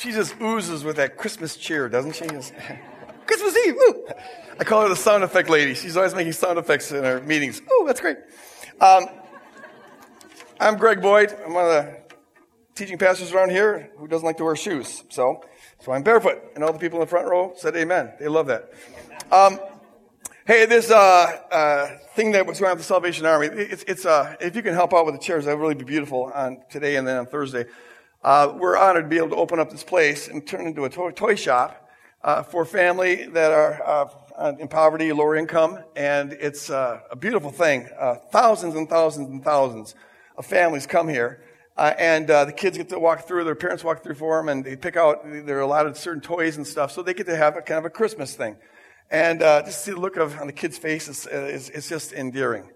she 0.00 0.12
just 0.12 0.34
oozes 0.40 0.82
with 0.82 0.96
that 0.96 1.18
Christmas 1.18 1.56
cheer, 1.56 1.88
doesn't 1.88 2.14
she? 2.14 2.24
Christmas 3.26 3.66
Eve, 3.66 3.74
woo! 3.76 4.06
I 4.58 4.64
call 4.64 4.82
her 4.82 4.88
the 4.88 4.96
sound 4.96 5.22
effect 5.22 5.50
lady. 5.50 5.74
She's 5.74 5.96
always 5.96 6.14
making 6.14 6.32
sound 6.32 6.58
effects 6.58 6.90
in 6.90 7.04
our 7.04 7.20
meetings. 7.20 7.60
Oh, 7.70 7.84
that's 7.86 8.00
great. 8.00 8.16
Um, 8.80 9.06
I'm 10.58 10.76
Greg 10.78 11.02
Boyd. 11.02 11.36
I'm 11.44 11.52
one 11.52 11.64
of 11.64 11.70
the 11.70 12.00
teaching 12.74 12.98
pastors 12.98 13.32
around 13.32 13.50
here 13.50 13.90
who 13.98 14.08
doesn't 14.08 14.24
like 14.24 14.38
to 14.38 14.44
wear 14.44 14.56
shoes. 14.56 15.04
So, 15.10 15.44
so 15.80 15.92
I'm 15.92 16.02
barefoot. 16.02 16.38
And 16.54 16.64
all 16.64 16.72
the 16.72 16.78
people 16.78 16.98
in 16.98 17.00
the 17.00 17.10
front 17.10 17.28
row 17.28 17.52
said 17.56 17.76
amen. 17.76 18.14
They 18.18 18.28
love 18.28 18.46
that. 18.46 18.72
Um, 19.30 19.60
hey, 20.46 20.64
this 20.64 20.90
uh, 20.90 20.96
uh, 21.52 21.98
thing 22.14 22.32
that 22.32 22.46
was 22.46 22.58
going 22.58 22.70
on 22.70 22.78
with 22.78 22.86
the 22.86 22.88
Salvation 22.88 23.26
Army, 23.26 23.48
it's, 23.48 23.84
it's 23.86 24.06
uh, 24.06 24.34
if 24.40 24.56
you 24.56 24.62
can 24.62 24.72
help 24.72 24.94
out 24.94 25.04
with 25.04 25.14
the 25.14 25.20
chairs, 25.20 25.44
that 25.44 25.56
would 25.56 25.62
really 25.62 25.74
be 25.74 25.84
beautiful 25.84 26.32
on 26.34 26.62
today 26.70 26.96
and 26.96 27.06
then 27.06 27.18
on 27.18 27.26
Thursday. 27.26 27.66
Uh, 28.22 28.52
we're 28.58 28.76
honored 28.76 29.04
to 29.04 29.08
be 29.08 29.16
able 29.16 29.30
to 29.30 29.36
open 29.36 29.58
up 29.58 29.70
this 29.70 29.82
place 29.82 30.28
and 30.28 30.46
turn 30.46 30.66
it 30.66 30.68
into 30.68 30.84
a 30.84 30.90
toy, 30.90 31.10
toy 31.10 31.34
shop 31.34 31.88
uh, 32.22 32.42
for 32.42 32.66
family 32.66 33.26
that 33.28 33.50
are 33.50 33.82
uh, 34.36 34.52
in 34.58 34.68
poverty, 34.68 35.10
lower 35.10 35.36
income, 35.36 35.78
and 35.96 36.34
it's 36.34 36.68
uh, 36.68 37.00
a 37.10 37.16
beautiful 37.16 37.50
thing. 37.50 37.88
Uh, 37.98 38.16
thousands 38.30 38.74
and 38.74 38.90
thousands 38.90 39.30
and 39.30 39.42
thousands 39.42 39.94
of 40.36 40.44
families 40.44 40.86
come 40.86 41.08
here, 41.08 41.42
uh, 41.78 41.94
and 41.98 42.30
uh, 42.30 42.44
the 42.44 42.52
kids 42.52 42.76
get 42.76 42.90
to 42.90 42.98
walk 42.98 43.26
through. 43.26 43.44
Their 43.44 43.54
parents 43.54 43.82
walk 43.82 44.02
through 44.02 44.16
for 44.16 44.36
them, 44.36 44.50
and 44.50 44.62
they 44.62 44.76
pick 44.76 44.98
out. 44.98 45.24
There 45.24 45.56
are 45.56 45.62
allotted 45.62 45.96
certain 45.96 46.20
toys 46.20 46.58
and 46.58 46.66
stuff, 46.66 46.92
so 46.92 47.02
they 47.02 47.14
get 47.14 47.26
to 47.26 47.36
have 47.36 47.56
a 47.56 47.62
kind 47.62 47.78
of 47.78 47.86
a 47.86 47.90
Christmas 47.90 48.34
thing. 48.34 48.56
And 49.10 49.40
just 49.40 49.82
see 49.82 49.92
the 49.92 49.98
look 49.98 50.18
of 50.18 50.38
on 50.38 50.46
the 50.46 50.52
kids' 50.52 50.76
faces 50.76 51.26
is, 51.26 51.70
is 51.70 51.88
just 51.88 52.12
endearing. 52.12 52.68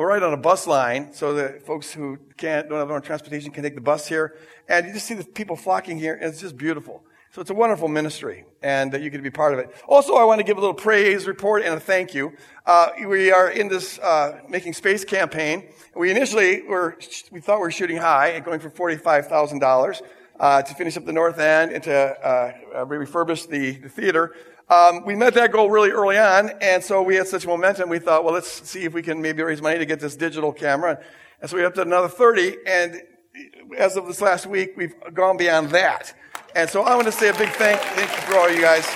We're 0.00 0.08
right 0.08 0.22
on 0.22 0.32
a 0.32 0.38
bus 0.38 0.66
line, 0.66 1.12
so 1.12 1.34
that 1.34 1.66
folks 1.66 1.92
who 1.92 2.16
can't 2.38 2.70
don't 2.70 2.78
have 2.78 2.88
their 2.88 2.96
own 2.96 3.02
transportation 3.02 3.50
can 3.50 3.62
take 3.62 3.74
the 3.74 3.82
bus 3.82 4.08
here, 4.08 4.34
and 4.66 4.86
you 4.86 4.94
just 4.94 5.04
see 5.04 5.12
the 5.12 5.26
people 5.26 5.56
flocking 5.56 5.98
here. 5.98 6.14
And 6.14 6.24
it's 6.24 6.40
just 6.40 6.56
beautiful. 6.56 7.04
So 7.32 7.42
it's 7.42 7.50
a 7.50 7.54
wonderful 7.54 7.86
ministry, 7.86 8.46
and 8.62 8.90
that 8.92 9.02
you 9.02 9.10
to 9.10 9.18
be 9.18 9.28
part 9.28 9.52
of 9.52 9.58
it. 9.58 9.70
Also, 9.86 10.14
I 10.14 10.24
want 10.24 10.38
to 10.38 10.42
give 10.42 10.56
a 10.56 10.60
little 10.60 10.72
praise 10.72 11.26
report 11.26 11.62
and 11.64 11.74
a 11.74 11.80
thank 11.80 12.14
you. 12.14 12.32
Uh, 12.64 12.88
we 13.06 13.30
are 13.30 13.50
in 13.50 13.68
this 13.68 13.98
uh, 13.98 14.40
making 14.48 14.72
space 14.72 15.04
campaign. 15.04 15.68
We 15.94 16.10
initially 16.10 16.62
were 16.62 16.96
we 17.30 17.42
thought 17.42 17.58
we 17.58 17.64
were 17.64 17.70
shooting 17.70 17.98
high 17.98 18.28
and 18.28 18.42
going 18.42 18.60
for 18.60 18.70
forty 18.70 18.96
five 18.96 19.26
thousand 19.26 19.62
uh, 19.62 19.66
dollars 19.66 20.00
to 20.40 20.74
finish 20.76 20.96
up 20.96 21.04
the 21.04 21.12
north 21.12 21.38
end 21.38 21.72
and 21.72 21.84
to 21.84 21.92
uh, 21.94 22.52
uh, 22.74 22.84
refurbish 22.86 23.46
the, 23.50 23.72
the 23.72 23.90
theater. 23.90 24.34
Um, 24.70 25.04
we 25.04 25.16
met 25.16 25.34
that 25.34 25.50
goal 25.50 25.68
really 25.68 25.90
early 25.90 26.16
on, 26.16 26.50
and 26.60 26.82
so 26.82 27.02
we 27.02 27.16
had 27.16 27.26
such 27.26 27.44
momentum. 27.44 27.88
We 27.88 27.98
thought, 27.98 28.24
well, 28.24 28.32
let's 28.32 28.68
see 28.68 28.84
if 28.84 28.94
we 28.94 29.02
can 29.02 29.20
maybe 29.20 29.42
raise 29.42 29.60
money 29.60 29.78
to 29.78 29.84
get 29.84 29.98
this 29.98 30.14
digital 30.14 30.52
camera. 30.52 31.02
And 31.40 31.50
so 31.50 31.56
we 31.56 31.64
up 31.64 31.74
to 31.74 31.82
another 31.82 32.08
thirty, 32.08 32.56
and 32.64 33.02
as 33.76 33.96
of 33.96 34.06
this 34.06 34.20
last 34.20 34.46
week, 34.46 34.74
we've 34.76 34.94
gone 35.12 35.36
beyond 35.36 35.70
that. 35.70 36.14
And 36.54 36.70
so 36.70 36.82
I 36.82 36.94
want 36.94 37.06
to 37.06 37.12
say 37.12 37.30
a 37.30 37.34
big 37.34 37.48
thank, 37.50 37.80
thank 37.80 38.10
you 38.10 38.22
for 38.22 38.36
all 38.36 38.48
you 38.48 38.60
guys. 38.60 38.86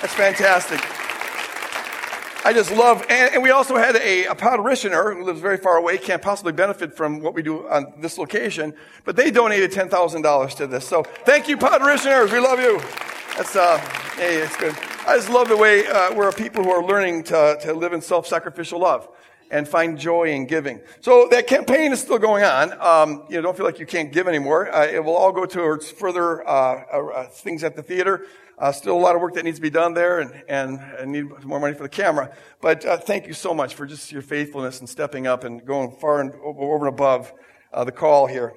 That's 0.00 0.14
fantastic. 0.14 0.80
I 2.42 2.54
just 2.54 2.72
love, 2.72 3.04
and, 3.10 3.34
and 3.34 3.42
we 3.42 3.50
also 3.50 3.76
had 3.76 3.96
a, 3.96 4.24
a 4.24 4.34
parishioner 4.34 5.14
who 5.14 5.24
lives 5.24 5.40
very 5.40 5.58
far 5.58 5.76
away, 5.76 5.98
can't 5.98 6.22
possibly 6.22 6.52
benefit 6.52 6.96
from 6.96 7.20
what 7.20 7.34
we 7.34 7.42
do 7.42 7.68
on 7.68 7.92
this 7.98 8.16
location, 8.16 8.72
but 9.04 9.14
they 9.16 9.30
donated 9.30 9.70
$10,000 9.72 10.56
to 10.56 10.66
this. 10.66 10.88
So 10.88 11.02
thank 11.02 11.48
you, 11.48 11.58
parishioners. 11.58 12.32
We 12.32 12.38
love 12.38 12.58
you. 12.60 12.80
That's, 13.36 13.54
uh, 13.54 13.76
hey, 14.16 14.36
it's 14.38 14.56
good. 14.56 14.74
I 15.06 15.16
just 15.16 15.30
love 15.30 15.48
the 15.48 15.56
way 15.56 15.86
uh, 15.86 16.14
we're 16.14 16.30
people 16.30 16.62
who 16.62 16.70
are 16.70 16.84
learning 16.84 17.22
to, 17.24 17.58
to 17.62 17.72
live 17.72 17.94
in 17.94 18.02
self-sacrificial 18.02 18.78
love 18.78 19.08
and 19.50 19.66
find 19.66 19.98
joy 19.98 20.24
in 20.30 20.44
giving. 20.44 20.78
So 21.00 21.26
that 21.30 21.46
campaign 21.46 21.92
is 21.92 22.00
still 22.00 22.18
going 22.18 22.44
on. 22.44 22.78
Um, 22.78 23.24
you 23.30 23.36
know, 23.36 23.42
don't 23.42 23.56
feel 23.56 23.64
like 23.64 23.78
you 23.78 23.86
can't 23.86 24.12
give 24.12 24.28
anymore. 24.28 24.70
Uh, 24.70 24.86
it 24.86 25.02
will 25.02 25.16
all 25.16 25.32
go 25.32 25.46
towards 25.46 25.90
further 25.90 26.46
uh, 26.46 26.84
uh, 26.92 27.06
uh 27.06 27.26
things 27.28 27.64
at 27.64 27.76
the 27.76 27.82
theater. 27.82 28.26
Uh, 28.58 28.70
still 28.72 28.94
a 28.94 29.00
lot 29.00 29.14
of 29.14 29.22
work 29.22 29.32
that 29.34 29.44
needs 29.44 29.56
to 29.56 29.62
be 29.62 29.70
done 29.70 29.94
there, 29.94 30.20
and, 30.20 30.44
and 30.48 30.78
I 30.78 31.06
need 31.06 31.44
more 31.44 31.58
money 31.58 31.72
for 31.72 31.84
the 31.84 31.88
camera. 31.88 32.36
But 32.60 32.84
uh, 32.84 32.98
thank 32.98 33.26
you 33.26 33.32
so 33.32 33.54
much 33.54 33.74
for 33.74 33.86
just 33.86 34.12
your 34.12 34.20
faithfulness 34.20 34.80
and 34.80 34.88
stepping 34.88 35.26
up 35.26 35.44
and 35.44 35.64
going 35.64 35.92
far 35.92 36.20
and 36.20 36.34
over 36.44 36.86
and 36.86 36.94
above 36.94 37.32
the 37.72 37.92
call 37.92 38.26
here. 38.26 38.52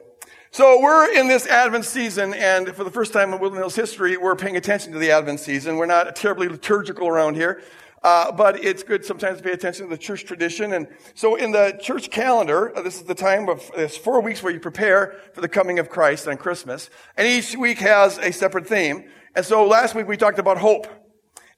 So 0.53 0.79
we're 0.79 1.11
in 1.11 1.27
this 1.27 1.47
Advent 1.47 1.83
season, 1.83 2.35
and 2.35 2.75
for 2.75 2.83
the 2.83 2.91
first 2.91 3.11
time 3.11 3.33
in 3.33 3.39
Woodland 3.39 3.57
Hills 3.57 3.75
history, 3.75 4.17
we're 4.17 4.35
paying 4.35 4.55
attention 4.55 4.93
to 4.93 4.99
the 4.99 5.09
Advent 5.09 5.39
season. 5.39 5.77
We're 5.77 5.87
not 5.87 6.15
terribly 6.15 6.47
liturgical 6.47 7.07
around 7.07 7.33
here. 7.33 7.63
Uh, 8.03 8.31
but 8.31 8.63
it's 8.63 8.83
good 8.83 9.03
sometimes 9.03 9.39
to 9.39 9.43
pay 9.43 9.53
attention 9.53 9.85
to 9.85 9.89
the 9.89 9.97
church 9.97 10.25
tradition. 10.25 10.73
And 10.73 10.87
so 11.15 11.37
in 11.37 11.51
the 11.51 11.79
church 11.81 12.11
calendar, 12.11 12.71
uh, 12.77 12.83
this 12.83 12.97
is 12.97 13.01
the 13.01 13.15
time 13.15 13.49
of 13.49 13.71
this 13.75 13.97
four 13.97 14.21
weeks 14.21 14.43
where 14.43 14.53
you 14.53 14.59
prepare 14.59 15.15
for 15.33 15.41
the 15.41 15.47
coming 15.47 15.79
of 15.79 15.89
Christ 15.89 16.27
on 16.27 16.37
Christmas. 16.37 16.91
And 17.17 17.27
each 17.27 17.57
week 17.57 17.79
has 17.79 18.19
a 18.19 18.31
separate 18.31 18.67
theme. 18.67 19.05
And 19.35 19.43
so 19.43 19.65
last 19.65 19.95
week 19.95 20.07
we 20.07 20.17
talked 20.17 20.37
about 20.37 20.59
hope. 20.59 20.85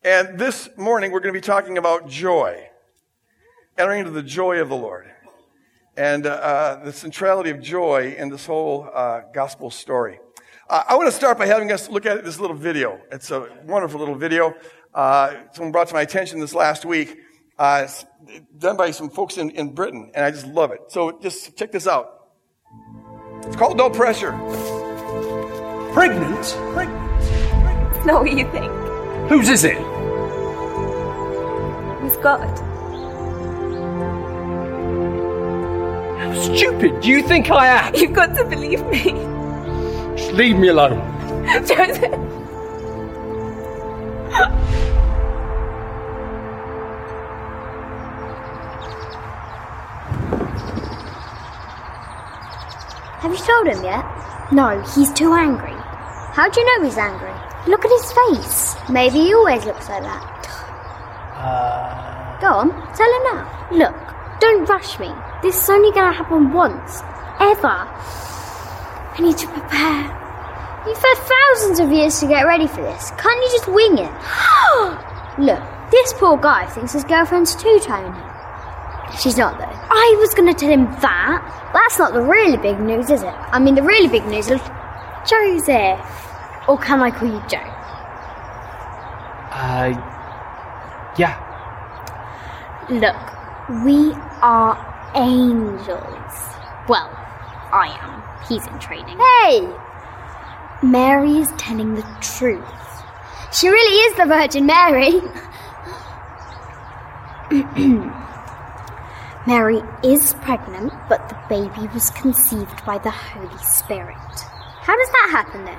And 0.06 0.40
this 0.40 0.70
morning 0.78 1.12
we're 1.12 1.20
going 1.20 1.34
to 1.34 1.38
be 1.38 1.46
talking 1.46 1.78
about 1.78 2.08
joy. 2.08 2.70
Entering 3.78 4.00
into 4.00 4.12
the 4.12 4.24
joy 4.24 4.62
of 4.62 4.70
the 4.70 4.78
Lord. 4.78 5.12
And 5.98 6.26
uh, 6.26 6.30
uh 6.30 6.84
the 6.84 6.94
centrality 6.94 7.50
of 7.50 7.62
joy 7.62 8.16
in 8.18 8.30
this 8.30 8.46
whole 8.46 8.90
uh, 8.94 9.22
gospel 9.34 9.70
story. 9.70 10.20
I 10.68 10.96
want 10.96 11.08
to 11.08 11.12
start 11.12 11.38
by 11.38 11.46
having 11.46 11.72
us 11.72 11.90
look 11.90 12.08
at 12.08 12.26
this 12.26 12.40
little 12.40 12.56
video. 12.56 13.00
It's 13.12 13.30
a 13.30 13.48
wonderful 13.68 14.00
little 14.00 14.16
video 14.16 14.56
uh, 14.96 15.34
someone 15.52 15.74
brought 15.74 15.90
to 15.90 15.94
my 15.94 16.02
attention 16.02 16.40
this 16.40 16.56
last 16.56 16.86
week. 16.86 17.20
Uh, 17.60 17.88
done 18.58 18.78
by 18.78 18.92
some 18.92 19.10
folks 19.10 19.38
in, 19.38 19.50
in 19.52 19.74
Britain, 19.74 20.12
and 20.16 20.26
I 20.26 20.32
just 20.32 20.48
love 20.48 20.72
it. 20.72 20.80
So 20.88 21.20
just 21.22 21.58
check 21.58 21.72
this 21.72 21.88
out. 21.88 22.30
It's 23.44 23.56
called 23.56 23.78
No 23.78 23.90
Pressure. 23.90 24.32
Pregnant? 25.94 26.46
Pregnant? 26.74 28.06
not 28.06 28.24
what 28.24 28.32
you 28.32 28.50
think. 28.52 28.72
Whose 29.30 29.50
is 29.50 29.64
it? 29.64 29.78
With 32.02 32.22
God. 32.22 32.65
Stupid 36.36 37.02
do 37.02 37.10
you 37.10 37.22
think 37.24 37.50
I 37.52 37.68
am? 37.68 37.96
You've 37.96 38.14
got 38.14 38.36
to 38.36 38.46
believe 38.46 38.86
me. 38.88 39.12
Just 40.18 40.34
leave 40.34 40.58
me 40.58 40.70
alone. 40.70 41.00
Joseph. 41.68 42.26
Have 53.22 53.32
you 53.32 53.38
told 53.38 53.68
him 53.68 53.84
yet? 53.84 54.06
No, 54.52 54.82
he's 54.94 55.12
too 55.14 55.34
angry. 55.34 55.74
How 56.34 56.48
do 56.48 56.62
you 56.62 56.66
know 56.78 56.86
he's 56.86 56.98
angry? 56.98 57.34
Look 57.68 57.84
at 57.84 57.90
his 57.90 58.12
face. 58.12 58.76
Maybe 58.90 59.18
he 59.18 59.34
always 59.34 59.66
looks 59.66 59.90
like 59.90 60.04
that. 60.04 60.46
Uh... 61.36 62.40
Go 62.40 62.48
on, 62.48 62.70
tell 62.96 63.12
him 63.12 63.24
now. 63.34 63.68
Look, 63.72 64.40
don't 64.40 64.70
rush 64.70 65.00
me. 65.00 65.12
This 65.46 65.62
is 65.62 65.70
only 65.70 65.92
going 65.92 66.12
to 66.12 66.18
happen 66.18 66.52
once. 66.52 67.04
Ever. 67.40 67.68
I 67.68 69.18
need 69.20 69.38
to 69.38 69.48
prepare. 69.48 70.02
You've 70.88 70.98
had 70.98 71.18
thousands 71.22 71.80
of 71.80 71.92
years 71.92 72.20
to 72.22 72.28
get 72.28 72.48
ready 72.48 72.66
for 72.66 72.82
this. 72.82 73.12
Can't 73.12 73.40
you 73.44 73.50
just 73.52 73.68
wing 73.68 74.00
it? 74.00 74.10
Look, 75.38 75.62
this 75.92 76.14
poor 76.14 76.36
guy 76.36 76.66
thinks 76.66 76.94
his 76.94 77.04
girlfriend's 77.04 77.56
two-toning 77.56 78.12
him. 78.12 78.24
She's 79.22 79.38
not, 79.38 79.60
though. 79.60 79.66
I 79.70 80.16
was 80.18 80.34
going 80.34 80.52
to 80.52 80.60
tell 80.60 80.72
him 80.72 80.86
that. 81.02 81.70
That's 81.76 82.00
not 82.00 82.14
the 82.14 82.24
really 82.24 82.58
big 82.58 82.80
news, 82.80 83.12
is 83.12 83.22
it? 83.22 83.28
I 83.28 83.60
mean, 83.60 83.76
the 83.76 83.84
really 83.84 84.08
big 84.08 84.26
news 84.26 84.50
is. 84.50 84.62
Joseph. 85.30 86.02
Or 86.68 86.80
can 86.80 87.04
I 87.04 87.12
call 87.12 87.30
you 87.30 87.44
Joe? 87.48 87.62
Uh. 89.54 89.94
Yeah. 91.20 91.38
Look, 92.90 93.86
we 93.86 94.12
are 94.42 94.85
angels. 95.16 96.34
Well, 96.88 97.10
I 97.72 97.98
am. 98.02 98.22
He's 98.48 98.66
in 98.68 98.80
training. 98.80 99.18
Hey! 99.18 99.68
Mary 100.84 101.38
is 101.38 101.52
telling 101.58 101.96
the 101.96 102.06
truth. 102.22 102.64
She 103.52 103.70
really 103.70 103.96
is 104.12 104.18
the 104.18 104.26
Virgin 104.26 104.66
Mary. 104.66 105.22
Mary 109.48 109.82
is 110.04 110.34
pregnant, 110.42 110.92
but 111.08 111.30
the 111.30 111.38
baby 111.48 111.88
was 111.94 112.10
conceived 112.12 112.86
by 112.86 112.98
the 112.98 113.12
Holy 113.12 113.58
Spirit. 113.60 114.18
How 114.82 114.96
does 114.98 115.10
that 115.10 115.30
happen 115.32 115.66
then? 115.66 115.78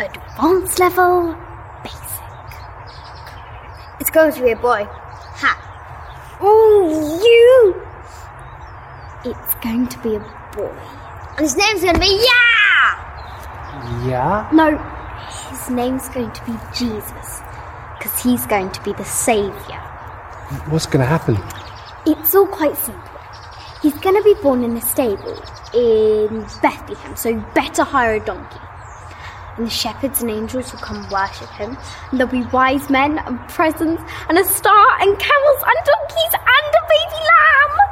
Advanced 0.00 0.78
level, 0.78 1.36
basic. 1.82 2.08
It's 4.00 4.10
going 4.10 4.32
to 4.32 4.42
be 4.42 4.52
a 4.52 4.56
boy. 4.56 4.86
Ha! 4.88 6.38
Oh, 6.40 7.20
you! 7.22 7.87
It's 9.30 9.54
going 9.56 9.88
to 9.88 9.98
be 9.98 10.14
a 10.14 10.20
boy. 10.56 10.72
And 11.36 11.40
his 11.40 11.56
name's 11.56 11.82
going 11.82 11.94
to 11.94 12.00
be 12.00 12.06
Yeah! 12.06 14.08
Yeah? 14.08 14.48
No, 14.52 14.76
his 15.50 15.70
name's 15.70 16.08
going 16.08 16.32
to 16.32 16.44
be 16.46 16.52
Jesus. 16.74 17.40
Because 17.98 18.22
he's 18.22 18.46
going 18.46 18.70
to 18.70 18.82
be 18.82 18.92
the 18.92 19.04
Saviour. 19.04 19.80
What's 20.68 20.86
going 20.86 21.00
to 21.00 21.06
happen? 21.06 21.36
It's 22.06 22.34
all 22.34 22.46
quite 22.46 22.76
simple. 22.76 23.02
He's 23.82 23.94
going 23.98 24.16
to 24.16 24.22
be 24.22 24.34
born 24.42 24.64
in 24.64 24.76
a 24.76 24.80
stable 24.80 25.40
in 25.74 26.46
Bethlehem, 26.62 27.14
so 27.16 27.28
you 27.28 27.44
better 27.54 27.84
hire 27.84 28.14
a 28.14 28.20
donkey. 28.24 28.58
and 29.56 29.66
the 29.66 29.70
shepherds 29.70 30.22
and 30.22 30.30
angels 30.30 30.72
will 30.72 30.80
come 30.80 31.08
worship 31.10 31.50
him, 31.50 31.76
and 32.10 32.18
there'll 32.18 32.32
be 32.32 32.42
wise 32.50 32.88
men 32.88 33.18
and 33.18 33.38
presents 33.48 34.02
and 34.28 34.38
a 34.38 34.44
star 34.44 34.86
and 35.00 35.18
camels 35.18 35.62
and 35.66 35.76
donkeys 35.84 36.34
and 36.34 36.74
a 36.74 36.82
baby 36.88 37.22
lamb. 37.30 37.87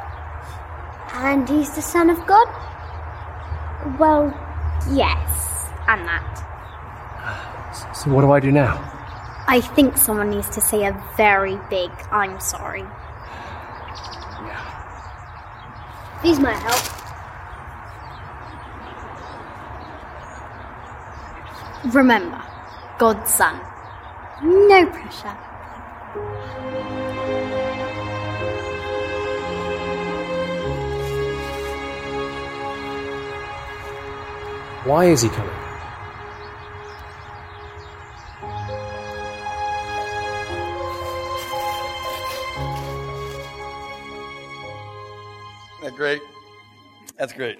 And 1.19 1.49
he's 1.49 1.71
the 1.75 1.81
Son 1.81 2.11
of 2.11 2.27
God? 2.27 2.47
Well, 3.99 4.35
yes, 4.93 5.71
and 5.89 6.07
that. 6.07 6.43
So 7.97 8.11
what 8.11 8.21
do 8.21 8.31
I 8.33 8.41
do 8.41 8.53
now? 8.53 8.77
I 9.49 9.61
think 9.61 9.97
someone 9.97 10.29
needs 10.29 10.51
to 10.51 10.61
say 10.61 10.85
a 10.85 10.93
very 11.17 11.59
big 11.71 11.91
I'm 12.11 12.39
sorry. 12.39 12.83
Yeah. 14.43 14.61
These 16.23 16.39
might 16.39 16.59
help. 16.59 16.83
Remember, 21.95 22.43
God's 22.99 23.33
Son. 23.33 23.59
No 24.43 24.85
pressure. 24.87 25.37
Why 34.87 35.07
is 35.07 35.21
he 35.21 35.29
coming? 35.29 35.51
That 45.83 45.97
great? 45.97 46.23
That's 47.19 47.33
great. 47.33 47.59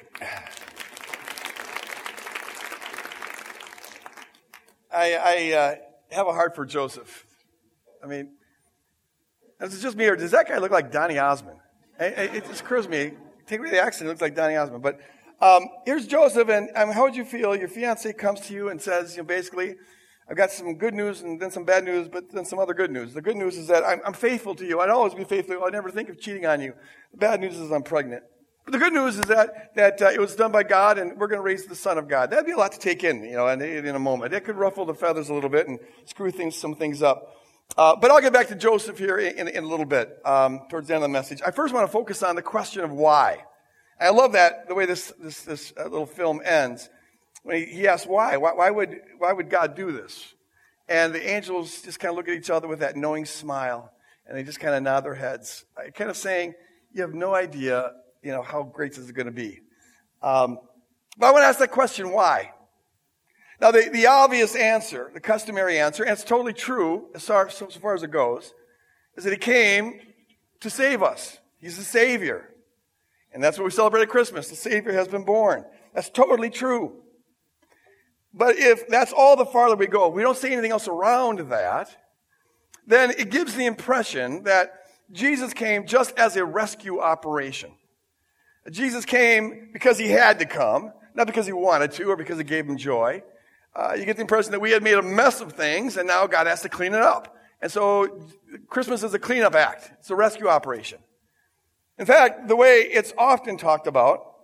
I, 4.95 5.15
I 5.15 5.53
uh, 5.53 5.75
have 6.13 6.29
a 6.29 6.33
heart 6.33 6.55
for 6.55 6.65
Joseph. 6.65 7.27
I 8.05 8.07
mean, 8.07 8.35
is 9.61 9.75
it 9.75 9.83
just 9.83 9.97
me, 9.97 10.07
or 10.07 10.15
does 10.15 10.31
that 10.31 10.47
guy 10.47 10.59
look 10.59 10.71
like 10.71 10.93
Donny 10.93 11.19
Osmond? 11.19 11.59
It, 11.99 12.37
it 12.37 12.47
just 12.47 12.61
occurs 12.61 12.85
to 12.85 12.91
me. 12.93 13.15
Take 13.49 13.59
away 13.59 13.71
the 13.71 13.81
accent, 13.81 14.07
it 14.07 14.11
looks 14.11 14.21
like 14.21 14.37
Donny 14.37 14.55
Osmond. 14.55 14.85
But 14.85 15.01
um, 15.41 15.69
here's 15.85 16.07
Joseph, 16.07 16.49
and 16.49 16.71
um, 16.75 16.91
how 16.91 17.03
would 17.03 17.17
you 17.17 17.25
feel? 17.25 17.55
Your 17.55 17.69
fiance 17.69 18.11
comes 18.15 18.41
to 18.43 18.55
you 18.55 18.69
and 18.69 18.81
says, 18.81 19.17
you 19.17 19.23
know, 19.23 19.27
basically, 19.27 19.77
I've 20.29 20.37
got 20.37 20.51
some 20.51 20.75
good 20.75 20.95
news 20.95 21.21
and 21.21 21.41
then 21.41 21.51
some 21.51 21.65
bad 21.65 21.85
news, 21.85 22.09
but 22.09 22.33
then 22.33 22.45
some 22.45 22.59
other 22.59 22.75
good 22.75 22.91
news. 22.91 23.15
The 23.15 23.23
good 23.23 23.37
news 23.37 23.57
is 23.57 23.69
that 23.69 23.85
I'm, 23.85 24.01
I'm 24.05 24.13
faithful 24.13 24.55
to 24.57 24.67
you. 24.67 24.81
I'd 24.81 24.91
always 24.91 25.15
be 25.15 25.25
faithful. 25.25 25.63
I'd 25.65 25.73
never 25.73 25.91
think 25.91 26.09
of 26.09 26.19
cheating 26.19 26.47
on 26.47 26.61
you. 26.61 26.75
The 27.13 27.19
bad 27.19 27.41
news 27.41 27.57
is 27.57 27.71
I'm 27.71 27.83
pregnant. 27.83 28.25
But 28.65 28.73
the 28.73 28.79
good 28.79 28.93
news 28.93 29.17
is 29.17 29.27
that, 29.27 29.77
that 29.77 30.03
uh, 30.03 30.07
it 30.07 30.19
was 30.19 30.35
done 30.35 30.51
by 30.51 30.65
God 30.65 30.99
and 30.99 31.17
we're 31.17 31.29
going 31.29 31.39
to 31.39 31.45
raise 31.45 31.67
the 31.67 31.77
Son 31.77 31.99
of 31.99 32.09
God. 32.09 32.31
That'd 32.31 32.47
be 32.47 32.53
a 32.53 32.57
lot 32.57 32.73
to 32.73 32.81
take 32.81 33.05
in, 33.05 33.23
you 33.23 33.37
know, 33.37 33.47
in, 33.47 33.63
in 33.63 33.95
a 33.95 34.01
moment. 34.01 34.35
It 34.35 34.45
could 34.45 34.57
ruffle 34.57 34.85
the 34.85 34.95
feathers 34.95 35.29
a 35.29 35.35
little 35.35 35.51
bit 35.51 35.69
and 35.69 35.79
screw 36.07 36.33
things, 36.33 36.57
some 36.57 36.75
things 36.75 37.01
up. 37.03 37.37
Uh, 37.79 37.95
but 37.95 38.11
I'll 38.11 38.21
get 38.21 38.33
back 38.33 38.49
to 38.49 38.57
Joseph 38.57 38.99
here 38.99 39.19
in, 39.19 39.47
in 39.47 39.63
a 39.63 39.67
little 39.67 39.87
bit, 39.87 40.19
um, 40.25 40.63
towards 40.69 40.89
the 40.89 40.95
end 40.95 41.05
of 41.05 41.11
the 41.11 41.13
message. 41.13 41.41
I 41.47 41.53
first 41.53 41.73
want 41.73 41.87
to 41.87 41.93
focus 41.93 42.25
on 42.25 42.35
the 42.35 42.43
question 42.43 42.83
of 42.83 42.91
why. 42.91 43.45
I 44.01 44.11
love 44.11 44.33
that, 44.33 44.69
the 44.69 44.75
way 44.75 44.87
this, 44.87 45.13
this, 45.19 45.43
this 45.43 45.73
uh, 45.79 45.85
little 45.85 46.07
film 46.07 46.41
ends. 46.45 46.91
When 47.43 47.57
he, 47.57 47.65
he 47.67 47.89
asks 47.89 48.07
why. 48.07 48.37
why. 48.37 48.53
Why 48.53 48.71
would, 48.71 49.01
why 49.19 49.33
would 49.33 49.49
God 49.49 49.75
do 49.75 49.93
this? 49.93 50.35
And 50.89 51.15
the 51.15 51.29
angels 51.29 51.83
just 51.83 51.99
kind 51.99 52.11
of 52.11 52.17
look 52.17 52.29
at 52.29 52.35
each 52.35 52.51
other 52.51 52.69
with 52.69 52.81
that 52.81 52.97
knowing 52.97 53.25
smile, 53.25 53.93
and 54.27 54.37
they 54.37 54.43
just 54.43 54.61
kind 54.61 54.75
of 54.75 54.83
nod 54.83 55.05
their 55.05 55.15
heads, 55.15 55.65
kind 55.95 56.11
of 56.11 56.17
saying, 56.17 56.55
you 56.93 57.03
have 57.03 57.15
no 57.15 57.35
idea, 57.35 57.93
you 58.23 58.31
know, 58.31 58.43
how 58.43 58.63
great 58.63 58.93
this 58.93 59.05
is 59.05 59.13
going 59.13 59.27
to 59.27 59.33
be. 59.33 59.61
Um, 60.23 60.59
but 61.19 61.27
I 61.27 61.33
want 61.33 61.43
to 61.43 61.47
ask 61.47 61.59
that 61.59 61.71
question, 61.71 62.13
why? 62.13 62.53
Now, 63.61 63.71
the, 63.71 63.89
the 63.93 64.07
obvious 64.07 64.55
answer, 64.55 65.11
the 65.15 65.21
customary 65.21 65.79
answer, 65.79 66.03
and 66.03 66.13
it's 66.13 66.25
totally 66.25 66.53
true 66.53 67.07
as 67.15 67.25
far, 67.25 67.49
so 67.49 67.67
far 67.67 67.95
as 67.95 68.03
it 68.03 68.11
goes, 68.11 68.53
is 69.17 69.25
that 69.25 69.33
he 69.33 69.39
came 69.39 70.01
to 70.61 70.71
save 70.71 71.03
us. 71.03 71.39
He's 71.59 71.79
the 71.79 71.85
Savior. 71.85 72.51
And 73.37 73.45
that's 73.45 73.59
what 73.59 73.67
we 73.67 73.71
celebrate 73.71 74.01
at 74.01 74.09
Christmas. 74.09 74.49
The 74.49 74.57
Savior 74.57 74.95
has 74.95 75.09
been 75.09 75.23
born. 75.23 75.67
That's 75.93 76.09
totally 76.09 76.49
true. 76.49 77.03
But 78.33 78.57
if 78.57 78.89
that's 78.89 79.13
all 79.13 79.37
the 79.37 79.45
farther 79.45 79.77
we 79.77 79.89
go, 79.89 80.09
we 80.09 80.23
don't 80.23 80.39
see 80.39 80.55
anything 80.55 80.71
else 80.71 80.89
around 80.89 81.41
that, 81.51 81.95
then 82.87 83.11
it 83.11 83.31
gives 83.31 83.55
the 83.55 83.67
impression 83.67 84.45
that 84.45 84.73
Jesus 85.13 85.53
came 85.53 85.87
just 85.87 86.19
as 86.19 86.37
a 86.37 86.47
rescue 86.47 86.99
operation. 86.99 87.73
Jesus 88.71 89.05
came 89.05 89.69
because 89.71 89.99
he 89.99 90.09
had 90.09 90.39
to 90.39 90.47
come, 90.47 90.95
not 91.15 91.27
because 91.27 91.45
he 91.45 91.53
wanted 91.53 91.93
to 91.93 92.05
or 92.05 92.17
because 92.17 92.39
it 92.39 92.45
gave 92.45 92.65
him 92.65 92.79
joy. 92.79 93.23
Uh, 93.75 93.93
you 93.99 94.07
get 94.07 94.17
the 94.17 94.23
impression 94.23 94.53
that 94.53 94.63
we 94.63 94.71
had 94.71 94.83
made 94.83 94.95
a 94.95 95.03
mess 95.03 95.43
of 95.43 95.53
things 95.53 95.99
and 95.99 96.09
now 96.09 96.27
God 96.27 96.47
has 96.47 96.63
to 96.63 96.71
clean 96.71 96.95
it 96.95 97.03
up. 97.03 97.37
And 97.61 97.71
so 97.71 98.19
Christmas 98.71 99.03
is 99.03 99.13
a 99.13 99.19
cleanup 99.19 99.55
act. 99.55 99.93
It's 99.99 100.09
a 100.09 100.17
rescue 100.17 100.49
operation. 100.49 101.01
In 101.99 102.07
fact, 102.07 102.49
the 102.49 102.57
way 102.57 102.81
it's 102.81 103.13
often 103.17 103.57
talked 103.57 103.87
about 103.87 104.35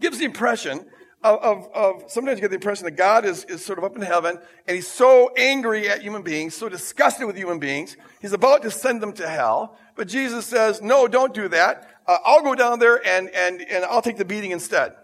gives 0.00 0.18
the 0.18 0.24
impression 0.24 0.86
of, 1.24 1.40
of, 1.40 1.68
of, 1.74 2.10
sometimes 2.10 2.38
you 2.38 2.42
get 2.42 2.50
the 2.50 2.56
impression 2.56 2.84
that 2.84 2.92
God 2.92 3.24
is, 3.24 3.44
is 3.46 3.64
sort 3.64 3.78
of 3.78 3.84
up 3.84 3.96
in 3.96 4.02
heaven 4.02 4.38
and 4.66 4.74
he's 4.76 4.86
so 4.86 5.32
angry 5.36 5.88
at 5.88 6.02
human 6.02 6.22
beings, 6.22 6.54
so 6.54 6.68
disgusted 6.68 7.26
with 7.26 7.36
human 7.36 7.58
beings, 7.58 7.96
he's 8.20 8.32
about 8.32 8.62
to 8.62 8.70
send 8.70 9.02
them 9.02 9.12
to 9.14 9.28
hell. 9.28 9.76
But 9.96 10.06
Jesus 10.06 10.46
says, 10.46 10.80
no, 10.80 11.08
don't 11.08 11.34
do 11.34 11.48
that. 11.48 11.88
Uh, 12.06 12.18
I'll 12.24 12.42
go 12.42 12.54
down 12.54 12.78
there 12.78 13.04
and, 13.04 13.28
and, 13.30 13.60
and 13.62 13.84
I'll 13.84 14.02
take 14.02 14.16
the 14.16 14.24
beating 14.24 14.52
instead. 14.52 14.94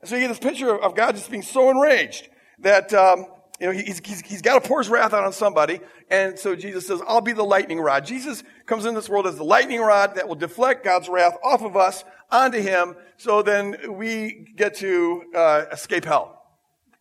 And 0.00 0.08
so 0.08 0.14
you 0.14 0.22
get 0.22 0.28
this 0.28 0.38
picture 0.38 0.72
of, 0.72 0.82
of 0.82 0.94
God 0.94 1.16
just 1.16 1.30
being 1.30 1.42
so 1.42 1.68
enraged 1.70 2.28
that, 2.60 2.94
um, 2.94 3.26
you 3.60 3.66
know, 3.66 3.72
he's, 3.72 4.00
he's, 4.04 4.20
he's 4.20 4.42
got 4.42 4.62
to 4.62 4.68
pour 4.68 4.80
his 4.80 4.88
wrath 4.88 5.14
out 5.14 5.24
on 5.24 5.32
somebody. 5.32 5.80
And 6.10 6.38
so 6.38 6.54
Jesus 6.54 6.86
says, 6.86 7.00
I'll 7.06 7.22
be 7.22 7.32
the 7.32 7.44
lightning 7.44 7.80
rod. 7.80 8.04
Jesus 8.04 8.42
comes 8.66 8.84
in 8.84 8.94
this 8.94 9.08
world 9.08 9.26
as 9.26 9.36
the 9.36 9.44
lightning 9.44 9.80
rod 9.80 10.16
that 10.16 10.28
will 10.28 10.34
deflect 10.34 10.84
God's 10.84 11.08
wrath 11.08 11.36
off 11.42 11.62
of 11.62 11.76
us 11.76 12.04
onto 12.30 12.60
him. 12.60 12.96
So 13.16 13.42
then 13.42 13.96
we 13.96 14.52
get 14.56 14.76
to 14.76 15.24
uh, 15.34 15.64
escape 15.72 16.04
hell. 16.04 16.42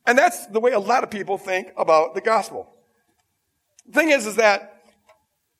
And 0.05 0.17
that's 0.17 0.47
the 0.47 0.59
way 0.59 0.71
a 0.71 0.79
lot 0.79 1.03
of 1.03 1.09
people 1.09 1.37
think 1.37 1.73
about 1.75 2.15
the 2.15 2.21
gospel. 2.21 2.69
The 3.87 3.93
thing 3.93 4.11
is, 4.11 4.25
is 4.25 4.37
that 4.37 4.83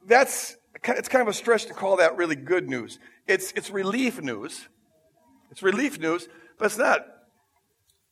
that's, 0.07 0.56
it's 0.83 1.09
kind 1.09 1.21
of 1.21 1.27
a 1.27 1.33
stretch 1.33 1.65
to 1.65 1.74
call 1.74 1.98
that 1.98 2.15
really 2.15 2.36
good 2.36 2.69
news. 2.69 3.00
It's, 3.27 3.51
it's 3.53 3.69
relief 3.69 4.21
news. 4.21 4.68
It's 5.51 5.62
relief 5.62 6.00
news, 6.00 6.27
but 6.57 6.65
it's 6.65 6.77
not 6.77 7.06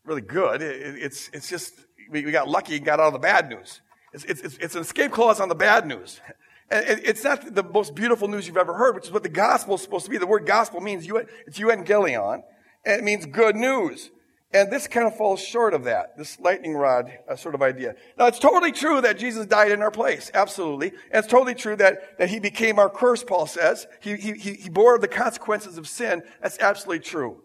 really 0.06 0.22
good. 0.22 0.62
It, 0.62 0.96
it's, 1.02 1.30
it's 1.34 1.50
just, 1.50 1.74
we, 2.10 2.26
we 2.26 2.32
got 2.32 2.48
lucky 2.48 2.78
and 2.78 2.86
got 2.86 3.00
out 3.00 3.08
of 3.08 3.14
the 3.14 3.20
bad 3.20 3.50
news. 3.50 3.82
It's, 4.14 4.24
it's, 4.26 4.58
it's 4.58 4.76
an 4.76 4.82
escape 4.82 5.12
clause 5.12 5.40
on 5.40 5.50
the 5.50 5.56
bad 5.56 5.88
news. 5.88 6.22
And 6.70 7.02
it's 7.04 7.24
not 7.24 7.54
the 7.54 7.64
most 7.64 7.94
beautiful 7.96 8.28
news 8.28 8.48
you've 8.48 8.58
ever 8.58 8.74
heard, 8.74 8.96
which 8.96 9.06
is 9.06 9.12
what 9.12 9.24
the 9.24 9.30
gospel 9.30 9.76
is 9.76 9.82
supposed 9.82 10.06
to 10.06 10.12
be. 10.12 10.18
The 10.18 10.28
word 10.28 10.46
gospel 10.46 10.82
means, 10.82 11.08
it's 11.48 11.60
euangelion, 11.60 12.44
and 12.86 13.02
it 13.02 13.04
means 13.04 13.26
good 13.26 13.56
news. 13.56 14.12
And 14.54 14.72
this 14.72 14.88
kind 14.88 15.08
of 15.08 15.18
falls 15.18 15.42
short 15.42 15.74
of 15.74 15.86
that, 15.86 16.16
this 16.16 16.40
lightning 16.40 16.76
rod 16.76 17.12
uh, 17.28 17.36
sort 17.36 17.56
of 17.56 17.64
idea. 17.64 17.96
Now, 18.20 18.28
it's 18.28 18.38
totally 18.38 18.72
true 18.72 19.02
that 19.02 19.18
Jesus 19.18 19.48
died 19.48 19.72
in 19.72 19.82
our 19.82 19.90
place. 19.90 20.30
Absolutely. 20.32 20.90
And 21.12 21.24
it's 21.24 21.28
totally 21.28 21.56
true 21.56 21.76
that, 21.78 22.20
that 22.20 22.30
he 22.30 22.40
became 22.40 22.78
our 22.78 22.90
curse, 22.90 23.24
Paul 23.24 23.48
says. 23.48 23.88
He, 24.00 24.16
he, 24.16 24.34
he 24.34 24.70
bore 24.70 25.00
the 25.00 25.08
consequences 25.08 25.80
of 25.80 25.88
sin. 25.88 26.22
That's 26.40 26.60
absolutely 26.60 27.00
true. 27.00 27.42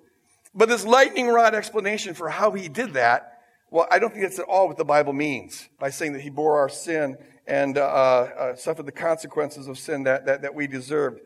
But 0.55 0.69
this 0.69 0.85
lightning 0.85 1.29
rod 1.29 1.55
explanation 1.55 2.12
for 2.12 2.29
how 2.29 2.50
he 2.50 2.69
did 2.69 2.93
that 2.93 3.38
well, 3.71 3.87
I 3.91 3.99
don't 3.99 4.11
think 4.11 4.23
that's 4.23 4.39
at 4.39 4.47
all 4.47 4.69
what 4.69 4.77
the 4.77 4.85
Bible 4.85 5.13
means 5.13 5.69
by 5.79 5.91
saying 5.91 6.15
that 6.15 6.23
he 6.23 6.31
bore 6.31 6.59
our 6.59 6.69
sin 6.69 7.17
and 7.47 7.77
uh, 7.77 7.83
uh, 7.83 8.57
suffered 8.57 8.87
the 8.87 8.93
consequences 8.93 9.69
of 9.69 9.79
sin 9.79 10.05
that, 10.05 10.27
that, 10.27 10.43
that 10.43 10.55
we 10.55 10.67
deserved. 10.67 11.21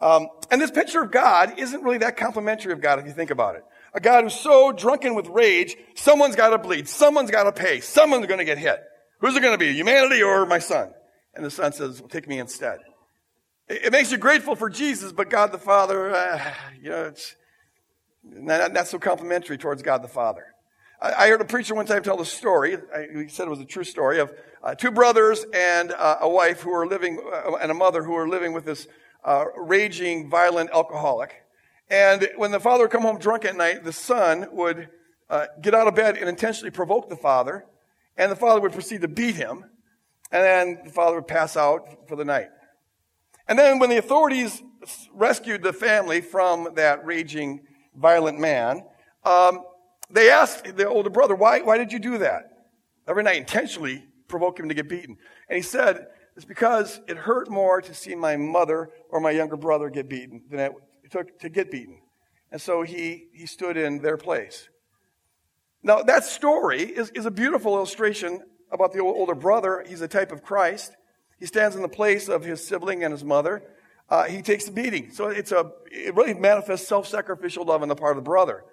Um, 0.00 0.28
and 0.50 0.60
this 0.60 0.70
picture 0.70 1.02
of 1.02 1.10
God 1.10 1.58
isn't 1.58 1.82
really 1.82 1.98
that 1.98 2.16
complimentary 2.16 2.72
of 2.72 2.80
God 2.80 2.98
if 2.98 3.06
you 3.06 3.12
think 3.12 3.30
about 3.30 3.56
it. 3.56 3.64
A 3.94 4.00
God 4.00 4.24
who's 4.24 4.34
so 4.34 4.72
drunken 4.72 5.14
with 5.14 5.26
rage, 5.28 5.76
someone's 5.94 6.36
got 6.36 6.50
to 6.50 6.58
bleed, 6.58 6.86
someone's 6.86 7.30
got 7.30 7.44
to 7.44 7.52
pay, 7.52 7.80
someone's 7.80 8.26
going 8.26 8.38
to 8.38 8.44
get 8.44 8.58
hit. 8.58 8.82
Who's 9.20 9.34
it 9.34 9.40
going 9.40 9.54
to 9.54 9.58
be, 9.58 9.72
humanity 9.72 10.22
or 10.22 10.44
my 10.44 10.58
son? 10.58 10.92
And 11.34 11.44
the 11.44 11.50
son 11.50 11.72
says, 11.72 12.00
well, 12.00 12.08
take 12.08 12.28
me 12.28 12.38
instead. 12.38 12.80
It, 13.68 13.86
it, 13.86 13.92
makes 13.92 14.12
you 14.12 14.18
grateful 14.18 14.54
for 14.54 14.68
Jesus, 14.68 15.12
but 15.12 15.30
God 15.30 15.52
the 15.52 15.58
Father, 15.58 16.14
uh, 16.14 16.52
you 16.80 16.90
know, 16.90 17.04
it's 17.04 17.34
not, 18.22 18.72
not 18.72 18.86
so 18.86 18.98
complimentary 18.98 19.56
towards 19.56 19.82
God 19.82 20.02
the 20.02 20.08
Father. 20.08 20.44
I 21.00 21.28
heard 21.28 21.42
a 21.42 21.44
preacher 21.44 21.74
one 21.74 21.84
time 21.84 22.02
tell 22.02 22.16
the 22.16 22.24
story. 22.24 22.78
He 23.12 23.28
said 23.28 23.46
it 23.46 23.50
was 23.50 23.60
a 23.60 23.66
true 23.66 23.84
story 23.84 24.18
of 24.18 24.32
uh, 24.62 24.74
two 24.74 24.90
brothers 24.90 25.44
and 25.52 25.92
uh, 25.92 26.18
a 26.22 26.28
wife 26.28 26.62
who 26.62 26.70
were 26.70 26.86
living, 26.86 27.20
uh, 27.32 27.56
and 27.56 27.70
a 27.70 27.74
mother 27.74 28.02
who 28.02 28.12
were 28.12 28.28
living 28.28 28.54
with 28.54 28.64
this 28.64 28.88
raging, 29.56 30.30
violent 30.30 30.70
alcoholic. 30.70 31.42
And 31.90 32.28
when 32.36 32.50
the 32.50 32.60
father 32.60 32.84
would 32.84 32.90
come 32.90 33.02
home 33.02 33.18
drunk 33.18 33.44
at 33.44 33.56
night, 33.56 33.84
the 33.84 33.92
son 33.92 34.46
would 34.52 34.88
get 35.60 35.74
out 35.74 35.86
of 35.86 35.94
bed 35.94 36.16
and 36.16 36.28
intentionally 36.28 36.70
provoke 36.70 37.10
the 37.10 37.16
father, 37.16 37.66
and 38.16 38.32
the 38.32 38.36
father 38.36 38.60
would 38.60 38.72
proceed 38.72 39.02
to 39.02 39.08
beat 39.08 39.34
him, 39.34 39.64
and 40.32 40.42
then 40.42 40.80
the 40.84 40.90
father 40.90 41.16
would 41.16 41.28
pass 41.28 41.56
out 41.56 42.08
for 42.08 42.16
the 42.16 42.24
night. 42.24 42.48
And 43.46 43.58
then 43.58 43.78
when 43.78 43.90
the 43.90 43.98
authorities 43.98 44.62
rescued 45.12 45.62
the 45.62 45.72
family 45.72 46.20
from 46.20 46.74
that 46.76 47.04
raging, 47.04 47.60
violent 47.94 48.38
man, 48.38 48.84
um, 49.24 49.62
they 50.10 50.30
asked 50.30 50.76
the 50.76 50.88
older 50.88 51.10
brother, 51.10 51.34
why, 51.34 51.60
why 51.60 51.78
did 51.78 51.92
you 51.92 51.98
do 51.98 52.18
that? 52.18 52.56
every 53.08 53.22
night 53.22 53.36
intentionally 53.36 54.04
provoke 54.28 54.58
him 54.58 54.68
to 54.68 54.74
get 54.74 54.88
beaten. 54.88 55.16
And 55.48 55.56
he 55.56 55.62
said, 55.62 56.08
it's 56.34 56.44
because 56.44 57.00
it 57.06 57.16
hurt 57.16 57.48
more 57.50 57.80
to 57.80 57.94
see 57.94 58.14
my 58.14 58.36
mother 58.36 58.90
or 59.10 59.20
my 59.20 59.30
younger 59.30 59.56
brother 59.56 59.88
get 59.88 60.08
beaten 60.08 60.42
than 60.50 60.60
it 60.60 60.72
took 61.10 61.38
to 61.40 61.48
get 61.48 61.70
beaten. 61.70 62.00
And 62.50 62.60
so 62.60 62.82
he, 62.82 63.26
he 63.32 63.46
stood 63.46 63.76
in 63.76 64.00
their 64.00 64.16
place. 64.16 64.68
Now, 65.82 66.02
that 66.02 66.24
story 66.24 66.82
is, 66.82 67.10
is 67.10 67.26
a 67.26 67.30
beautiful 67.30 67.76
illustration 67.76 68.40
about 68.70 68.92
the 68.92 69.00
older 69.00 69.34
brother. 69.34 69.84
He's 69.88 70.00
a 70.00 70.08
type 70.08 70.32
of 70.32 70.42
Christ. 70.42 70.96
He 71.38 71.46
stands 71.46 71.76
in 71.76 71.82
the 71.82 71.88
place 71.88 72.28
of 72.28 72.44
his 72.44 72.66
sibling 72.66 73.04
and 73.04 73.12
his 73.12 73.24
mother. 73.24 73.62
Uh, 74.08 74.24
he 74.24 74.42
takes 74.42 74.64
the 74.64 74.72
beating. 74.72 75.10
So 75.12 75.28
it's 75.28 75.52
a, 75.52 75.70
it 75.90 76.14
really 76.14 76.34
manifests 76.34 76.88
self-sacrificial 76.88 77.64
love 77.64 77.82
on 77.82 77.88
the 77.88 77.96
part 77.96 78.16
of 78.16 78.24
the 78.24 78.28
brother. 78.28 78.64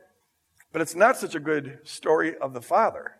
But 0.73 0.81
it's 0.81 0.95
not 0.95 1.15
such 1.15 1.35
a 1.35 1.39
good 1.39 1.79
story 1.83 2.35
of 2.37 2.53
the 2.53 2.61
father. 2.61 3.13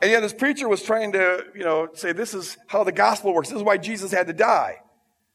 And 0.00 0.10
yet 0.10 0.20
this 0.20 0.32
preacher 0.32 0.68
was 0.68 0.82
trying 0.82 1.12
to, 1.12 1.44
you 1.54 1.64
know, 1.64 1.88
say 1.92 2.12
this 2.12 2.32
is 2.32 2.56
how 2.68 2.84
the 2.84 2.92
gospel 2.92 3.34
works. 3.34 3.50
This 3.50 3.58
is 3.58 3.62
why 3.62 3.76
Jesus 3.76 4.12
had 4.12 4.28
to 4.28 4.32
die. 4.32 4.76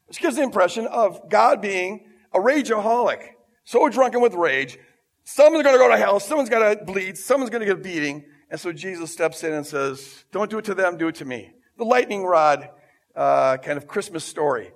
Which 0.07 0.19
gives 0.19 0.37
the 0.37 0.41
impression 0.41 0.87
of 0.87 1.29
God 1.29 1.61
being 1.61 2.07
a 2.33 2.39
rageaholic. 2.39 3.21
So 3.63 3.87
drunken 3.89 4.21
with 4.21 4.33
rage. 4.33 4.79
Someone's 5.23 5.63
going 5.63 5.75
to 5.75 5.79
go 5.79 5.89
to 5.89 5.97
hell. 5.97 6.19
Someone's 6.19 6.49
going 6.49 6.77
to 6.77 6.83
bleed. 6.83 7.17
Someone's 7.17 7.49
going 7.49 7.61
to 7.61 7.65
get 7.65 7.77
a 7.77 7.81
beating. 7.81 8.25
And 8.49 8.59
so 8.59 8.71
Jesus 8.71 9.11
steps 9.11 9.43
in 9.43 9.53
and 9.53 9.65
says, 9.65 10.23
don't 10.31 10.49
do 10.49 10.59
it 10.59 10.65
to 10.65 10.75
them, 10.75 10.97
do 10.97 11.07
it 11.07 11.15
to 11.15 11.25
me. 11.25 11.51
The 11.77 11.83
lightning 11.83 12.23
rod 12.23 12.69
uh, 13.15 13.57
kind 13.57 13.77
of 13.77 13.87
Christmas 13.87 14.23
story. 14.23 14.71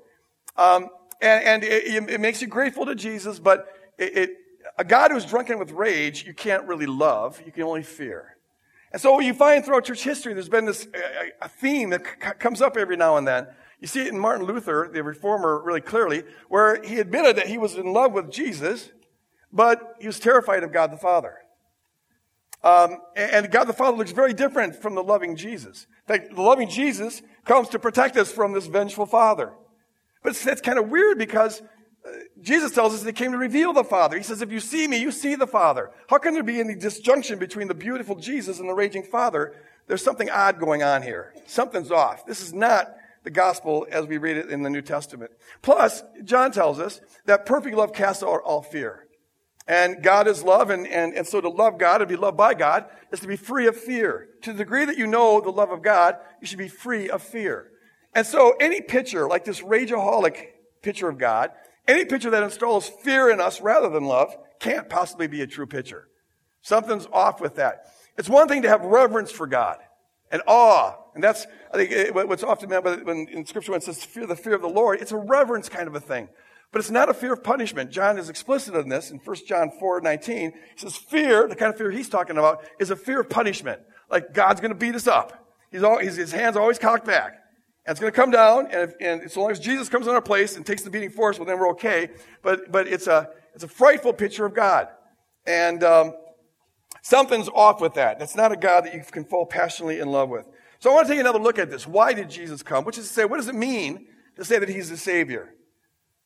Um, 0.58 0.90
and, 1.22 1.44
and 1.46 1.64
it, 1.64 2.10
it, 2.10 2.20
makes 2.20 2.42
you 2.42 2.48
grateful 2.48 2.86
to 2.86 2.96
Jesus, 2.96 3.40
but 3.40 3.68
it, 3.98 4.18
it, 4.18 4.30
a 4.78 4.84
God 4.84 5.12
who's 5.12 5.26
drunken 5.26 5.60
with 5.60 5.72
rage, 5.72 6.26
you 6.26 6.34
can't 6.34 6.66
really 6.66 6.86
love. 6.86 7.42
You 7.46 7.52
can 7.52 7.64
only 7.64 7.84
fear. 7.84 8.38
And 8.92 9.02
so 9.02 9.20
you 9.20 9.34
find 9.34 9.64
throughout 9.64 9.86
church 9.86 10.04
history, 10.04 10.34
there's 10.34 10.50
been 10.50 10.66
this 10.66 10.88
a, 10.94 11.46
a 11.46 11.50
theme 11.50 11.92
that 11.92 12.04
c- 12.06 12.32
comes 12.40 12.62
up 12.62 12.76
every 12.76 12.98
now 12.98 13.18
and 13.18 13.28
then. 13.28 13.48
You 13.80 13.88
see 13.88 14.02
it 14.02 14.08
in 14.08 14.20
Martin 14.20 14.46
Luther, 14.46 14.90
the 14.92 15.04
reformer, 15.04 15.62
really 15.64 15.82
clearly, 15.82 16.24
where 16.50 16.82
he 16.84 17.00
admitted 17.00 17.36
that 17.38 17.48
he 17.48 17.58
was 17.58 17.76
in 17.76 17.94
love 17.94 18.14
with 18.14 18.32
Jesus, 18.32 18.90
but 19.54 19.96
he 20.00 20.08
was 20.08 20.20
terrified 20.20 20.64
of 20.64 20.74
God 20.74 20.92
the 20.92 20.98
Father. 20.98 21.36
Um, 22.62 22.98
and 23.16 23.50
God 23.52 23.66
the 23.66 23.74
Father 23.74 23.96
looks 23.96 24.12
very 24.12 24.34
different 24.34 24.76
from 24.76 24.96
the 24.96 25.04
loving 25.04 25.36
Jesus. 25.36 25.88
In 26.08 26.18
fact, 26.18 26.36
the 26.36 26.42
loving 26.42 26.68
Jesus 26.68 27.22
comes 27.46 27.70
to 27.70 27.80
protect 27.80 28.18
us 28.18 28.32
from 28.32 28.52
this 28.52 28.68
vengeful 28.68 29.06
Father. 29.06 29.54
But 30.24 30.36
that's 30.36 30.62
kind 30.62 30.78
of 30.78 30.90
weird 30.90 31.18
because 31.18 31.62
Jesus 32.42 32.72
tells 32.72 32.94
us 32.94 33.02
that 33.02 33.10
he 33.10 33.24
came 33.24 33.32
to 33.34 33.38
reveal 33.38 33.74
the 33.74 33.84
Father. 33.84 34.18
He 34.18 34.24
says, 34.24 34.42
if 34.42 34.52
you 34.52 34.60
see 34.60 34.88
me, 34.88 34.98
you 34.98 35.12
see 35.12 35.36
the 35.36 35.48
Father. 35.48 35.92
How 36.08 36.18
can 36.18 36.34
there 36.34 36.44
be 36.44 36.60
any 36.60 36.76
disjunction 36.76 37.40
between 37.40 37.68
the 37.68 37.74
beautiful 37.74 38.16
Jesus 38.16 38.60
and 38.60 38.70
the 38.70 38.74
raging 38.74 39.04
Father? 39.04 39.54
There's 39.88 40.04
something 40.04 40.30
odd 40.30 40.60
going 40.60 40.82
on 40.82 41.02
here. 41.02 41.34
Something's 41.46 41.92
off. 41.92 42.26
This 42.26 42.42
is 42.42 42.54
not 42.54 42.96
the 43.24 43.32
gospel 43.32 43.86
as 43.92 44.06
we 44.08 44.18
read 44.18 44.38
it 44.38 44.50
in 44.50 44.62
the 44.62 44.70
New 44.70 44.82
Testament. 44.82 45.32
Plus, 45.62 46.04
John 46.24 46.52
tells 46.52 46.80
us 46.80 47.02
that 47.26 47.46
perfect 47.46 47.76
love 47.76 47.94
casts 47.94 48.24
out 48.24 48.42
all 48.46 48.62
fear. 48.62 49.06
And 49.68 50.02
God 50.02 50.28
is 50.28 50.42
love, 50.42 50.72
and, 50.72 50.88
and, 50.88 51.14
and 51.14 51.28
so 51.28 51.42
to 51.42 51.50
love 51.50 51.78
God 51.78 52.02
and 52.02 52.10
be 52.10 52.16
loved 52.16 52.38
by 52.38 52.56
God 52.56 52.86
is 53.12 53.20
to 53.20 53.28
be 53.28 53.36
free 53.36 53.68
of 53.68 53.78
fear. 53.78 54.30
To 54.44 54.52
the 54.52 54.60
degree 54.60 54.86
that 54.86 54.98
you 54.98 55.06
know 55.06 55.42
the 55.42 55.52
love 55.52 55.70
of 55.70 55.84
God, 55.84 56.16
you 56.42 56.48
should 56.48 56.58
be 56.58 56.70
free 56.70 57.10
of 57.10 57.22
fear. 57.22 57.70
And 58.16 58.26
so 58.26 58.56
any 58.60 58.82
picture, 58.82 59.28
like 59.28 59.46
this 59.46 59.62
rageaholic 59.62 60.48
picture 60.82 61.08
of 61.08 61.20
God, 61.20 61.52
any 61.90 62.06
picture 62.06 62.30
that 62.30 62.44
installs 62.44 62.88
fear 62.88 63.30
in 63.30 63.42
us 63.42 63.60
rather 63.60 63.90
than 63.90 64.06
love, 64.06 64.36
can't 64.60 64.88
possibly 64.88 65.28
be 65.28 65.42
a 65.42 65.48
true 65.48 65.68
picture. 65.68 66.08
Something's 66.62 67.08
off 67.12 67.42
with 67.42 67.56
that. 67.56 67.86
It's 68.18 68.30
one 68.30 68.48
thing 68.48 68.62
to 68.62 68.70
have 68.70 68.82
reverence 68.82 69.32
for 69.32 69.48
God 69.48 69.78
and 70.32 70.42
awe. 70.46 70.96
And 71.16 71.24
that's, 71.24 71.48
I 71.74 71.86
think, 71.86 72.16
what's 72.16 72.44
often 72.44 72.70
meant 72.70 72.84
by, 72.84 72.96
when 72.98 73.28
in 73.30 73.46
scripture 73.46 73.72
when 73.72 73.80
it 73.80 73.84
says 73.84 74.04
fear, 74.04 74.28
the 74.28 74.36
fear 74.36 74.56
of 74.56 74.62
the 74.62 74.70
Lord, 74.70 75.02
it's 75.02 75.12
a 75.12 75.18
reverence 75.18 75.70
kind 75.70 75.88
of 75.88 75.96
a 75.96 76.00
thing. 76.00 76.30
But 76.72 76.80
it's 76.80 76.92
not 76.92 77.10
a 77.10 77.14
fear 77.14 77.34
of 77.34 77.44
punishment. 77.44 77.90
John 77.90 78.20
is 78.20 78.30
explicit 78.30 78.76
on 78.76 78.90
this 78.90 79.10
in 79.10 79.18
1 79.18 79.38
John 79.48 79.72
4, 79.80 80.02
19. 80.02 80.52
He 80.52 80.58
says 80.76 80.96
fear, 80.96 81.48
the 81.48 81.56
kind 81.56 81.72
of 81.72 81.78
fear 81.78 81.90
he's 81.90 82.10
talking 82.10 82.38
about, 82.38 82.64
is 82.80 82.92
a 82.92 82.96
fear 82.96 83.22
of 83.22 83.30
punishment. 83.30 83.82
Like 84.10 84.34
God's 84.34 84.62
gonna 84.62 84.76
beat 84.76 84.96
us 84.96 85.08
up. 85.08 85.48
He's 85.72 85.84
all, 85.84 86.00
his, 86.00 86.32
hands 86.32 86.56
always 86.58 86.80
cocked 86.80 87.06
back. 87.06 87.39
And 87.90 87.96
it's 87.96 88.00
gonna 88.00 88.12
come 88.12 88.30
down, 88.30 88.68
and, 88.68 88.92
if, 88.92 88.94
and 89.02 89.32
so 89.32 89.42
long 89.42 89.50
as 89.50 89.60
Jesus 89.60 89.90
comes 89.90 90.06
in 90.06 90.14
our 90.14 90.22
place 90.22 90.56
and 90.56 90.64
takes 90.64 90.84
the 90.84 90.92
beating 90.92 91.10
for 91.10 91.32
us, 91.32 91.40
well 91.40 91.48
then 91.48 91.58
we're 91.58 91.72
okay. 91.72 92.12
But, 92.44 92.72
but 92.72 92.88
it's 92.88 93.08
a, 93.08 93.32
it's 93.56 93.64
a 93.64 93.68
frightful 93.68 94.14
picture 94.14 94.46
of 94.46 94.54
God. 94.54 94.90
And, 95.48 95.84
um, 95.84 96.14
something's 97.02 97.50
off 97.50 97.82
with 97.82 97.96
that. 97.96 98.20
That's 98.20 98.36
not 98.36 98.52
a 98.52 98.58
God 98.58 98.86
that 98.86 98.94
you 98.94 99.02
can 99.02 99.26
fall 99.26 99.48
passionately 99.48 100.00
in 100.00 100.12
love 100.12 100.30
with. 100.30 100.46
So 100.78 100.92
I 100.92 100.94
want 100.94 101.08
to 101.08 101.14
take 101.14 101.20
another 101.20 101.40
look 101.40 101.58
at 101.58 101.72
this. 101.72 101.88
Why 101.88 102.14
did 102.14 102.30
Jesus 102.30 102.62
come? 102.62 102.86
Which 102.86 103.00
is 103.00 103.08
to 103.08 103.14
say, 103.14 103.26
what 103.26 103.38
does 103.38 103.48
it 103.48 103.56
mean 103.56 104.06
to 104.36 104.46
say 104.46 104.60
that 104.60 104.70
he's 104.70 104.92
the 104.92 104.98
Savior? 104.98 105.56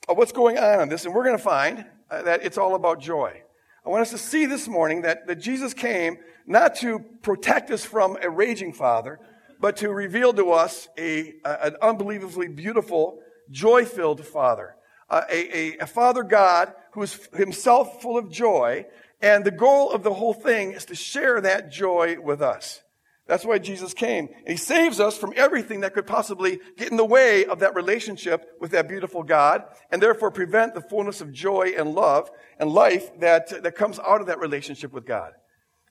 of 0.08 0.18
what's 0.18 0.32
going 0.32 0.58
on 0.58 0.82
in 0.82 0.90
this, 0.90 1.06
and 1.06 1.14
we're 1.14 1.24
going 1.24 1.38
to 1.38 1.44
find 1.44 1.86
uh, 2.10 2.22
that 2.24 2.44
it's 2.44 2.58
all 2.58 2.76
about 2.76 3.00
joy. 3.00 3.42
I 3.86 3.90
want 3.90 4.02
us 4.02 4.12
to 4.12 4.18
see 4.18 4.46
this 4.46 4.68
morning 4.68 5.02
that, 5.02 5.28
that 5.28 5.36
Jesus 5.36 5.74
came 5.74 6.18
not 6.46 6.76
to 6.76 7.00
protect 7.22 7.72
us 7.72 7.86
from 7.86 8.18
a 8.22 8.30
raging 8.30 8.74
father, 8.74 9.20
but 9.64 9.78
to 9.78 9.94
reveal 9.94 10.34
to 10.34 10.52
us 10.52 10.90
a, 10.98 11.36
an 11.46 11.78
unbelievably 11.82 12.50
beautiful, 12.50 13.20
joy 13.50 13.86
filled 13.86 14.20
father. 14.26 14.76
Uh, 15.10 15.22
a, 15.30 15.58
a, 15.58 15.78
a 15.78 15.88
father 15.88 16.22
God 16.22 16.74
who 16.92 17.02
is 17.02 17.30
himself 17.34 18.02
full 18.02 18.18
of 18.18 18.30
joy, 18.30 18.86
and 19.22 19.46
the 19.46 19.52
goal 19.52 19.94
of 19.94 20.04
the 20.04 20.14
whole 20.14 20.34
thing 20.34 20.74
is 20.74 20.84
to 20.84 20.96
share 20.96 21.40
that 21.40 21.72
joy 21.72 22.18
with 22.20 22.42
us. 22.42 22.84
That's 23.26 23.46
why 23.46 23.58
Jesus 23.58 23.94
came. 23.94 24.28
He 24.46 24.58
saves 24.58 25.00
us 25.00 25.18
from 25.18 25.32
everything 25.38 25.80
that 25.80 25.94
could 25.94 26.08
possibly 26.08 26.60
get 26.76 26.92
in 26.92 26.98
the 26.98 27.06
way 27.06 27.46
of 27.46 27.60
that 27.60 27.74
relationship 27.74 28.46
with 28.60 28.72
that 28.72 28.90
beautiful 28.90 29.24
God 29.24 29.64
and 29.90 30.02
therefore 30.02 30.30
prevent 30.30 30.76
the 30.76 30.82
fullness 30.82 31.22
of 31.22 31.32
joy 31.32 31.72
and 31.78 31.96
love 31.96 32.30
and 32.60 32.70
life 32.70 33.18
that, 33.22 33.64
that 33.64 33.78
comes 33.78 33.98
out 33.98 34.20
of 34.20 34.28
that 34.28 34.40
relationship 34.40 34.92
with 34.92 35.06
God. 35.06 35.32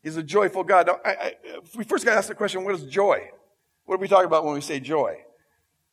He's 0.02 0.19
a 0.19 0.23
joyful 0.23 0.62
God. 0.62 0.88
Now, 0.88 1.00
I, 1.02 1.11
I, 1.11 1.35
we 1.75 1.85
first 1.85 2.05
got 2.05 2.11
to 2.11 2.19
ask 2.19 2.29
the 2.29 2.35
question, 2.35 2.64
what 2.64 2.75
is 2.75 2.85
joy? 2.85 3.31
What 3.85 3.97
are 3.97 3.99
we 3.99 4.09
talking 4.09 4.27
about 4.27 4.45
when 4.45 4.55
we 4.55 4.61
say 4.61 4.81
joy? 4.81 5.19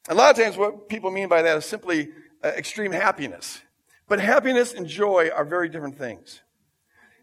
A 0.07 0.13
lot 0.15 0.31
of 0.31 0.43
times 0.43 0.57
what 0.57 0.89
people 0.89 1.11
mean 1.11 1.27
by 1.27 1.41
that 1.41 1.57
is 1.57 1.65
simply 1.65 2.09
uh, 2.43 2.49
extreme 2.49 2.91
happiness. 2.91 3.61
But 4.07 4.19
happiness 4.19 4.73
and 4.73 4.87
joy 4.87 5.29
are 5.35 5.45
very 5.45 5.69
different 5.69 5.97
things. 5.97 6.41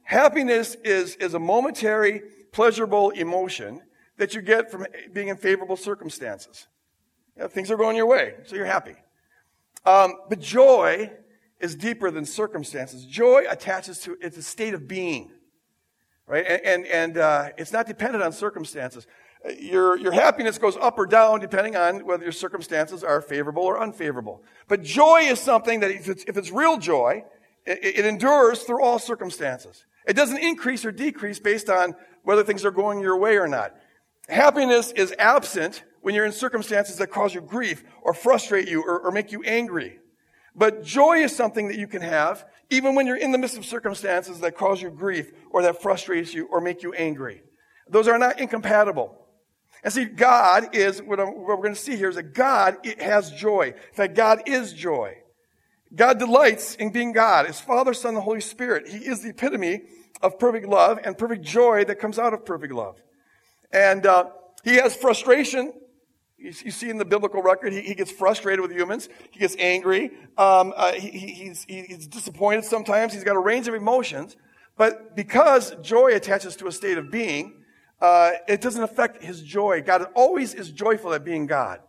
Happiness 0.05 0.77
is, 0.85 1.17
is 1.17 1.35
a 1.35 1.39
momentary, 1.39 2.23
pleasurable 2.53 3.11
emotion 3.11 3.83
that 4.19 4.35
you 4.35 4.41
get 4.41 4.71
from 4.71 4.87
being 5.13 5.29
in 5.29 5.37
favorable 5.37 5.77
circumstances. 5.77 6.69
You 7.37 7.43
know, 7.43 7.49
things 7.49 7.71
are 7.71 7.77
going 7.77 7.97
your 7.97 8.07
way, 8.07 8.35
so 8.45 8.55
you're 8.55 8.67
happy. 8.67 8.95
Um, 9.85 10.15
but 10.29 10.41
joy 10.41 11.11
is 11.61 11.75
deeper 11.75 12.11
than 12.11 12.25
circumstances. 12.25 13.05
Joy 13.05 13.45
attaches 13.49 13.99
to 14.01 14.17
it's 14.21 14.37
a 14.37 14.43
state 14.43 14.75
of 14.75 14.87
being, 14.87 15.31
right? 16.27 16.45
And 16.47 16.63
and, 16.65 16.87
and 16.87 17.19
uh, 17.19 17.49
it's 17.59 17.73
not 17.73 17.87
dependent 17.87 18.23
on 18.23 18.33
circumstances. 18.33 19.07
Your 19.59 19.97
your 19.97 20.13
happiness 20.13 20.59
goes 20.59 20.77
up 20.77 20.99
or 20.99 21.07
down 21.07 21.41
depending 21.41 21.77
on 21.77 22.05
whether 22.05 22.23
your 22.25 22.33
circumstances 22.33 23.05
are 23.05 23.21
favorable 23.21 23.63
or 23.63 23.81
unfavorable. 23.81 24.43
But 24.69 24.83
joy 24.83 25.23
is 25.23 25.41
something 25.41 25.81
that 25.81 25.91
if 25.91 26.09
it's, 26.09 26.25
if 26.25 26.37
it's 26.37 26.51
real 26.51 26.79
joy, 26.79 27.25
it, 27.65 27.99
it 27.99 28.07
endures 28.07 28.63
through 28.63 28.83
all 28.83 28.99
circumstances. 28.99 29.85
It 30.07 30.15
doesn't 30.15 30.39
increase 30.39 30.85
or 30.85 30.93
decrease 30.93 31.39
based 31.39 31.69
on 31.69 31.95
whether 32.23 32.43
things 32.43 32.65
are 32.65 32.71
going 32.71 33.01
your 33.01 33.17
way 33.17 33.39
or 33.39 33.47
not. 33.47 33.75
Happiness 34.29 34.93
is 34.93 35.15
absent 35.19 35.85
when 36.01 36.15
you're 36.15 36.25
in 36.25 36.33
circumstances 36.33 36.97
that 36.99 37.09
cause 37.09 37.35
you 37.35 37.41
grief 37.41 37.85
or 38.03 38.15
frustrate 38.15 38.69
you 38.69 38.83
or, 38.83 39.01
or, 39.01 39.11
make 39.11 39.33
you 39.33 39.43
angry. 39.43 39.99
But 40.55 40.85
joy 40.85 41.19
is 41.19 41.35
something 41.35 41.69
that 41.69 41.77
you 41.77 41.87
can 41.87 42.03
have 42.03 42.45
even 42.71 42.95
when 42.95 43.07
you're 43.07 43.17
in 43.17 43.33
the 43.33 43.39
midst 43.39 43.57
of 43.59 43.65
circumstances 43.65 44.41
that 44.41 44.57
cause 44.57 44.83
you 44.83 44.91
grief 44.91 45.33
or 45.51 45.63
that 45.63 45.83
frustrates 45.83 46.35
you 46.35 46.47
or 46.47 46.61
make 46.61 46.83
you 46.83 46.93
angry. 46.93 47.43
Those 47.89 48.09
are 48.09 48.19
not 48.19 48.41
incompatible. 48.41 49.26
And 49.87 49.93
see, 49.93 50.05
God 50.05 50.75
is, 50.75 51.01
what, 51.01 51.21
what 51.21 51.37
we're 51.37 51.57
going 51.59 51.73
to 51.73 51.81
see 51.81 51.95
here 51.95 52.09
is 52.09 52.17
that 52.17 52.35
God 52.35 52.77
has 52.99 53.31
joy. 53.31 53.67
In 53.69 53.95
fact, 53.95 54.17
God 54.17 54.43
is 54.47 54.73
joy. 54.73 55.19
God 55.95 56.19
delights 56.19 56.75
in 56.75 56.91
being 56.91 57.13
God. 57.13 57.47
His 57.47 57.61
Father, 57.61 57.95
Son, 57.95 58.09
and 58.09 58.17
the 58.17 58.23
Holy 58.23 58.41
Spirit. 58.41 58.89
He 58.89 58.99
is 58.99 59.23
the 59.23 59.29
epitome 59.29 59.83
of 60.21 60.41
perfect 60.41 60.67
love 60.67 60.99
and 61.05 61.17
perfect 61.17 61.45
joy 61.45 61.85
that 61.85 62.01
comes 62.01 62.19
out 62.19 62.35
of 62.35 62.45
perfect 62.45 62.73
love. 62.73 63.01
And 63.71 64.05
uh, 64.07 64.31
he 64.65 64.75
has 64.75 64.97
frustration. 64.97 65.73
You, 66.37 66.53
you, 66.65 66.73
see 66.73 66.91
in 66.91 66.99
the 66.99 67.05
biblical 67.05 67.41
record, 67.41 67.73
he, 67.73 67.83
he, 67.83 67.95
gets 67.95 68.11
frustrated 68.11 68.63
with 68.63 68.73
humans. 68.73 69.09
He 69.31 69.39
gets 69.39 69.55
angry. 69.57 70.11
Um, 70.37 70.75
uh, 70.75 70.95
he, 70.95 71.11
he's, 71.11 71.65
he's 71.69 72.09
disappointed 72.09 72.65
sometimes. 72.65 73.13
He's 73.13 73.23
got 73.23 73.37
a 73.37 73.41
range 73.41 73.69
of 73.69 73.75
emotions. 73.75 74.37
But 74.77 75.15
because 75.15 75.77
joy 75.81 76.13
attaches 76.17 76.57
to 76.57 76.67
a 76.67 76.73
state 76.73 76.99
of 76.99 77.13
being, 77.13 77.63
uh, 78.01 78.33
it 78.47 78.61
doesn't 78.61 78.83
affect 78.83 79.23
his 79.23 79.43
joy. 79.43 79.83
God 79.83 80.07
always 80.15 80.55
is 80.55 80.71
joyful 80.71 81.15
at 81.15 81.25
being 81.25 81.47
God. 81.47 81.81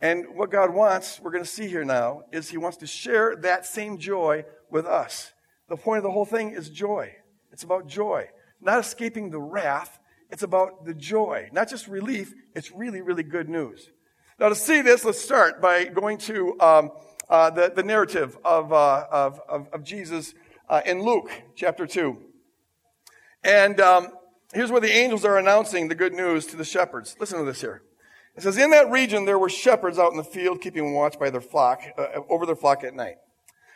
And 0.00 0.34
what 0.34 0.50
God 0.50 0.72
wants, 0.72 1.20
we're 1.20 1.30
going 1.30 1.44
to 1.44 1.50
see 1.50 1.68
here 1.68 1.84
now, 1.84 2.22
is 2.32 2.48
he 2.48 2.56
wants 2.56 2.78
to 2.78 2.86
share 2.86 3.36
that 3.36 3.66
same 3.66 3.98
joy 3.98 4.44
with 4.70 4.86
us. 4.86 5.32
The 5.68 5.76
point 5.76 5.98
of 5.98 6.04
the 6.04 6.10
whole 6.10 6.24
thing 6.24 6.50
is 6.50 6.70
joy. 6.70 7.14
It's 7.52 7.64
about 7.64 7.86
joy. 7.86 8.28
Not 8.60 8.78
escaping 8.78 9.30
the 9.30 9.40
wrath 9.40 9.98
It's 10.30 10.44
about 10.44 10.84
the 10.84 10.94
joy, 10.94 11.48
not 11.52 11.68
just 11.68 11.88
relief. 11.88 12.32
It's 12.54 12.70
really, 12.70 13.00
really 13.00 13.24
good 13.24 13.48
news. 13.48 13.90
Now, 14.38 14.48
to 14.48 14.54
see 14.54 14.80
this, 14.80 15.04
let's 15.04 15.20
start 15.20 15.60
by 15.60 15.86
going 15.86 16.18
to 16.18 16.56
um, 16.60 16.92
uh, 17.28 17.50
the, 17.50 17.72
the 17.74 17.82
narrative 17.82 18.38
of, 18.44 18.72
uh, 18.72 19.06
of, 19.10 19.40
of, 19.48 19.68
of, 19.72 19.82
Jesus 19.82 20.34
uh, 20.68 20.82
in 20.86 21.02
Luke 21.02 21.30
chapter 21.56 21.86
2. 21.86 22.16
And 23.42 23.80
um, 23.80 24.08
here's 24.52 24.70
where 24.70 24.80
the 24.80 24.92
angels 24.92 25.24
are 25.24 25.38
announcing 25.38 25.88
the 25.88 25.94
good 25.94 26.12
news 26.12 26.46
to 26.46 26.56
the 26.56 26.64
shepherds. 26.64 27.16
Listen 27.18 27.38
to 27.38 27.44
this 27.44 27.60
here. 27.60 27.82
It 28.36 28.42
says, 28.42 28.56
In 28.56 28.70
that 28.70 28.90
region 28.90 29.24
there 29.24 29.38
were 29.38 29.48
shepherds 29.48 29.98
out 29.98 30.12
in 30.12 30.16
the 30.16 30.24
field 30.24 30.60
keeping 30.60 30.94
watch 30.94 31.18
by 31.18 31.30
their 31.30 31.40
flock, 31.40 31.82
uh, 31.98 32.20
over 32.28 32.46
their 32.46 32.56
flock 32.56 32.84
at 32.84 32.94
night. 32.94 33.16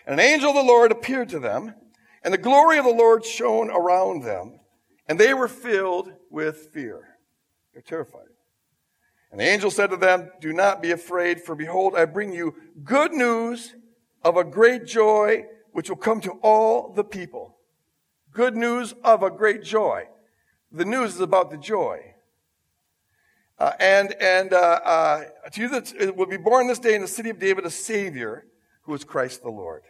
And 0.07 0.15
an 0.15 0.27
angel 0.27 0.51
of 0.51 0.57
the 0.57 0.63
Lord 0.63 0.93
appeared 0.93 1.29
to 1.31 1.39
them, 1.39 1.75
and 2.23 2.33
the 2.33 2.39
glory 2.39 2.79
of 2.79 2.85
the 2.85 2.91
Lord 2.91 3.25
shone 3.25 3.71
around 3.71 4.23
them, 4.23 4.61
and 5.09 5.19
they 5.19 5.35
were 5.35 5.49
filled 5.49 6.13
with 6.31 6.69
fear. 6.73 7.19
They're 7.73 7.83
terrified. 7.83 8.29
And 9.31 9.41
the 9.41 9.45
angel 9.49 9.71
said 9.71 9.91
to 9.91 9.97
them, 9.97 10.31
Do 10.41 10.53
not 10.53 10.81
be 10.81 10.93
afraid, 10.93 11.41
for 11.41 11.55
behold, 11.55 11.95
I 11.97 12.05
bring 12.05 12.33
you 12.33 12.55
good 12.85 13.13
news 13.13 13.75
of 14.23 14.37
a 14.37 14.45
great 14.45 14.87
joy 14.87 15.45
which 15.73 15.89
will 15.89 15.97
come 15.97 16.21
to 16.21 16.39
all 16.43 16.93
the 16.93 17.03
people. 17.03 17.57
Good 18.31 18.57
news 18.57 18.95
of 19.03 19.23
a 19.23 19.31
great 19.31 19.63
joy. 19.63 20.05
The 20.75 20.85
news 20.85 21.15
is 21.15 21.21
about 21.21 21.53
the 21.53 21.57
joy. 21.57 22.01
Uh, 23.61 23.73
and 23.79 24.13
and 24.21 24.53
uh, 24.53 24.81
uh, 24.85 25.25
to 25.53 25.61
you 25.61 25.69
that 25.69 26.17
will 26.17 26.27
be 26.27 26.37
born 26.37 26.67
this 26.67 26.81
day 26.81 26.97
in 26.97 27.01
the 27.01 27.09
city 27.09 27.31
of 27.31 27.39
David 27.39 27.65
a 27.65 27.71
Savior, 27.71 28.47
who 28.83 28.93
is 28.93 29.05
Christ 29.05 29.43
the 29.43 29.51
Lord. 29.51 29.85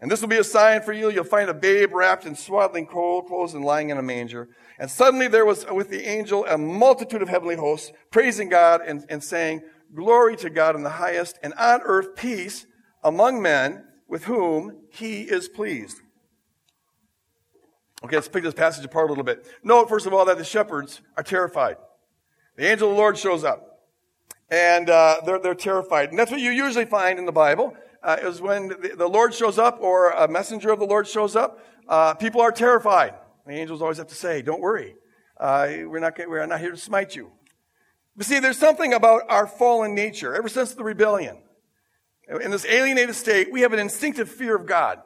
And 0.00 0.10
this 0.10 0.22
will 0.22 0.28
be 0.28 0.38
a 0.38 0.44
sign 0.44 0.80
for 0.80 0.94
you. 0.94 1.10
You'll 1.10 1.24
find 1.24 1.50
a 1.50 1.54
babe 1.54 1.92
wrapped 1.92 2.24
in 2.24 2.34
swaddling 2.34 2.86
clothes 2.86 3.52
and 3.52 3.62
lying 3.62 3.90
in 3.90 3.98
a 3.98 4.02
manger. 4.02 4.48
And 4.78 4.90
suddenly 4.90 5.28
there 5.28 5.44
was 5.44 5.66
with 5.70 5.90
the 5.90 6.08
angel 6.08 6.46
a 6.46 6.56
multitude 6.56 7.20
of 7.20 7.28
heavenly 7.28 7.56
hosts 7.56 7.92
praising 8.10 8.48
God 8.48 8.80
and, 8.80 9.04
and 9.10 9.22
saying, 9.22 9.60
Glory 9.94 10.36
to 10.36 10.48
God 10.48 10.76
in 10.76 10.82
the 10.82 10.88
highest, 10.88 11.38
and 11.42 11.52
on 11.54 11.82
earth 11.82 12.16
peace 12.16 12.64
among 13.04 13.42
men 13.42 13.84
with 14.08 14.24
whom 14.24 14.78
he 14.88 15.24
is 15.24 15.46
pleased. 15.46 15.98
Okay, 18.02 18.16
let's 18.16 18.28
pick 18.28 18.42
this 18.42 18.54
passage 18.54 18.84
apart 18.84 19.06
a 19.06 19.08
little 19.12 19.24
bit. 19.24 19.46
Note, 19.62 19.88
first 19.88 20.06
of 20.06 20.14
all, 20.14 20.24
that 20.24 20.38
the 20.38 20.44
shepherds 20.44 21.02
are 21.16 21.22
terrified. 21.22 21.76
The 22.56 22.66
angel 22.70 22.88
of 22.88 22.94
the 22.94 23.00
Lord 23.00 23.18
shows 23.18 23.44
up, 23.44 23.80
and 24.50 24.88
uh, 24.88 25.20
they're, 25.24 25.38
they're 25.38 25.54
terrified. 25.54 26.10
And 26.10 26.18
that's 26.18 26.30
what 26.30 26.40
you 26.40 26.50
usually 26.50 26.86
find 26.86 27.18
in 27.18 27.26
the 27.26 27.32
Bible 27.32 27.76
uh, 28.02 28.16
is 28.22 28.40
when 28.40 28.68
the, 28.68 28.94
the, 28.96 29.06
Lord 29.06 29.34
shows 29.34 29.58
up 29.58 29.80
or 29.80 30.10
a 30.10 30.28
messenger 30.28 30.70
of 30.70 30.78
the 30.78 30.86
Lord 30.86 31.06
shows 31.06 31.36
up, 31.36 31.64
uh, 31.88 32.14
people 32.14 32.40
are 32.40 32.52
terrified. 32.52 33.14
The 33.46 33.52
angels 33.52 33.82
always 33.82 33.98
have 33.98 34.08
to 34.08 34.14
say, 34.14 34.42
don't 34.42 34.60
worry. 34.60 34.96
Uh, 35.38 35.68
we're, 35.84 36.00
not, 36.00 36.18
we're 36.18 36.44
not 36.46 36.60
here 36.60 36.70
to 36.70 36.76
smite 36.76 37.14
you. 37.14 37.30
But 38.16 38.26
see, 38.26 38.38
there's 38.38 38.58
something 38.58 38.92
about 38.92 39.22
our 39.28 39.46
fallen 39.46 39.94
nature. 39.94 40.34
Ever 40.34 40.48
since 40.48 40.74
the 40.74 40.84
rebellion, 40.84 41.38
in 42.42 42.50
this 42.50 42.64
alienated 42.64 43.14
state, 43.14 43.52
we 43.52 43.62
have 43.62 43.72
an 43.72 43.78
instinctive 43.78 44.28
fear 44.28 44.56
of 44.56 44.66
God. 44.66 45.00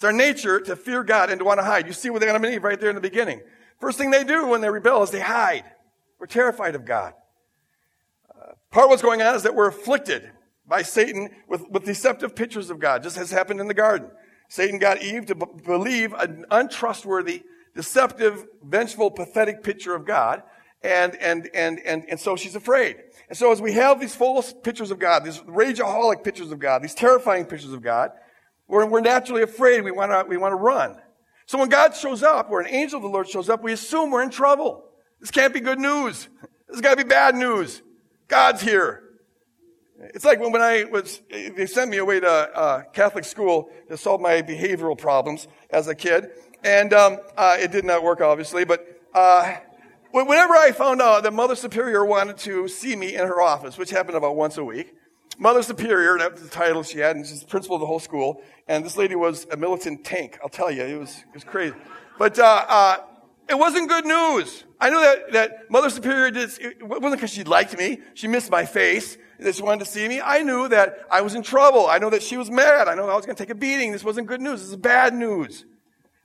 It's 0.00 0.04
our 0.06 0.12
nature 0.14 0.58
to 0.60 0.76
fear 0.76 1.04
God 1.04 1.28
and 1.28 1.40
to 1.40 1.44
want 1.44 1.60
to 1.60 1.62
hide. 1.62 1.86
You 1.86 1.92
see 1.92 2.08
with 2.08 2.22
Adam 2.22 2.42
and 2.42 2.54
Eve 2.54 2.64
right 2.64 2.80
there 2.80 2.88
in 2.88 2.94
the 2.94 3.02
beginning. 3.02 3.42
First 3.82 3.98
thing 3.98 4.10
they 4.10 4.24
do 4.24 4.46
when 4.46 4.62
they 4.62 4.70
rebel 4.70 5.02
is 5.02 5.10
they 5.10 5.20
hide. 5.20 5.64
We're 6.18 6.26
terrified 6.26 6.74
of 6.74 6.86
God. 6.86 7.12
Uh, 8.34 8.52
part 8.70 8.84
of 8.84 8.90
what's 8.92 9.02
going 9.02 9.20
on 9.20 9.34
is 9.34 9.42
that 9.42 9.54
we're 9.54 9.68
afflicted 9.68 10.30
by 10.66 10.80
Satan 10.80 11.28
with, 11.46 11.68
with 11.68 11.84
deceptive 11.84 12.34
pictures 12.34 12.70
of 12.70 12.78
God, 12.78 13.02
just 13.02 13.18
as 13.18 13.30
happened 13.30 13.60
in 13.60 13.68
the 13.68 13.74
garden. 13.74 14.10
Satan 14.48 14.78
got 14.78 15.02
Eve 15.02 15.26
to 15.26 15.34
b- 15.34 15.44
believe 15.66 16.14
an 16.14 16.46
untrustworthy, 16.50 17.42
deceptive, 17.76 18.46
vengeful, 18.64 19.10
pathetic 19.10 19.62
picture 19.62 19.94
of 19.94 20.06
God, 20.06 20.42
and, 20.82 21.14
and, 21.16 21.50
and, 21.52 21.78
and, 21.80 22.06
and 22.08 22.18
so 22.18 22.36
she's 22.36 22.56
afraid. 22.56 22.96
And 23.28 23.36
so 23.36 23.52
as 23.52 23.60
we 23.60 23.72
have 23.72 24.00
these 24.00 24.16
false 24.16 24.54
pictures 24.62 24.90
of 24.90 24.98
God, 24.98 25.26
these 25.26 25.40
rageaholic 25.40 26.24
pictures 26.24 26.52
of 26.52 26.58
God, 26.58 26.80
these 26.80 26.94
terrifying 26.94 27.44
pictures 27.44 27.74
of 27.74 27.82
God, 27.82 28.12
we're, 28.70 28.86
we're 28.86 29.00
naturally 29.00 29.42
afraid. 29.42 29.82
We 29.82 29.90
want 29.90 30.12
to, 30.12 30.24
we 30.28 30.36
want 30.36 30.52
to 30.52 30.56
run. 30.56 30.96
So 31.46 31.58
when 31.58 31.68
God 31.68 31.96
shows 31.96 32.22
up, 32.22 32.48
or 32.50 32.60
an 32.60 32.68
angel 32.68 32.98
of 32.98 33.02
the 33.02 33.08
Lord 33.08 33.28
shows 33.28 33.48
up, 33.48 33.62
we 33.62 33.72
assume 33.72 34.10
we're 34.10 34.22
in 34.22 34.30
trouble. 34.30 34.84
This 35.18 35.32
can't 35.32 35.52
be 35.52 35.60
good 35.60 35.80
news. 35.80 36.28
This 36.68 36.76
has 36.76 36.80
got 36.80 36.96
to 36.96 37.04
be 37.04 37.08
bad 37.08 37.34
news. 37.34 37.82
God's 38.28 38.62
here. 38.62 39.02
It's 40.14 40.24
like 40.24 40.38
when, 40.38 40.52
when 40.52 40.62
I 40.62 40.84
was, 40.84 41.20
they 41.30 41.66
sent 41.66 41.90
me 41.90 41.98
away 41.98 42.20
to 42.20 42.30
uh, 42.30 42.82
Catholic 42.92 43.24
school 43.24 43.68
to 43.88 43.96
solve 43.96 44.20
my 44.20 44.40
behavioral 44.40 44.96
problems 44.96 45.48
as 45.70 45.88
a 45.88 45.94
kid. 45.94 46.28
And 46.62 46.94
um, 46.94 47.18
uh, 47.36 47.56
it 47.58 47.72
did 47.72 47.84
not 47.84 48.04
work, 48.04 48.20
obviously. 48.20 48.64
But 48.64 48.86
uh, 49.12 49.56
whenever 50.12 50.54
I 50.54 50.70
found 50.70 51.02
out 51.02 51.24
that 51.24 51.32
Mother 51.32 51.56
Superior 51.56 52.04
wanted 52.04 52.38
to 52.38 52.68
see 52.68 52.94
me 52.94 53.16
in 53.16 53.26
her 53.26 53.42
office, 53.42 53.76
which 53.76 53.90
happened 53.90 54.16
about 54.16 54.36
once 54.36 54.56
a 54.56 54.64
week, 54.64 54.94
Mother 55.42 55.62
Superior, 55.62 56.18
that 56.18 56.32
was 56.32 56.42
the 56.42 56.50
title 56.50 56.82
she 56.82 56.98
had, 56.98 57.16
and 57.16 57.26
she's 57.26 57.40
the 57.40 57.46
principal 57.46 57.76
of 57.76 57.80
the 57.80 57.86
whole 57.86 57.98
school. 57.98 58.42
And 58.68 58.84
this 58.84 58.98
lady 58.98 59.14
was 59.16 59.46
a 59.50 59.56
militant 59.56 60.04
tank, 60.04 60.38
I'll 60.42 60.50
tell 60.50 60.70
you. 60.70 60.82
It 60.82 60.98
was, 60.98 61.16
it 61.16 61.32
was 61.32 61.44
crazy. 61.44 61.74
But 62.18 62.38
uh, 62.38 62.64
uh, 62.68 62.96
it 63.48 63.58
wasn't 63.58 63.88
good 63.88 64.04
news. 64.04 64.64
I 64.78 64.90
knew 64.90 65.00
that, 65.00 65.32
that 65.32 65.70
Mother 65.70 65.88
Superior 65.88 66.30
did, 66.30 66.50
it 66.60 66.86
wasn't 66.86 67.12
because 67.14 67.30
she 67.30 67.44
liked 67.44 67.76
me. 67.78 68.00
She 68.12 68.28
missed 68.28 68.50
my 68.50 68.66
face 68.66 69.16
that 69.38 69.54
she 69.54 69.62
wanted 69.62 69.86
to 69.86 69.90
see 69.90 70.06
me. 70.06 70.20
I 70.20 70.42
knew 70.42 70.68
that 70.68 71.06
I 71.10 71.22
was 71.22 71.34
in 71.34 71.42
trouble. 71.42 71.86
I 71.86 71.96
know 71.96 72.10
that 72.10 72.22
she 72.22 72.36
was 72.36 72.50
mad. 72.50 72.86
I 72.86 72.94
know 72.94 73.08
I 73.08 73.16
was 73.16 73.24
going 73.24 73.34
to 73.34 73.42
take 73.42 73.50
a 73.50 73.54
beating. 73.54 73.92
This 73.92 74.04
wasn't 74.04 74.26
good 74.26 74.42
news. 74.42 74.60
This 74.60 74.68
is 74.68 74.76
bad 74.76 75.14
news. 75.14 75.64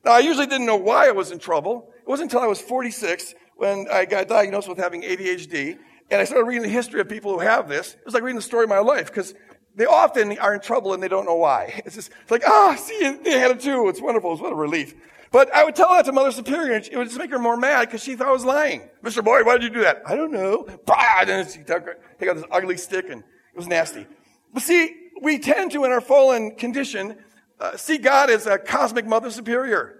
Now, 0.03 0.11
I 0.11 0.19
usually 0.19 0.45
didn't 0.45 0.65
know 0.65 0.75
why 0.75 1.07
I 1.07 1.11
was 1.11 1.31
in 1.31 1.39
trouble. 1.39 1.89
It 2.01 2.09
wasn't 2.09 2.33
until 2.33 2.43
I 2.43 2.47
was 2.47 2.59
46 2.59 3.33
when 3.55 3.87
I 3.89 4.03
got 4.03 4.27
diagnosed 4.27 4.67
with 4.67 4.77
having 4.77 5.03
ADHD. 5.03 5.77
And 6.09 6.21
I 6.21 6.25
started 6.25 6.45
reading 6.45 6.63
the 6.63 6.69
history 6.69 7.01
of 7.01 7.09
people 7.09 7.33
who 7.33 7.39
have 7.39 7.67
this. 7.67 7.93
It 7.93 8.05
was 8.05 8.13
like 8.13 8.23
reading 8.23 8.35
the 8.35 8.41
story 8.41 8.63
of 8.63 8.69
my 8.69 8.79
life 8.79 9.07
because 9.07 9.33
they 9.75 9.85
often 9.85 10.37
are 10.37 10.53
in 10.53 10.61
trouble 10.61 10.93
and 10.93 11.01
they 11.01 11.07
don't 11.07 11.25
know 11.25 11.35
why. 11.35 11.81
It's 11.85 11.95
just 11.95 12.11
it's 12.21 12.31
like, 12.31 12.43
ah, 12.45 12.73
oh, 12.73 12.75
see, 12.75 13.17
they 13.23 13.39
had 13.39 13.51
it 13.51 13.59
too. 13.59 13.89
It's 13.89 14.01
wonderful. 14.01 14.33
It's 14.33 14.41
what 14.41 14.53
a 14.53 14.55
relief. 14.55 14.95
But 15.31 15.53
I 15.53 15.65
would 15.65 15.75
tell 15.75 15.89
that 15.89 16.05
to 16.05 16.13
Mother 16.13 16.31
Superior, 16.31 16.75
and 16.75 16.87
it 16.87 16.95
would 16.95 17.07
just 17.07 17.17
make 17.17 17.31
her 17.31 17.39
more 17.39 17.57
mad 17.57 17.85
because 17.85 18.01
she 18.01 18.15
thought 18.15 18.27
I 18.27 18.31
was 18.31 18.45
lying. 18.45 18.87
Mr. 19.03 19.23
Boyd, 19.23 19.45
why 19.45 19.53
did 19.57 19.63
you 19.63 19.69
do 19.69 19.81
that? 19.81 20.01
I 20.05 20.15
don't 20.15 20.31
know. 20.31 20.65
Bah! 20.85 21.17
And 21.19 21.29
then 21.29 21.45
she 21.45 21.59
take 21.59 22.29
out 22.29 22.35
this 22.35 22.45
ugly 22.51 22.77
stick 22.77 23.09
and 23.09 23.21
it 23.21 23.57
was 23.57 23.67
nasty. 23.67 24.07
But 24.53 24.63
see, 24.63 24.95
we 25.21 25.39
tend 25.39 25.71
to, 25.71 25.83
in 25.83 25.91
our 25.91 25.99
fallen 25.99 26.55
condition, 26.55 27.17
uh, 27.59 27.75
see 27.75 27.97
God 27.97 28.29
as 28.29 28.47
a 28.47 28.57
cosmic 28.57 29.05
mother 29.05 29.29
superior. 29.29 29.99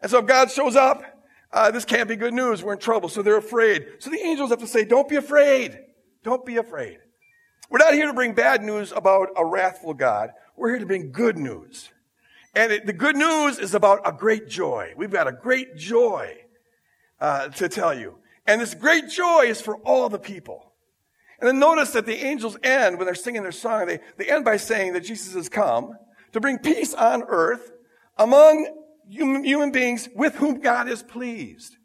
And 0.00 0.10
so 0.10 0.18
if 0.18 0.26
God 0.26 0.50
shows 0.50 0.74
up, 0.74 1.04
uh, 1.52 1.70
this 1.70 1.84
can't 1.84 2.08
be 2.08 2.16
good 2.16 2.34
news. 2.34 2.62
We're 2.62 2.74
in 2.74 2.78
trouble. 2.78 3.08
So 3.08 3.22
they're 3.22 3.36
afraid. 3.36 3.86
So 3.98 4.10
the 4.10 4.20
angels 4.20 4.50
have 4.50 4.60
to 4.60 4.66
say, 4.66 4.84
don't 4.84 5.08
be 5.08 5.16
afraid. 5.16 5.78
Don't 6.22 6.44
be 6.44 6.56
afraid. 6.56 6.98
We're 7.68 7.78
not 7.78 7.94
here 7.94 8.06
to 8.06 8.14
bring 8.14 8.34
bad 8.34 8.62
news 8.62 8.92
about 8.92 9.28
a 9.36 9.44
wrathful 9.44 9.94
God. 9.94 10.30
We're 10.56 10.70
here 10.70 10.78
to 10.78 10.86
bring 10.86 11.12
good 11.12 11.38
news. 11.38 11.90
And 12.54 12.70
it, 12.70 12.86
the 12.86 12.92
good 12.92 13.16
news 13.16 13.58
is 13.58 13.74
about 13.74 14.00
a 14.04 14.12
great 14.12 14.48
joy. 14.48 14.92
We've 14.96 15.10
got 15.10 15.26
a 15.26 15.32
great 15.32 15.76
joy 15.76 16.36
uh, 17.20 17.48
to 17.48 17.68
tell 17.68 17.98
you. 17.98 18.18
And 18.46 18.60
this 18.60 18.74
great 18.74 19.08
joy 19.08 19.44
is 19.46 19.60
for 19.60 19.76
all 19.78 20.08
the 20.08 20.18
people. 20.18 20.72
And 21.40 21.48
then 21.48 21.58
notice 21.58 21.90
that 21.92 22.06
the 22.06 22.24
angels 22.24 22.56
end, 22.62 22.98
when 22.98 23.06
they're 23.06 23.14
singing 23.14 23.42
their 23.42 23.52
song, 23.52 23.86
they, 23.86 24.00
they 24.16 24.26
end 24.26 24.44
by 24.44 24.58
saying 24.58 24.92
that 24.92 25.04
Jesus 25.04 25.34
has 25.34 25.48
come 25.48 25.94
to 26.32 26.40
bring 26.40 26.58
peace 26.58 26.94
on 26.94 27.22
earth 27.26 27.72
among 28.16 28.81
human, 29.08 29.72
beings 29.72 30.08
with 30.14 30.36
whom 30.36 30.60
God 30.60 30.88
is 30.88 31.02
pleased. 31.02 31.76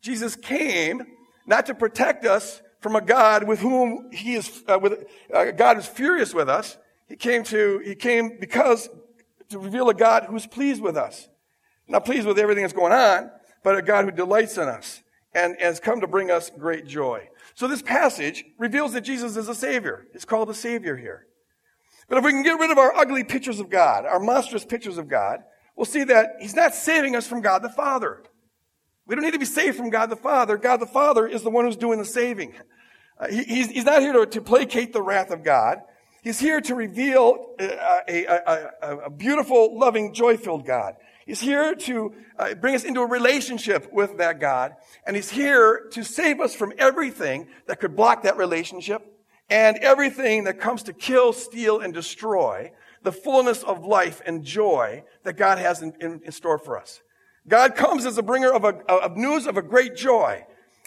Jesus 0.00 0.36
came 0.36 1.02
not 1.46 1.66
to 1.66 1.74
protect 1.74 2.24
us 2.24 2.62
from 2.80 2.96
a 2.96 3.00
God 3.00 3.48
with 3.48 3.60
whom 3.60 4.10
he 4.12 4.34
is, 4.34 4.62
uh, 4.68 4.78
with, 4.80 5.04
uh, 5.32 5.50
God 5.52 5.78
is 5.78 5.86
furious 5.86 6.34
with 6.34 6.48
us. 6.48 6.76
He 7.08 7.16
came 7.16 7.42
to, 7.44 7.80
he 7.84 7.94
came 7.94 8.38
because 8.38 8.88
to 9.50 9.58
reveal 9.58 9.88
a 9.88 9.94
God 9.94 10.24
who's 10.24 10.46
pleased 10.46 10.82
with 10.82 10.96
us. 10.96 11.28
Not 11.88 12.04
pleased 12.04 12.26
with 12.26 12.38
everything 12.38 12.62
that's 12.62 12.74
going 12.74 12.92
on, 12.92 13.30
but 13.62 13.76
a 13.76 13.82
God 13.82 14.04
who 14.04 14.10
delights 14.10 14.58
in 14.58 14.68
us 14.68 15.02
and 15.34 15.56
has 15.60 15.80
come 15.80 16.00
to 16.00 16.06
bring 16.06 16.30
us 16.30 16.50
great 16.50 16.86
joy. 16.86 17.28
So 17.54 17.68
this 17.68 17.82
passage 17.82 18.44
reveals 18.58 18.92
that 18.92 19.02
Jesus 19.02 19.36
is 19.36 19.48
a 19.48 19.54
Savior. 19.54 20.06
It's 20.14 20.24
called 20.24 20.50
a 20.50 20.54
Savior 20.54 20.96
here. 20.96 21.26
But 22.08 22.18
if 22.18 22.24
we 22.24 22.32
can 22.32 22.42
get 22.42 22.58
rid 22.58 22.70
of 22.70 22.78
our 22.78 22.94
ugly 22.94 23.24
pictures 23.24 23.60
of 23.60 23.70
God, 23.70 24.04
our 24.04 24.20
monstrous 24.20 24.64
pictures 24.64 24.98
of 24.98 25.08
God, 25.08 25.40
we'll 25.76 25.84
see 25.84 26.04
that 26.04 26.36
He's 26.40 26.54
not 26.54 26.74
saving 26.74 27.16
us 27.16 27.26
from 27.26 27.40
God 27.40 27.62
the 27.62 27.68
Father. 27.68 28.22
We 29.06 29.14
don't 29.14 29.24
need 29.24 29.32
to 29.32 29.38
be 29.38 29.44
saved 29.44 29.76
from 29.76 29.90
God 29.90 30.08
the 30.08 30.16
Father. 30.16 30.56
God 30.56 30.78
the 30.78 30.86
Father 30.86 31.26
is 31.26 31.42
the 31.42 31.50
one 31.50 31.66
who's 31.66 31.76
doing 31.76 31.98
the 31.98 32.04
saving. 32.04 32.54
Uh, 33.18 33.28
he, 33.28 33.44
he's, 33.44 33.70
he's, 33.70 33.84
not 33.84 34.00
here 34.00 34.12
to, 34.12 34.26
to, 34.26 34.40
placate 34.40 34.92
the 34.92 35.02
wrath 35.02 35.30
of 35.30 35.44
God. 35.44 35.78
He's 36.22 36.40
here 36.40 36.60
to 36.62 36.74
reveal 36.74 37.54
a, 37.60 38.02
a, 38.08 38.68
a, 38.82 38.96
a 39.06 39.10
beautiful, 39.10 39.78
loving, 39.78 40.14
joy-filled 40.14 40.66
God. 40.66 40.94
He's 41.26 41.40
here 41.40 41.74
to 41.74 42.14
uh, 42.38 42.54
bring 42.54 42.74
us 42.74 42.84
into 42.84 43.00
a 43.00 43.06
relationship 43.06 43.92
with 43.92 44.18
that 44.18 44.40
God. 44.40 44.74
And 45.06 45.16
He's 45.16 45.30
here 45.30 45.88
to 45.92 46.02
save 46.02 46.40
us 46.40 46.54
from 46.54 46.72
everything 46.78 47.48
that 47.66 47.80
could 47.80 47.96
block 47.96 48.22
that 48.22 48.36
relationship 48.36 49.02
and 49.48 49.76
everything 49.78 50.44
that 50.44 50.60
comes 50.60 50.82
to 50.84 50.92
kill, 50.92 51.32
steal, 51.32 51.80
and 51.80 51.92
destroy 51.94 52.72
the 53.04 53.12
fullness 53.12 53.62
of 53.62 53.84
life 53.84 54.20
and 54.26 54.42
joy 54.42 55.04
that 55.22 55.36
God 55.36 55.58
has 55.58 55.82
in, 55.82 55.94
in, 56.00 56.20
in 56.24 56.32
store 56.32 56.58
for 56.58 56.78
us. 56.78 57.00
God 57.46 57.76
comes 57.76 58.06
as 58.06 58.18
a 58.18 58.22
bringer 58.22 58.50
of, 58.50 58.64
a, 58.64 58.74
of 58.90 59.16
news 59.16 59.46
of 59.46 59.56
a 59.56 59.62
great 59.62 59.94
joy. 59.94 60.44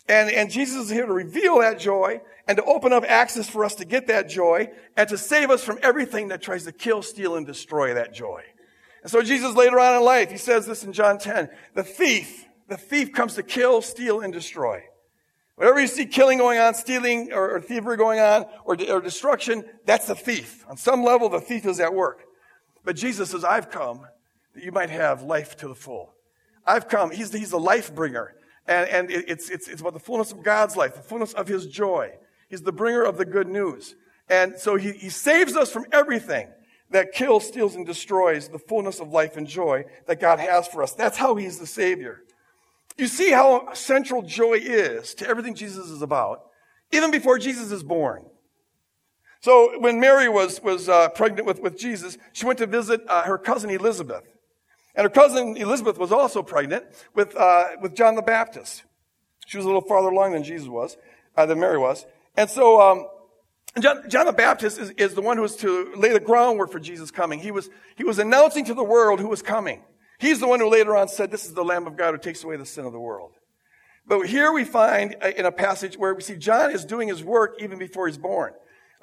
And, 0.10 0.32
and 0.32 0.50
Jesus 0.50 0.86
is 0.86 0.90
here 0.90 1.06
to 1.06 1.14
reveal 1.14 1.60
that 1.60 1.80
joy 1.80 2.22
and 2.48 2.58
to 2.58 2.64
open 2.64 2.92
up 2.92 3.04
access 3.08 3.48
for 3.48 3.64
us 3.64 3.76
to 3.76 3.86
get 3.86 4.08
that 4.08 4.30
joy 4.30 4.70
and 4.96 5.08
to 5.10 5.18
save 5.18 5.52
us 5.52 5.64
from 5.64 5.78
everything 5.84 6.30
that 6.30 6.42
tries 6.42 6.64
to 6.64 6.72
kill, 6.72 7.02
steal, 7.02 7.36
and 7.36 7.46
destroy 7.46 7.94
that 7.94 8.14
joy. 8.14 8.42
And 9.04 9.12
so 9.12 9.22
Jesus 9.22 9.56
later 9.56 9.80
on 9.80 9.96
in 9.96 10.04
life, 10.04 10.32
he 10.32 10.38
says 10.38 10.66
this 10.66 10.84
in 10.84 10.94
John 10.94 11.20
10, 11.20 11.50
the 11.76 11.84
thief, 11.84 12.46
the 12.68 12.78
thief 12.78 13.14
comes 13.14 13.36
to 13.36 13.44
kill, 13.44 13.82
steal, 13.82 14.22
and 14.22 14.34
destroy. 14.34 14.82
Whatever 15.58 15.82
you 15.82 15.88
see 15.88 16.06
killing 16.06 16.38
going 16.38 16.60
on, 16.60 16.76
stealing 16.76 17.34
or, 17.34 17.56
or 17.56 17.62
thievery 17.62 17.98
going 17.98 18.20
on, 18.20 18.46
or, 18.64 18.78
or 18.90 19.02
destruction, 19.02 19.66
that's 19.86 20.06
the 20.06 20.14
thief. 20.14 20.64
On 20.70 20.78
some 20.78 21.04
level, 21.04 21.30
the 21.30 21.42
thief 21.42 21.66
is 21.66 21.80
at 21.80 21.94
work. 21.94 22.26
But 22.86 22.96
Jesus 22.96 23.32
says, 23.32 23.44
I've 23.44 23.72
come 23.72 24.06
that 24.54 24.64
you 24.64 24.72
might 24.72 24.92
have 24.92 25.24
life 25.24 25.58
to 25.58 25.68
the 25.68 25.74
full. 25.74 26.14
I've 26.64 26.88
come. 26.88 27.10
He's 27.10 27.32
the, 27.32 27.40
he's 27.40 27.50
the 27.50 27.60
life 27.60 27.94
bringer. 27.94 28.36
And, 28.68 28.88
and 28.88 29.10
it's, 29.10 29.50
it's, 29.50 29.68
it's 29.68 29.82
about 29.82 29.94
the 29.94 30.00
fullness 30.00 30.32
of 30.32 30.44
God's 30.44 30.78
life, 30.78 30.96
the 30.96 31.02
fullness 31.02 31.34
of 31.34 31.48
His 31.48 31.66
joy. 31.66 32.12
He's 32.50 32.62
the 32.62 32.72
bringer 32.72 33.02
of 33.02 33.18
the 33.18 33.26
good 33.26 33.48
news. 33.48 33.96
And 34.30 34.58
so 34.58 34.76
he, 34.76 34.92
he 34.92 35.10
saves 35.10 35.56
us 35.56 35.72
from 35.72 35.86
everything 35.92 36.50
that 36.92 37.14
kills, 37.14 37.48
steals, 37.48 37.76
and 37.76 37.86
destroys 37.86 38.48
the 38.48 38.60
fullness 38.60 39.00
of 39.00 39.10
life 39.10 39.38
and 39.38 39.48
joy 39.48 39.86
that 40.06 40.20
God 40.20 40.40
has 40.40 40.68
for 40.68 40.84
us. 40.84 40.94
That's 40.94 41.18
how 41.18 41.36
He's 41.36 41.60
the 41.60 41.68
Savior. 41.68 42.22
You 42.98 43.08
see 43.08 43.32
how 43.32 43.74
central 43.74 44.22
joy 44.22 44.56
is 44.56 45.14
to 45.16 45.28
everything 45.28 45.54
Jesus 45.54 45.90
is 45.90 46.02
about, 46.02 46.44
even 46.92 47.12
before 47.12 47.38
Jesus 47.38 47.72
is 47.72 47.84
born. 47.84 48.26
So 49.42 49.80
when 49.80 50.00
Mary 50.00 50.28
was, 50.30 50.62
was 50.62 50.90
uh, 50.90 51.10
pregnant 51.10 51.46
with, 51.46 51.62
with 51.62 51.78
Jesus, 51.78 52.18
she 52.34 52.46
went 52.46 52.58
to 52.60 52.66
visit 52.66 53.02
uh, 53.08 53.24
her 53.24 53.38
cousin 53.38 53.70
Elizabeth. 53.70 54.24
And 54.96 55.04
her 55.04 55.10
cousin 55.10 55.56
Elizabeth 55.58 56.00
was 56.00 56.12
also 56.12 56.42
pregnant 56.42 56.86
with, 57.14 57.36
uh, 57.36 57.66
with 57.82 57.96
John 57.96 58.16
the 58.16 58.24
Baptist. 58.24 58.84
She 59.46 59.58
was 59.58 59.66
a 59.66 59.70
little 59.70 59.82
farther 59.82 60.10
along 60.10 60.34
than 60.34 60.44
Jesus 60.44 60.68
was, 60.68 60.98
uh, 61.36 61.46
than 61.46 61.60
Mary 61.60 61.78
was. 61.78 62.06
And 62.36 62.50
so, 62.50 62.82
um, 62.82 63.08
John, 63.80 64.10
John, 64.10 64.26
the 64.26 64.34
Baptist 64.34 64.80
is, 64.80 64.90
is 64.92 65.14
the 65.14 65.22
one 65.22 65.38
who 65.38 65.44
was 65.44 65.56
to 65.58 65.94
lay 65.96 66.12
the 66.12 66.20
groundwork 66.20 66.72
for 66.72 66.80
Jesus 66.80 67.12
coming. 67.12 67.40
He 67.40 67.52
was, 67.52 67.70
he 67.96 68.04
was 68.04 68.18
announcing 68.18 68.66
to 68.66 68.74
the 68.74 68.84
world 68.84 69.20
who 69.20 69.28
was 69.28 69.44
coming. 69.44 69.84
He's 70.20 70.40
the 70.40 70.48
one 70.48 70.60
who 70.60 70.70
later 70.70 70.96
on 70.96 71.08
said, 71.08 71.30
this 71.32 71.46
is 71.46 71.54
the 71.54 71.64
Lamb 71.64 71.86
of 71.86 71.96
God 71.96 72.12
who 72.12 72.18
takes 72.18 72.44
away 72.44 72.58
the 72.58 72.66
sin 72.66 72.86
of 72.86 72.92
the 72.92 73.00
world. 73.00 73.34
But 74.08 74.22
here 74.22 74.52
we 74.52 74.64
find 74.64 75.14
in 75.14 75.46
a 75.46 75.52
passage 75.52 75.98
where 75.98 76.14
we 76.14 76.22
see 76.22 76.38
John 76.38 76.72
is 76.72 76.86
doing 76.86 77.10
his 77.10 77.24
work 77.24 77.56
even 77.60 77.78
before 77.78 78.08
he's 78.08 78.18
born. 78.18 78.54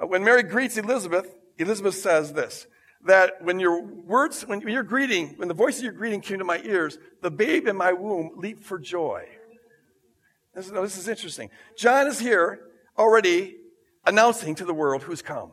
Uh, 0.03 0.07
when 0.07 0.25
Mary 0.25 0.43
greets 0.43 0.77
Elizabeth, 0.77 1.37
Elizabeth 1.59 1.95
says 1.95 2.33
this, 2.33 2.67
that 3.07 3.45
when 3.45 3.61
your 3.61 3.83
words, 3.83 4.43
when 4.47 4.61
you're 4.63 4.83
greeting, 4.83 5.35
when 5.37 5.49
the 5.49 5.55
voice 5.55 5.77
of 5.79 5.85
your 5.85 5.93
greeting 5.93 6.23
came 6.23 6.39
to 6.39 6.45
my 6.45 6.61
ears, 6.65 6.99
the 7.21 7.31
babe 7.31 7.69
in 7.69 7.77
my 7.77 7.93
womb 7.93 8.33
leaped 8.37 8.65
for 8.65 8.79
joy. 8.79 9.29
This, 10.55 10.71
this 10.71 10.97
is 10.97 11.07
interesting. 11.07 11.51
John 11.77 12.07
is 12.07 12.19
here 12.19 12.61
already 12.97 13.57
announcing 14.07 14.55
to 14.55 14.65
the 14.65 14.75
world 14.75 15.03
who's 15.03 15.21
come. 15.23 15.53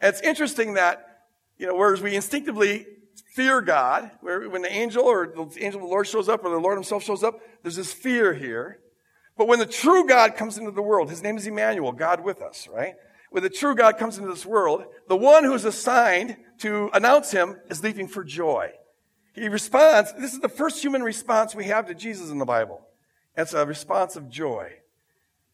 And 0.00 0.08
it's 0.08 0.22
interesting 0.22 0.74
that, 0.74 1.24
you 1.58 1.66
know, 1.66 1.74
whereas 1.76 2.00
we 2.00 2.16
instinctively 2.16 2.86
fear 3.34 3.60
God, 3.60 4.10
when 4.20 4.62
the 4.62 4.72
angel 4.72 5.04
or 5.04 5.26
the 5.26 5.64
angel 5.64 5.80
of 5.80 5.86
the 5.86 5.90
Lord 5.90 6.06
shows 6.06 6.28
up 6.28 6.44
or 6.44 6.50
the 6.50 6.58
Lord 6.58 6.76
himself 6.76 7.02
shows 7.02 7.22
up, 7.22 7.40
there's 7.62 7.76
this 7.76 7.92
fear 7.92 8.34
here. 8.34 8.78
But 9.36 9.48
when 9.48 9.58
the 9.58 9.66
true 9.66 10.06
God 10.06 10.36
comes 10.36 10.58
into 10.58 10.70
the 10.70 10.82
world, 10.82 11.08
his 11.08 11.22
name 11.22 11.36
is 11.36 11.46
Emmanuel, 11.46 11.92
God 11.92 12.22
with 12.22 12.42
us, 12.42 12.68
right? 12.70 12.94
When 13.30 13.42
the 13.42 13.48
true 13.48 13.74
God 13.74 13.96
comes 13.96 14.18
into 14.18 14.28
this 14.28 14.44
world, 14.44 14.84
the 15.08 15.16
one 15.16 15.44
who's 15.44 15.64
assigned 15.64 16.36
to 16.58 16.90
announce 16.92 17.30
him 17.30 17.58
is 17.70 17.82
leaping 17.82 18.08
for 18.08 18.22
joy. 18.22 18.70
He 19.34 19.48
responds, 19.48 20.12
this 20.12 20.34
is 20.34 20.40
the 20.40 20.48
first 20.50 20.82
human 20.82 21.02
response 21.02 21.54
we 21.54 21.64
have 21.64 21.86
to 21.86 21.94
Jesus 21.94 22.30
in 22.30 22.38
the 22.38 22.44
Bible. 22.44 22.86
It's 23.34 23.54
a 23.54 23.64
response 23.64 24.16
of 24.16 24.28
joy. 24.28 24.72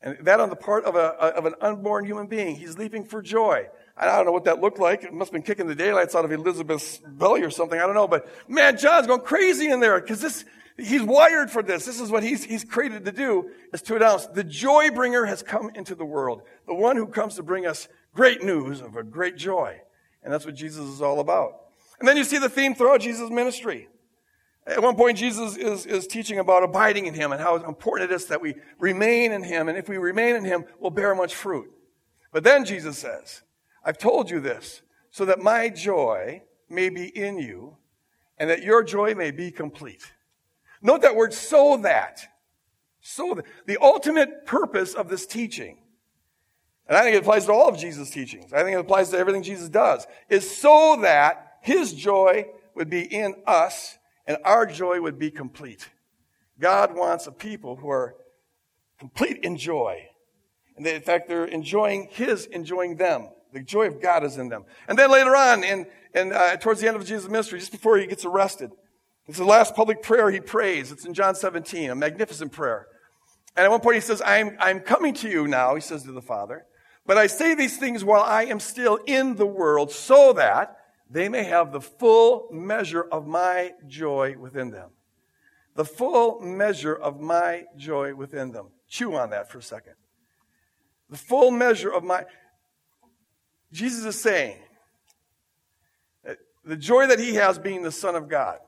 And 0.02 0.18
that 0.22 0.40
on 0.40 0.50
the 0.50 0.56
part 0.56 0.84
of, 0.84 0.96
a, 0.96 1.14
of 1.36 1.46
an 1.46 1.54
unborn 1.60 2.04
human 2.04 2.26
being. 2.26 2.56
He's 2.56 2.76
leaping 2.76 3.04
for 3.04 3.22
joy. 3.22 3.68
I 4.00 4.16
don't 4.16 4.26
know 4.26 4.32
what 4.32 4.44
that 4.44 4.60
looked 4.60 4.78
like. 4.78 5.02
It 5.02 5.12
must 5.12 5.30
have 5.30 5.32
been 5.32 5.42
kicking 5.42 5.66
the 5.66 5.74
daylights 5.74 6.14
out 6.14 6.24
of 6.24 6.30
Elizabeth's 6.30 6.98
belly 6.98 7.42
or 7.42 7.50
something. 7.50 7.78
I 7.78 7.86
don't 7.86 7.94
know. 7.94 8.06
But 8.06 8.28
man, 8.48 8.78
John's 8.78 9.08
going 9.08 9.22
crazy 9.22 9.68
in 9.70 9.80
there 9.80 10.00
because 10.00 10.20
this, 10.20 10.44
he's 10.76 11.02
wired 11.02 11.50
for 11.50 11.62
this. 11.62 11.84
This 11.84 12.00
is 12.00 12.10
what 12.10 12.22
he's, 12.22 12.44
he's 12.44 12.62
created 12.62 13.04
to 13.06 13.12
do 13.12 13.50
is 13.72 13.82
to 13.82 13.96
announce 13.96 14.26
the 14.26 14.44
joy 14.44 14.90
bringer 14.90 15.24
has 15.24 15.42
come 15.42 15.70
into 15.74 15.96
the 15.96 16.04
world. 16.04 16.42
The 16.66 16.74
one 16.74 16.96
who 16.96 17.06
comes 17.06 17.34
to 17.36 17.42
bring 17.42 17.66
us 17.66 17.88
great 18.14 18.42
news 18.42 18.80
of 18.80 18.96
a 18.96 19.02
great 19.02 19.36
joy. 19.36 19.80
And 20.22 20.32
that's 20.32 20.46
what 20.46 20.54
Jesus 20.54 20.86
is 20.86 21.02
all 21.02 21.18
about. 21.18 21.54
And 21.98 22.08
then 22.08 22.16
you 22.16 22.24
see 22.24 22.38
the 22.38 22.48
theme 22.48 22.74
throughout 22.74 23.00
Jesus' 23.00 23.30
ministry. 23.30 23.88
At 24.66 24.82
one 24.82 24.96
point, 24.96 25.18
Jesus 25.18 25.56
is, 25.56 25.86
is 25.86 26.06
teaching 26.06 26.38
about 26.38 26.62
abiding 26.62 27.06
in 27.06 27.14
Him 27.14 27.32
and 27.32 27.40
how 27.40 27.56
important 27.56 28.10
it 28.10 28.14
is 28.14 28.26
that 28.26 28.40
we 28.40 28.54
remain 28.78 29.32
in 29.32 29.42
Him. 29.42 29.68
And 29.68 29.78
if 29.78 29.88
we 29.88 29.96
remain 29.96 30.36
in 30.36 30.44
Him, 30.44 30.66
we'll 30.78 30.90
bear 30.90 31.14
much 31.14 31.34
fruit. 31.34 31.72
But 32.32 32.44
then 32.44 32.64
Jesus 32.66 32.98
says, 32.98 33.42
I've 33.84 33.98
told 33.98 34.30
you 34.30 34.40
this 34.40 34.82
so 35.10 35.24
that 35.24 35.38
my 35.38 35.68
joy 35.68 36.42
may 36.68 36.88
be 36.88 37.06
in 37.06 37.38
you 37.38 37.76
and 38.38 38.50
that 38.50 38.62
your 38.62 38.82
joy 38.82 39.14
may 39.14 39.30
be 39.30 39.50
complete. 39.50 40.12
Note 40.82 41.02
that 41.02 41.16
word 41.16 41.32
so 41.32 41.78
that. 41.78 42.20
So 43.00 43.34
that. 43.34 43.44
The 43.66 43.78
ultimate 43.80 44.46
purpose 44.46 44.94
of 44.94 45.08
this 45.08 45.26
teaching, 45.26 45.78
and 46.86 46.96
I 46.96 47.02
think 47.02 47.16
it 47.16 47.20
applies 47.20 47.46
to 47.46 47.52
all 47.52 47.68
of 47.68 47.78
Jesus' 47.78 48.10
teachings. 48.10 48.52
I 48.52 48.62
think 48.62 48.76
it 48.76 48.80
applies 48.80 49.10
to 49.10 49.18
everything 49.18 49.42
Jesus 49.42 49.68
does, 49.68 50.06
is 50.28 50.48
so 50.48 50.98
that 51.02 51.58
his 51.60 51.92
joy 51.92 52.46
would 52.74 52.88
be 52.88 53.02
in 53.02 53.34
us 53.46 53.98
and 54.26 54.38
our 54.44 54.66
joy 54.66 55.00
would 55.00 55.18
be 55.18 55.30
complete. 55.30 55.88
God 56.60 56.94
wants 56.94 57.26
a 57.26 57.32
people 57.32 57.76
who 57.76 57.90
are 57.90 58.16
complete 58.98 59.38
in 59.38 59.56
joy. 59.56 60.08
And 60.76 60.84
they, 60.84 60.94
in 60.94 61.02
fact, 61.02 61.28
they're 61.28 61.44
enjoying 61.44 62.08
His 62.10 62.46
enjoying 62.46 62.96
them. 62.96 63.28
The 63.52 63.60
joy 63.60 63.86
of 63.86 64.00
God 64.00 64.24
is 64.24 64.36
in 64.36 64.48
them. 64.48 64.64
And 64.88 64.98
then 64.98 65.10
later 65.10 65.34
on, 65.34 65.64
in, 65.64 65.86
in, 66.14 66.32
uh, 66.32 66.56
towards 66.56 66.80
the 66.80 66.88
end 66.88 66.96
of 66.96 67.04
Jesus' 67.06 67.28
ministry, 67.28 67.58
just 67.58 67.72
before 67.72 67.98
he 67.98 68.06
gets 68.06 68.24
arrested, 68.24 68.70
it's 69.26 69.38
the 69.38 69.44
last 69.44 69.74
public 69.74 70.02
prayer 70.02 70.30
he 70.30 70.40
prays. 70.40 70.90
It's 70.90 71.04
in 71.04 71.14
John 71.14 71.34
17, 71.34 71.90
a 71.90 71.94
magnificent 71.94 72.52
prayer. 72.52 72.86
And 73.56 73.64
at 73.64 73.70
one 73.70 73.80
point 73.80 73.96
he 73.96 74.00
says, 74.00 74.22
I'm, 74.24 74.56
I'm 74.60 74.80
coming 74.80 75.14
to 75.14 75.28
you 75.28 75.46
now, 75.48 75.74
he 75.74 75.80
says 75.80 76.04
to 76.04 76.12
the 76.12 76.22
Father, 76.22 76.64
but 77.06 77.16
I 77.16 77.26
say 77.26 77.54
these 77.54 77.76
things 77.78 78.04
while 78.04 78.22
I 78.22 78.44
am 78.44 78.60
still 78.60 78.96
in 79.06 79.36
the 79.36 79.46
world 79.46 79.90
so 79.90 80.34
that 80.34 80.76
they 81.10 81.28
may 81.28 81.44
have 81.44 81.72
the 81.72 81.80
full 81.80 82.48
measure 82.52 83.02
of 83.02 83.26
my 83.26 83.72
joy 83.86 84.36
within 84.38 84.70
them. 84.70 84.90
The 85.74 85.84
full 85.84 86.40
measure 86.40 86.94
of 86.94 87.20
my 87.20 87.64
joy 87.76 88.14
within 88.14 88.52
them. 88.52 88.68
Chew 88.88 89.14
on 89.14 89.30
that 89.30 89.50
for 89.50 89.58
a 89.58 89.62
second. 89.62 89.94
The 91.08 91.16
full 91.16 91.50
measure 91.50 91.92
of 91.92 92.04
my. 92.04 92.24
Jesus 93.72 94.04
is 94.04 94.20
saying 94.20 94.56
the 96.68 96.76
joy 96.76 97.06
that 97.06 97.18
he 97.18 97.34
has 97.34 97.58
being 97.58 97.82
the 97.82 97.90
Son 97.90 98.14
of 98.14 98.28
God. 98.28 98.58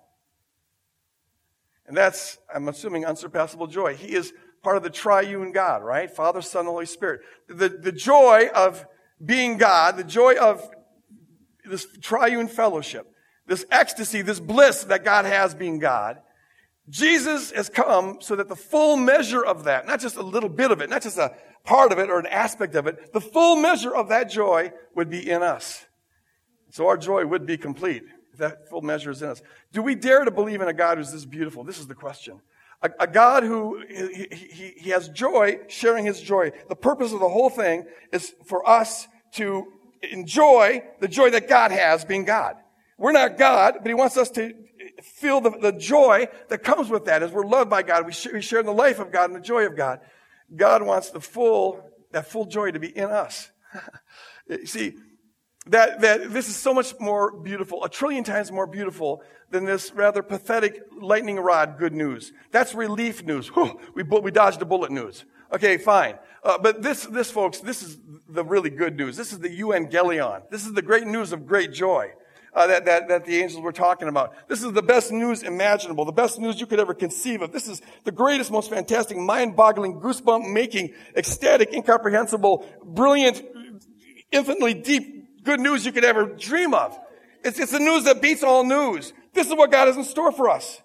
And 1.87 1.97
that's, 1.97 2.39
I'm 2.53 2.69
assuming, 2.69 3.05
unsurpassable 3.05 3.67
joy. 3.67 3.95
He 3.95 4.15
is 4.15 4.33
part 4.63 4.77
of 4.77 4.83
the 4.83 4.91
triune 4.91 5.53
God, 5.53 5.83
right? 5.83 6.11
Father, 6.11 6.41
Son, 6.41 6.65
Holy 6.65 6.87
Spirit. 6.87 7.21
The, 7.49 7.69
the 7.69 7.93
joy 7.93 8.49
of 8.55 8.87
being 9.23 9.59
God, 9.59 9.97
the 9.97 10.05
joy 10.05 10.37
of 10.37 10.69
this 11.65 11.87
triune 12.01 12.49
fellowship, 12.49 13.07
this 13.47 13.67
ecstasy, 13.71 14.23
this 14.23 14.41
bliss 14.41 14.85
that 14.85 15.05
God 15.05 15.27
has 15.27 15.55
being 15.55 15.79
God. 15.79 16.19
Jesus 16.91 17.53
has 17.53 17.69
come 17.69 18.19
so 18.21 18.37
that 18.37 18.49
the 18.49 18.57
full 18.57 18.97
measure 18.97 19.45
of 19.45 19.65
that, 19.65 19.87
not 19.87 20.01
just 20.01 20.17
a 20.17 20.23
little 20.23 20.49
bit 20.49 20.71
of 20.71 20.81
it, 20.81 20.91
not 20.91 21.03
just 21.03 21.19
a 21.19 21.35
part 21.65 21.93
of 21.93 21.99
it 21.99 22.11
or 22.11 22.19
an 22.19 22.27
aspect 22.27 22.75
of 22.75 22.87
it, 22.87 23.13
the 23.13 23.21
full 23.21 23.57
measure 23.57 23.95
of 23.95 24.09
that 24.09 24.29
joy 24.29 24.73
would 24.95 25.09
be 25.09 25.31
in 25.31 25.43
us. 25.43 25.87
So 26.71 26.89
our 26.89 26.97
joy 26.97 27.25
would 27.25 27.47
be 27.47 27.57
complete 27.57 28.03
if 28.33 28.39
that 28.39 28.69
full 28.69 28.83
measure 28.83 29.11
is 29.11 29.23
in 29.23 29.29
us. 29.29 29.43
Do 29.73 29.83
we 29.83 29.95
dare 29.95 30.25
to 30.25 30.31
believe 30.31 30.61
in 30.61 30.69
a 30.69 30.73
God 30.73 30.99
who's 30.99 31.13
this 31.13 31.25
beautiful? 31.25 31.65
This 31.65 31.79
is 31.79 31.87
the 31.87 31.95
question. 31.95 32.41
A, 32.83 32.91
a 33.01 33.07
God 33.07 33.45
who 33.45 33.83
he, 33.89 34.27
he, 34.33 34.75
he 34.79 34.91
has 34.91 35.09
joy, 35.09 35.59
sharing 35.69 36.05
his 36.05 36.21
joy. 36.21 36.51
The 36.69 36.77
purpose 36.77 37.13
of 37.13 37.21
the 37.21 37.29
whole 37.29 37.51
thing 37.51 37.87
is 38.13 38.35
for 38.47 38.69
us 38.69 39.07
to 39.35 39.67
enjoy 40.03 40.83
the 40.99 41.09
joy 41.09 41.31
that 41.31 41.49
God 41.49 41.71
has 41.71 42.05
being 42.05 42.25
God. 42.25 42.57
We're 43.01 43.13
not 43.13 43.39
God, 43.39 43.77
but 43.81 43.87
He 43.89 43.95
wants 43.95 44.19
us 44.19 44.31
to 44.33 44.53
feel 45.01 45.41
the, 45.41 45.51
the 45.51 45.73
joy 45.73 46.29
that 46.49 46.63
comes 46.63 46.89
with 46.89 47.07
that 47.07 47.23
as 47.23 47.31
we're 47.31 47.47
loved 47.47 47.71
by 47.71 47.83
God. 47.83 48.07
We 48.07 48.13
share, 48.13 48.33
we 48.33 48.41
share 48.41 48.61
in 48.61 48.67
the 48.67 48.73
life 48.73 48.99
of 48.99 49.13
God 49.13 49.31
and 49.31 49.37
the 49.37 49.41
joy 49.41 49.67
of 49.67 49.77
God. 49.77 50.01
God 50.55 50.83
wants 50.83 51.11
the 51.11 51.21
full, 51.21 51.85
that 52.13 52.27
full 52.27 52.47
joy 52.47 52.71
to 52.73 52.79
be 52.79 52.97
in 52.97 53.11
us. 53.11 53.51
See, 54.65 54.95
that, 55.67 56.01
that 56.01 56.33
this 56.33 56.49
is 56.49 56.57
so 56.57 56.75
much 56.75 56.95
more 56.99 57.39
beautiful, 57.39 57.85
a 57.85 57.89
trillion 57.89 58.25
times 58.25 58.51
more 58.51 58.67
beautiful 58.67 59.23
than 59.51 59.65
this 59.65 59.93
rather 59.95 60.23
pathetic 60.23 60.81
lightning 61.01 61.39
rod 61.39 61.77
good 61.79 61.93
news. 61.93 62.33
That's 62.51 62.75
relief 62.75 63.23
news. 63.25 63.49
Whew, 63.49 63.79
we, 63.95 64.03
we 64.03 64.31
dodged 64.31 64.63
a 64.63 64.65
bullet 64.65 64.91
news. 64.91 65.25
Okay, 65.53 65.79
fine. 65.79 66.17
Uh, 66.43 66.59
but 66.59 66.83
this, 66.83 67.05
this, 67.07 67.31
folks, 67.31 67.59
this 67.59 67.83
is 67.83 67.99
the 68.29 68.45
really 68.45 68.71
good 68.71 68.97
news. 68.97 69.17
This 69.17 69.33
is 69.33 69.41
the 69.41 69.49
euangelion. 69.49 70.49
This 70.51 70.65
is 70.65 70.73
the 70.73 70.83
great 70.83 71.07
news 71.07 71.33
of 71.33 71.47
great 71.47 71.73
joy. 71.73 72.13
Uh, 72.55 72.67
that, 72.67 72.85
that, 72.85 73.09
that 73.09 73.25
the 73.25 73.41
angels 73.41 73.63
were 73.63 73.73
talking 73.73 74.09
about. 74.09 74.35
This 74.49 74.63
is 74.63 74.73
the 74.73 74.83
best 74.83 75.13
news 75.13 75.43
imaginable, 75.43 76.05
the 76.05 76.13
best 76.13 76.39
news 76.39 76.61
you 76.61 76.67
could 76.67 76.81
ever 76.81 76.95
conceive 76.95 77.43
of. 77.43 77.53
This 77.53 77.69
is 77.69 77.81
the 78.05 78.13
greatest, 78.13 78.51
most 78.51 78.71
fantastic, 78.71 79.17
mind-boggling, 79.17 80.01
goosebump-making, 80.01 80.95
ecstatic, 81.17 81.73
incomprehensible, 81.73 82.67
brilliant, 82.83 83.43
infinitely 84.33 84.75
deep, 84.75 85.45
good 85.45 85.61
news 85.61 85.87
you 85.87 85.93
could 85.93 86.05
ever 86.05 86.27
dream 86.27 86.75
of. 86.75 86.99
It's, 87.43 87.59
it's 87.59 87.73
the 87.73 87.79
news 87.81 88.05
that 88.05 88.21
beats 88.21 88.43
all 88.43 88.65
news. 88.65 89.13
This 89.33 89.47
is 89.47 89.55
what 89.55 89.71
God 89.71 89.87
has 89.87 89.97
in 89.97 90.05
store 90.05 90.33
for 90.33 90.51
us. 90.51 90.81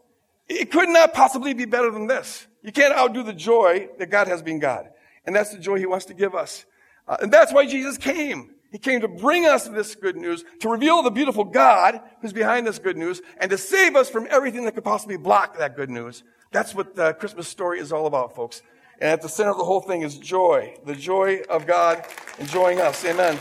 It 0.47 0.71
could 0.71 0.89
not 0.89 1.13
possibly 1.13 1.54
be 1.54 1.65
better 1.65 1.91
than 1.91 2.08
this. 2.08 2.47
You 2.62 2.71
can't 2.71 2.93
outdo 2.93 3.23
the 3.23 3.34
joy 3.34 3.89
that 3.99 4.08
God 4.08 4.28
has 4.28 4.41
been 4.41 4.60
God. 4.60 4.89
And 5.25 5.36
that's 5.36 5.51
the 5.51 5.60
joy 5.60 5.78
He 5.78 5.86
wants 5.86 6.06
to 6.06 6.13
give 6.13 6.36
us. 6.36 6.65
Uh, 7.08 7.17
and 7.21 7.32
that's 7.32 7.51
why 7.51 7.65
Jesus 7.65 7.97
came. 7.97 8.55
He 8.76 8.80
came 8.80 9.00
to 9.00 9.08
bring 9.08 9.46
us 9.46 9.70
this 9.70 9.96
good 9.96 10.18
news, 10.18 10.44
to 10.60 10.68
reveal 10.68 11.02
the 11.02 11.10
beautiful 11.10 11.46
God 11.46 12.02
who's 12.20 12.34
behind 12.34 12.68
this 12.68 12.78
good 12.78 12.98
news, 12.98 13.22
and 13.38 13.50
to 13.50 13.58
save 13.58 13.96
us 13.96 14.10
from 14.10 14.28
everything 14.30 14.66
that 14.66 14.74
could 14.74 14.84
possibly 14.84 15.16
block 15.16 15.58
that 15.60 15.78
good 15.78 15.90
news. 15.90 16.24
That's 16.52 16.76
what 16.76 16.94
the 16.94 17.14
Christmas 17.14 17.48
story 17.48 17.80
is 17.80 17.94
all 17.94 18.06
about, 18.06 18.36
folks. 18.36 18.62
And 19.00 19.12
at 19.12 19.22
the 19.22 19.30
center 19.30 19.52
of 19.52 19.58
the 19.58 19.64
whole 19.64 19.80
thing 19.80 20.02
is 20.02 20.18
joy. 20.18 20.76
The 20.86 20.94
joy 20.94 21.40
of 21.50 21.66
God 21.66 22.06
enjoying 22.38 22.82
us. 22.82 23.06
Amen. 23.06 23.40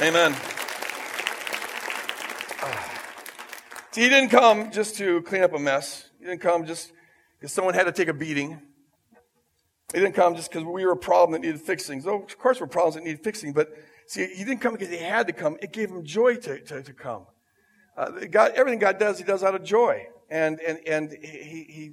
Amen. 0.00 0.34
See, 3.92 4.02
he 4.02 4.08
didn't 4.08 4.30
come 4.30 4.72
just 4.72 4.96
to 4.96 5.22
clean 5.22 5.44
up 5.44 5.52
a 5.52 5.58
mess. 5.60 6.10
He 6.18 6.24
didn't 6.24 6.40
come 6.40 6.66
just 6.66 6.90
because 7.38 7.52
someone 7.52 7.74
had 7.74 7.84
to 7.84 7.92
take 7.92 8.08
a 8.08 8.12
beating. 8.12 8.60
He 9.94 10.00
didn't 10.00 10.16
come 10.16 10.34
just 10.34 10.50
because 10.50 10.66
we 10.66 10.84
were 10.84 10.94
a 10.94 10.96
problem 10.96 11.30
that 11.40 11.46
needed 11.46 11.60
fixing. 11.60 12.04
Of 12.04 12.36
course, 12.38 12.60
we're 12.60 12.66
problems 12.66 12.96
that 12.96 13.04
need 13.04 13.22
fixing, 13.22 13.52
but 13.52 13.68
see, 14.12 14.26
he 14.26 14.44
didn't 14.44 14.60
come 14.60 14.72
because 14.74 14.88
he 14.88 14.96
had 14.96 15.26
to 15.26 15.32
come. 15.32 15.56
It 15.62 15.72
gave 15.72 15.90
him 15.90 16.04
joy 16.04 16.36
to, 16.36 16.60
to, 16.60 16.82
to 16.82 16.92
come. 16.92 17.26
Uh, 17.96 18.10
God, 18.30 18.52
everything 18.54 18.78
God 18.78 18.98
does, 18.98 19.18
he 19.18 19.24
does 19.24 19.42
out 19.42 19.54
of 19.54 19.64
joy. 19.64 20.06
And, 20.30 20.60
and, 20.60 20.78
and 20.86 21.12
he, 21.12 21.64
he 21.68 21.92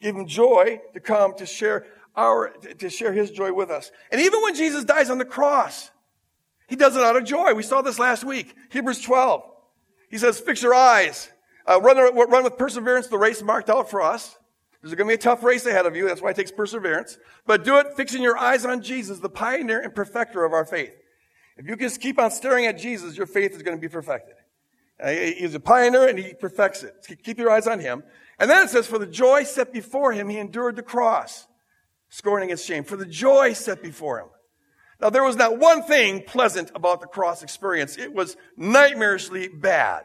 gave 0.00 0.16
him 0.16 0.26
joy 0.26 0.80
to 0.94 1.00
come 1.00 1.34
to 1.36 1.46
share 1.46 1.86
our, 2.16 2.50
to 2.78 2.90
share 2.90 3.12
his 3.12 3.30
joy 3.30 3.52
with 3.52 3.70
us. 3.70 3.92
And 4.10 4.20
even 4.20 4.42
when 4.42 4.54
Jesus 4.54 4.84
dies 4.84 5.10
on 5.10 5.18
the 5.18 5.24
cross, 5.24 5.90
he 6.68 6.76
does 6.76 6.96
it 6.96 7.02
out 7.02 7.16
of 7.16 7.24
joy. 7.24 7.54
We 7.54 7.62
saw 7.62 7.82
this 7.82 7.98
last 7.98 8.24
week. 8.24 8.54
Hebrews 8.70 9.00
12. 9.02 9.42
He 10.10 10.18
says, 10.18 10.40
fix 10.40 10.62
your 10.62 10.74
eyes 10.74 11.30
uh, 11.66 11.80
run, 11.80 11.96
run 12.14 12.44
with 12.44 12.56
perseverance 12.56 13.08
the 13.08 13.18
race 13.18 13.42
marked 13.42 13.70
out 13.70 13.90
for 13.90 14.02
us. 14.02 14.36
There's 14.80 14.94
going 14.94 15.08
to 15.08 15.10
be 15.10 15.14
a 15.14 15.18
tough 15.18 15.42
race 15.42 15.66
ahead 15.66 15.86
of 15.86 15.96
you. 15.96 16.06
That's 16.06 16.22
why 16.22 16.30
it 16.30 16.36
takes 16.36 16.52
perseverance. 16.52 17.18
But 17.44 17.64
do 17.64 17.78
it 17.78 17.88
fixing 17.96 18.22
your 18.22 18.38
eyes 18.38 18.64
on 18.64 18.82
Jesus, 18.82 19.18
the 19.18 19.28
pioneer 19.28 19.80
and 19.80 19.94
perfecter 19.94 20.44
of 20.44 20.52
our 20.52 20.64
faith. 20.64 20.94
If 21.56 21.66
you 21.66 21.76
just 21.76 22.00
keep 22.00 22.18
on 22.18 22.30
staring 22.30 22.66
at 22.66 22.78
Jesus, 22.78 23.16
your 23.16 23.26
faith 23.26 23.52
is 23.54 23.62
going 23.62 23.76
to 23.76 23.80
be 23.80 23.88
perfected. 23.88 24.34
Uh, 25.02 25.10
he's 25.10 25.54
a 25.54 25.60
pioneer 25.60 26.08
and 26.08 26.18
he 26.18 26.34
perfects 26.34 26.82
it. 26.82 27.06
Keep 27.22 27.38
your 27.38 27.50
eyes 27.50 27.66
on 27.66 27.80
him. 27.80 28.02
And 28.38 28.50
then 28.50 28.64
it 28.64 28.70
says, 28.70 28.86
for 28.86 28.98
the 28.98 29.06
joy 29.06 29.44
set 29.44 29.72
before 29.72 30.12
him, 30.12 30.28
he 30.28 30.38
endured 30.38 30.76
the 30.76 30.82
cross, 30.82 31.46
scorning 32.08 32.50
its 32.50 32.64
shame. 32.64 32.84
For 32.84 32.96
the 32.96 33.06
joy 33.06 33.52
set 33.52 33.82
before 33.82 34.20
him. 34.20 34.28
Now 35.00 35.10
there 35.10 35.24
was 35.24 35.36
not 35.36 35.58
one 35.58 35.82
thing 35.82 36.22
pleasant 36.22 36.70
about 36.74 37.00
the 37.00 37.06
cross 37.06 37.42
experience. 37.42 37.98
It 37.98 38.12
was 38.12 38.36
nightmarishly 38.58 39.60
bad. 39.60 40.04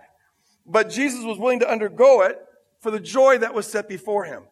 But 0.65 0.89
Jesus 0.89 1.23
was 1.23 1.37
willing 1.37 1.59
to 1.61 1.69
undergo 1.69 2.21
it 2.21 2.37
for 2.79 2.91
the 2.91 2.99
joy 2.99 3.37
that 3.39 3.53
was 3.53 3.67
set 3.67 3.87
before 3.87 4.25
him. 4.25 4.43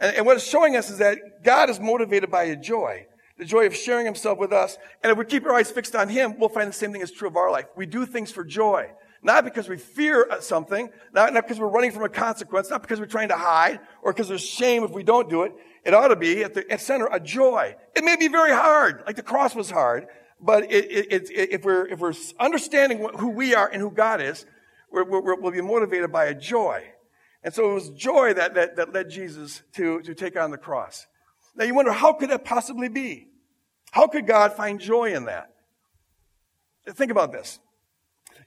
And, 0.00 0.16
and 0.16 0.26
what 0.26 0.36
it's 0.36 0.46
showing 0.46 0.76
us 0.76 0.90
is 0.90 0.98
that 0.98 1.42
God 1.42 1.70
is 1.70 1.80
motivated 1.80 2.30
by 2.30 2.44
a 2.44 2.56
joy, 2.56 3.06
the 3.38 3.44
joy 3.44 3.66
of 3.66 3.74
sharing 3.74 4.04
himself 4.04 4.38
with 4.38 4.52
us. 4.52 4.76
And 5.02 5.10
if 5.10 5.18
we 5.18 5.24
keep 5.24 5.46
our 5.46 5.54
eyes 5.54 5.70
fixed 5.70 5.94
on 5.94 6.08
him, 6.08 6.38
we'll 6.38 6.48
find 6.48 6.68
the 6.68 6.72
same 6.72 6.92
thing 6.92 7.00
is 7.00 7.10
true 7.10 7.28
of 7.28 7.36
our 7.36 7.50
life. 7.50 7.66
We 7.76 7.86
do 7.86 8.04
things 8.04 8.30
for 8.30 8.44
joy. 8.44 8.90
Not 9.22 9.44
because 9.44 9.68
we 9.68 9.78
fear 9.78 10.28
something, 10.40 10.90
not, 11.12 11.32
not 11.32 11.44
because 11.44 11.58
we're 11.58 11.68
running 11.68 11.90
from 11.90 12.04
a 12.04 12.08
consequence, 12.08 12.70
not 12.70 12.82
because 12.82 13.00
we're 13.00 13.06
trying 13.06 13.28
to 13.28 13.36
hide, 13.36 13.80
or 14.02 14.12
because 14.12 14.28
there's 14.28 14.44
shame 14.44 14.84
if 14.84 14.92
we 14.92 15.02
don't 15.02 15.28
do 15.28 15.42
it. 15.42 15.52
It 15.84 15.92
ought 15.92 16.08
to 16.08 16.16
be 16.16 16.44
at 16.44 16.54
the 16.54 16.70
at 16.70 16.80
center 16.80 17.08
a 17.10 17.18
joy. 17.18 17.74
It 17.96 18.04
may 18.04 18.14
be 18.14 18.28
very 18.28 18.52
hard, 18.52 19.02
like 19.06 19.16
the 19.16 19.22
cross 19.22 19.56
was 19.56 19.70
hard, 19.70 20.06
but 20.40 20.70
it, 20.70 20.84
it, 20.90 21.30
it, 21.30 21.50
if 21.50 21.64
we're 21.64 21.88
if 21.88 21.98
we're 21.98 22.14
understanding 22.38 23.08
who 23.16 23.30
we 23.30 23.56
are 23.56 23.68
and 23.68 23.80
who 23.82 23.90
God 23.90 24.20
is, 24.20 24.46
we 24.92 25.02
will 25.02 25.50
be 25.50 25.60
motivated 25.60 26.12
by 26.12 26.26
a 26.26 26.34
joy. 26.34 26.84
And 27.42 27.54
so 27.54 27.70
it 27.70 27.74
was 27.74 27.90
joy 27.90 28.34
that, 28.34 28.54
that, 28.54 28.76
that 28.76 28.92
led 28.92 29.10
Jesus 29.10 29.62
to, 29.74 30.00
to 30.02 30.14
take 30.14 30.36
on 30.36 30.50
the 30.50 30.58
cross. 30.58 31.06
Now 31.56 31.64
you 31.64 31.74
wonder, 31.74 31.92
how 31.92 32.12
could 32.12 32.30
that 32.30 32.44
possibly 32.44 32.88
be? 32.88 33.28
How 33.90 34.06
could 34.06 34.26
God 34.26 34.52
find 34.52 34.80
joy 34.80 35.14
in 35.14 35.24
that? 35.24 35.50
Think 36.88 37.10
about 37.10 37.32
this. 37.32 37.58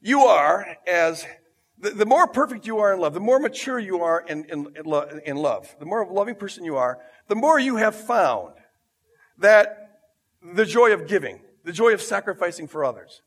You 0.01 0.21
are 0.21 0.77
as, 0.87 1.25
the, 1.77 1.91
the 1.91 2.05
more 2.05 2.27
perfect 2.27 2.65
you 2.65 2.79
are 2.79 2.93
in 2.93 2.99
love, 2.99 3.13
the 3.13 3.19
more 3.19 3.39
mature 3.39 3.79
you 3.79 4.01
are 4.01 4.21
in, 4.21 4.45
in, 4.45 4.67
in, 4.75 4.83
lo, 4.85 5.07
in 5.25 5.37
love, 5.37 5.75
the 5.79 5.85
more 5.85 6.07
loving 6.11 6.35
person 6.35 6.63
you 6.63 6.77
are, 6.77 6.99
the 7.27 7.35
more 7.35 7.59
you 7.59 7.77
have 7.77 7.95
found 7.95 8.53
that 9.37 9.99
the 10.41 10.65
joy 10.65 10.93
of 10.93 11.07
giving, 11.07 11.41
the 11.63 11.71
joy 11.71 11.93
of 11.93 12.01
sacrificing 12.01 12.67
for 12.67 12.83
others, 12.83 13.21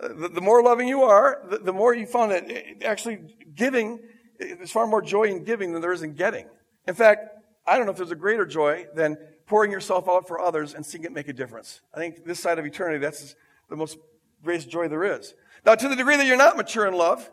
the, 0.00 0.28
the 0.28 0.40
more 0.40 0.62
loving 0.62 0.88
you 0.88 1.02
are, 1.02 1.42
the, 1.50 1.58
the 1.58 1.72
more 1.72 1.94
you 1.94 2.06
find 2.06 2.30
that 2.30 2.50
eh, 2.50 2.74
actually 2.84 3.36
giving, 3.54 4.00
eh, 4.40 4.54
there's 4.56 4.70
far 4.70 4.86
more 4.86 5.02
joy 5.02 5.24
in 5.24 5.44
giving 5.44 5.72
than 5.72 5.82
there 5.82 5.92
is 5.92 6.02
in 6.02 6.14
getting. 6.14 6.46
In 6.86 6.94
fact, 6.94 7.28
I 7.70 7.76
don't 7.76 7.86
know 7.86 7.92
if 7.92 7.98
there's 7.98 8.10
a 8.10 8.16
greater 8.16 8.44
joy 8.44 8.86
than 8.96 9.16
pouring 9.46 9.70
yourself 9.70 10.08
out 10.08 10.26
for 10.26 10.40
others 10.40 10.74
and 10.74 10.84
seeing 10.84 11.04
it 11.04 11.12
make 11.12 11.28
a 11.28 11.32
difference. 11.32 11.80
I 11.94 11.98
think 11.98 12.24
this 12.24 12.40
side 12.40 12.58
of 12.58 12.66
eternity, 12.66 12.98
that's 12.98 13.36
the 13.68 13.76
most 13.76 13.96
greatest 14.42 14.68
joy 14.68 14.88
there 14.88 15.04
is. 15.04 15.34
Now, 15.64 15.76
to 15.76 15.88
the 15.88 15.94
degree 15.94 16.16
that 16.16 16.26
you're 16.26 16.36
not 16.36 16.56
mature 16.56 16.88
in 16.88 16.94
love, 16.94 17.30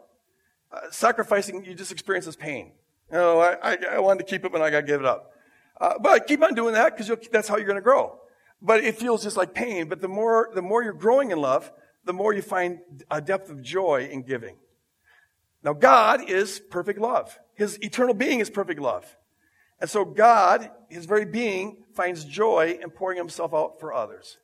uh, 0.71 0.81
sacrificing, 0.91 1.65
you 1.65 1.73
just 1.73 1.91
experience 1.91 2.27
as 2.27 2.35
pain. 2.35 2.73
You 3.11 3.17
know, 3.17 3.39
I, 3.39 3.55
I, 3.63 3.77
I, 3.93 3.99
wanted 3.99 4.19
to 4.19 4.29
keep 4.29 4.45
it, 4.45 4.51
but 4.51 4.61
I 4.61 4.69
got 4.69 4.81
to 4.81 4.85
give 4.85 4.99
it 4.99 5.07
up. 5.07 5.31
Uh, 5.81 5.93
but 5.99 6.27
keep 6.27 6.43
on 6.43 6.53
doing 6.53 6.75
that 6.75 6.95
because 6.95 7.11
that's 7.31 7.47
how 7.47 7.57
you're 7.57 7.65
going 7.65 7.77
to 7.77 7.81
grow. 7.81 8.19
But 8.61 8.83
it 8.83 8.99
feels 8.99 9.23
just 9.23 9.37
like 9.37 9.55
pain. 9.55 9.89
But 9.89 10.01
the 10.01 10.07
more, 10.07 10.51
the 10.53 10.61
more 10.61 10.83
you're 10.83 10.93
growing 10.93 11.31
in 11.31 11.39
love, 11.39 11.71
the 12.05 12.13
more 12.13 12.31
you 12.31 12.43
find 12.43 12.79
a 13.09 13.21
depth 13.21 13.49
of 13.49 13.63
joy 13.63 14.07
in 14.11 14.21
giving. 14.21 14.57
Now, 15.63 15.73
God 15.73 16.29
is 16.29 16.59
perfect 16.69 16.99
love. 16.99 17.39
His 17.55 17.79
eternal 17.81 18.13
being 18.13 18.39
is 18.39 18.51
perfect 18.51 18.79
love. 18.79 19.16
And 19.79 19.89
so 19.89 20.05
God, 20.05 20.71
his 20.89 21.05
very 21.05 21.25
being, 21.25 21.83
finds 21.93 22.25
joy 22.25 22.79
in 22.81 22.89
pouring 22.89 23.17
himself 23.17 23.53
out 23.53 23.79
for 23.79 23.93
others. 23.93 24.37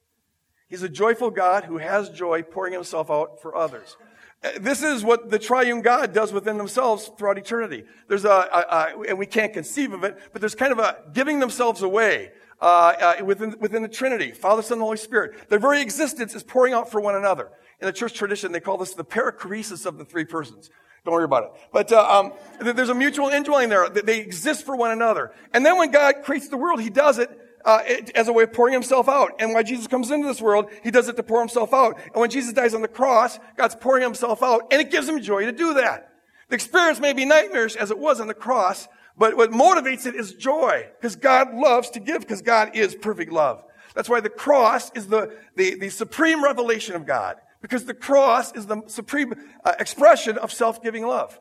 He's 0.68 0.84
a 0.84 0.90
joyful 0.90 1.30
God 1.30 1.66
who 1.66 1.78
has 1.78 2.10
joy 2.10 2.42
pouring 2.42 2.74
himself 2.74 3.12
out 3.12 3.42
for 3.42 3.56
others. 3.56 3.96
Uh, 4.44 4.50
this 4.60 4.84
is 4.84 5.04
what 5.04 5.30
the 5.30 5.40
triune 5.40 5.82
God 5.82 6.14
does 6.14 6.34
within 6.34 6.58
themselves 6.58 7.12
throughout 7.18 7.38
eternity. 7.38 7.86
There's 8.08 8.26
a, 8.26 8.30
a, 8.30 8.66
a 8.70 9.02
and 9.10 9.18
we 9.18 9.26
can't 9.26 9.54
conceive 9.54 9.94
of 9.94 10.04
it, 10.04 10.18
but 10.32 10.42
there's 10.42 10.56
kind 10.56 10.72
of 10.72 10.80
a 10.80 10.98
giving 11.14 11.40
themselves 11.40 11.82
away 11.82 12.32
uh, 12.62 13.16
uh, 13.20 13.26
within, 13.26 13.56
within 13.60 13.82
the 13.82 13.88
Trinity, 13.88 14.32
Father, 14.32 14.62
Son, 14.62 14.78
and 14.78 14.84
Holy 14.84 14.98
Spirit. 14.98 15.50
Their 15.50 15.60
very 15.60 15.82
existence 15.82 16.34
is 16.34 16.44
pouring 16.44 16.74
out 16.74 16.90
for 16.90 17.00
one 17.00 17.16
another. 17.16 17.50
In 17.80 17.88
the 17.88 17.94
church 17.94 18.14
tradition, 18.14 18.52
they 18.52 18.60
call 18.60 18.78
this 18.78 18.94
the 18.94 19.06
perichoresis 19.06 19.86
of 19.86 19.98
the 19.98 20.06
three 20.06 20.26
persons. 20.26 20.70
Don't 21.06 21.14
worry 21.14 21.26
about 21.26 21.44
it. 21.44 21.52
But 21.72 21.92
uh, 21.92 22.08
um, 22.10 22.34
there's 22.62 22.90
a 22.90 22.96
mutual 22.96 23.28
indwelling 23.28 23.70
there. 23.70 23.90
They 23.90 24.20
exist 24.20 24.66
for 24.66 24.76
one 24.76 24.92
another. 24.92 25.34
And 25.54 25.66
then 25.66 25.78
when 25.78 25.92
God 25.92 26.24
creates 26.24 26.48
the 26.48 26.58
world, 26.58 26.82
He 26.82 26.90
does 26.90 27.20
it 27.20 27.30
uh, 27.66 27.82
as 28.16 28.28
a 28.28 28.34
way 28.34 28.44
of 28.44 28.54
pouring 28.54 28.74
himself 28.74 29.08
out. 29.08 29.34
And 29.40 29.54
when 29.54 29.66
Jesus 29.66 29.88
comes 29.88 30.12
into 30.12 30.28
this 30.28 30.42
world, 30.42 30.70
he 30.84 30.92
does 30.92 31.08
it 31.08 31.16
to 31.16 31.24
pour 31.24 31.40
himself 31.40 31.74
out. 31.74 31.98
And 32.06 32.16
when 32.16 32.30
Jesus 32.30 32.54
dies 32.54 32.74
on 32.74 32.82
the 32.82 32.88
cross, 32.88 33.40
God's 33.58 33.76
pouring 33.76 34.04
himself 34.04 34.44
out, 34.44 34.68
and 34.72 34.82
it 34.82 34.92
gives 34.92 35.08
him 35.08 35.22
joy 35.22 35.46
to 35.46 35.52
do 35.52 35.76
that. 35.76 36.10
The 36.50 36.56
experience 36.56 37.00
may 37.00 37.14
be 37.14 37.26
nightmarish 37.26 37.76
as 37.76 37.92
it 37.92 37.98
was 37.98 38.20
on 38.20 38.28
the 38.28 38.34
cross, 38.34 38.88
but 39.18 39.38
what 39.38 39.52
motivates 39.52 40.06
it 40.06 40.16
is 40.16 40.34
joy, 40.34 40.88
because 41.00 41.16
God 41.16 41.54
loves 41.54 41.90
to 41.92 42.00
give, 42.00 42.22
because 42.22 42.42
God 42.42 42.76
is 42.76 42.96
perfect 42.96 43.32
love. 43.32 43.64
That's 43.96 44.10
why 44.10 44.20
the 44.20 44.30
cross 44.30 44.92
is 44.94 45.08
the, 45.08 45.36
the, 45.56 45.76
the 45.76 45.90
supreme 45.90 46.44
revelation 46.44 46.96
of 46.96 47.06
God, 47.06 47.38
because 47.64 47.86
the 47.86 47.94
cross 47.96 48.54
is 48.54 48.68
the 48.68 48.84
supreme 48.88 49.34
uh, 49.64 49.74
expression 49.80 50.38
of 50.38 50.52
self-giving 50.52 51.08
love, 51.08 51.40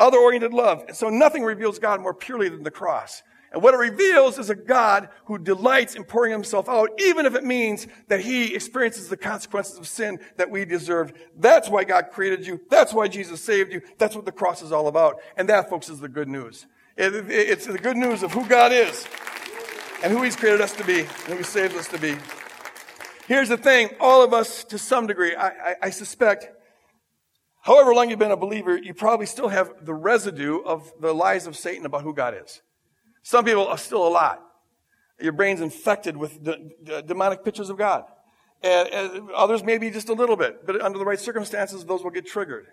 other-oriented 0.00 0.54
love. 0.54 0.82
And 0.88 0.96
so 0.96 1.10
nothing 1.10 1.44
reveals 1.44 1.78
God 1.78 2.00
more 2.00 2.14
purely 2.14 2.48
than 2.48 2.64
the 2.64 2.70
cross. 2.70 3.22
And 3.52 3.62
what 3.62 3.74
it 3.74 3.78
reveals 3.78 4.38
is 4.38 4.50
a 4.50 4.54
God 4.54 5.10
who 5.26 5.38
delights 5.38 5.94
in 5.94 6.04
pouring 6.04 6.32
himself 6.32 6.68
out, 6.68 6.90
even 6.98 7.26
if 7.26 7.34
it 7.34 7.44
means 7.44 7.86
that 8.08 8.20
he 8.20 8.54
experiences 8.54 9.08
the 9.08 9.16
consequences 9.16 9.78
of 9.78 9.86
sin 9.86 10.20
that 10.36 10.50
we 10.50 10.64
deserved. 10.64 11.14
That's 11.38 11.68
why 11.68 11.84
God 11.84 12.06
created 12.12 12.46
you. 12.46 12.60
That's 12.70 12.92
why 12.92 13.08
Jesus 13.08 13.42
saved 13.42 13.72
you. 13.72 13.82
That's 13.98 14.16
what 14.16 14.24
the 14.24 14.32
cross 14.32 14.62
is 14.62 14.72
all 14.72 14.86
about. 14.88 15.16
And 15.36 15.48
that, 15.50 15.68
folks, 15.68 15.88
is 15.88 16.00
the 16.00 16.08
good 16.08 16.28
news. 16.28 16.66
It's 16.96 17.66
the 17.66 17.78
good 17.78 17.96
news 17.96 18.22
of 18.22 18.32
who 18.32 18.46
God 18.46 18.72
is 18.72 19.06
and 20.02 20.12
who 20.12 20.22
He's 20.22 20.36
created 20.36 20.60
us 20.60 20.72
to 20.76 20.84
be 20.84 21.00
and 21.00 21.08
who 21.26 21.36
He 21.36 21.42
saved 21.42 21.76
us 21.76 21.88
to 21.88 21.98
be. 21.98 22.16
Here's 23.28 23.50
the 23.50 23.58
thing 23.58 23.90
all 24.00 24.24
of 24.24 24.32
us, 24.32 24.64
to 24.64 24.78
some 24.78 25.06
degree, 25.06 25.36
I, 25.36 25.48
I, 25.48 25.74
I 25.82 25.90
suspect, 25.90 26.48
however 27.60 27.92
long 27.92 28.08
you've 28.08 28.18
been 28.18 28.30
a 28.30 28.38
believer, 28.38 28.74
you 28.74 28.94
probably 28.94 29.26
still 29.26 29.48
have 29.48 29.84
the 29.84 29.92
residue 29.92 30.62
of 30.62 30.90
the 30.98 31.12
lies 31.12 31.46
of 31.46 31.54
Satan 31.54 31.84
about 31.84 32.04
who 32.04 32.14
God 32.14 32.34
is. 32.42 32.62
Some 33.22 33.44
people 33.44 33.68
are 33.68 33.76
still 33.76 34.06
a 34.06 34.08
lot. 34.08 34.40
Your 35.20 35.32
brain's 35.32 35.60
infected 35.60 36.16
with 36.16 36.42
d- 36.42 37.02
demonic 37.04 37.44
pictures 37.44 37.68
of 37.68 37.76
God. 37.76 38.04
And, 38.62 38.88
and 38.88 39.30
others 39.32 39.62
maybe 39.62 39.90
just 39.90 40.08
a 40.08 40.14
little 40.14 40.36
bit, 40.36 40.64
but 40.64 40.80
under 40.80 40.98
the 40.98 41.04
right 41.04 41.20
circumstances, 41.20 41.84
those 41.84 42.02
will 42.02 42.10
get 42.10 42.26
triggered. 42.26 42.66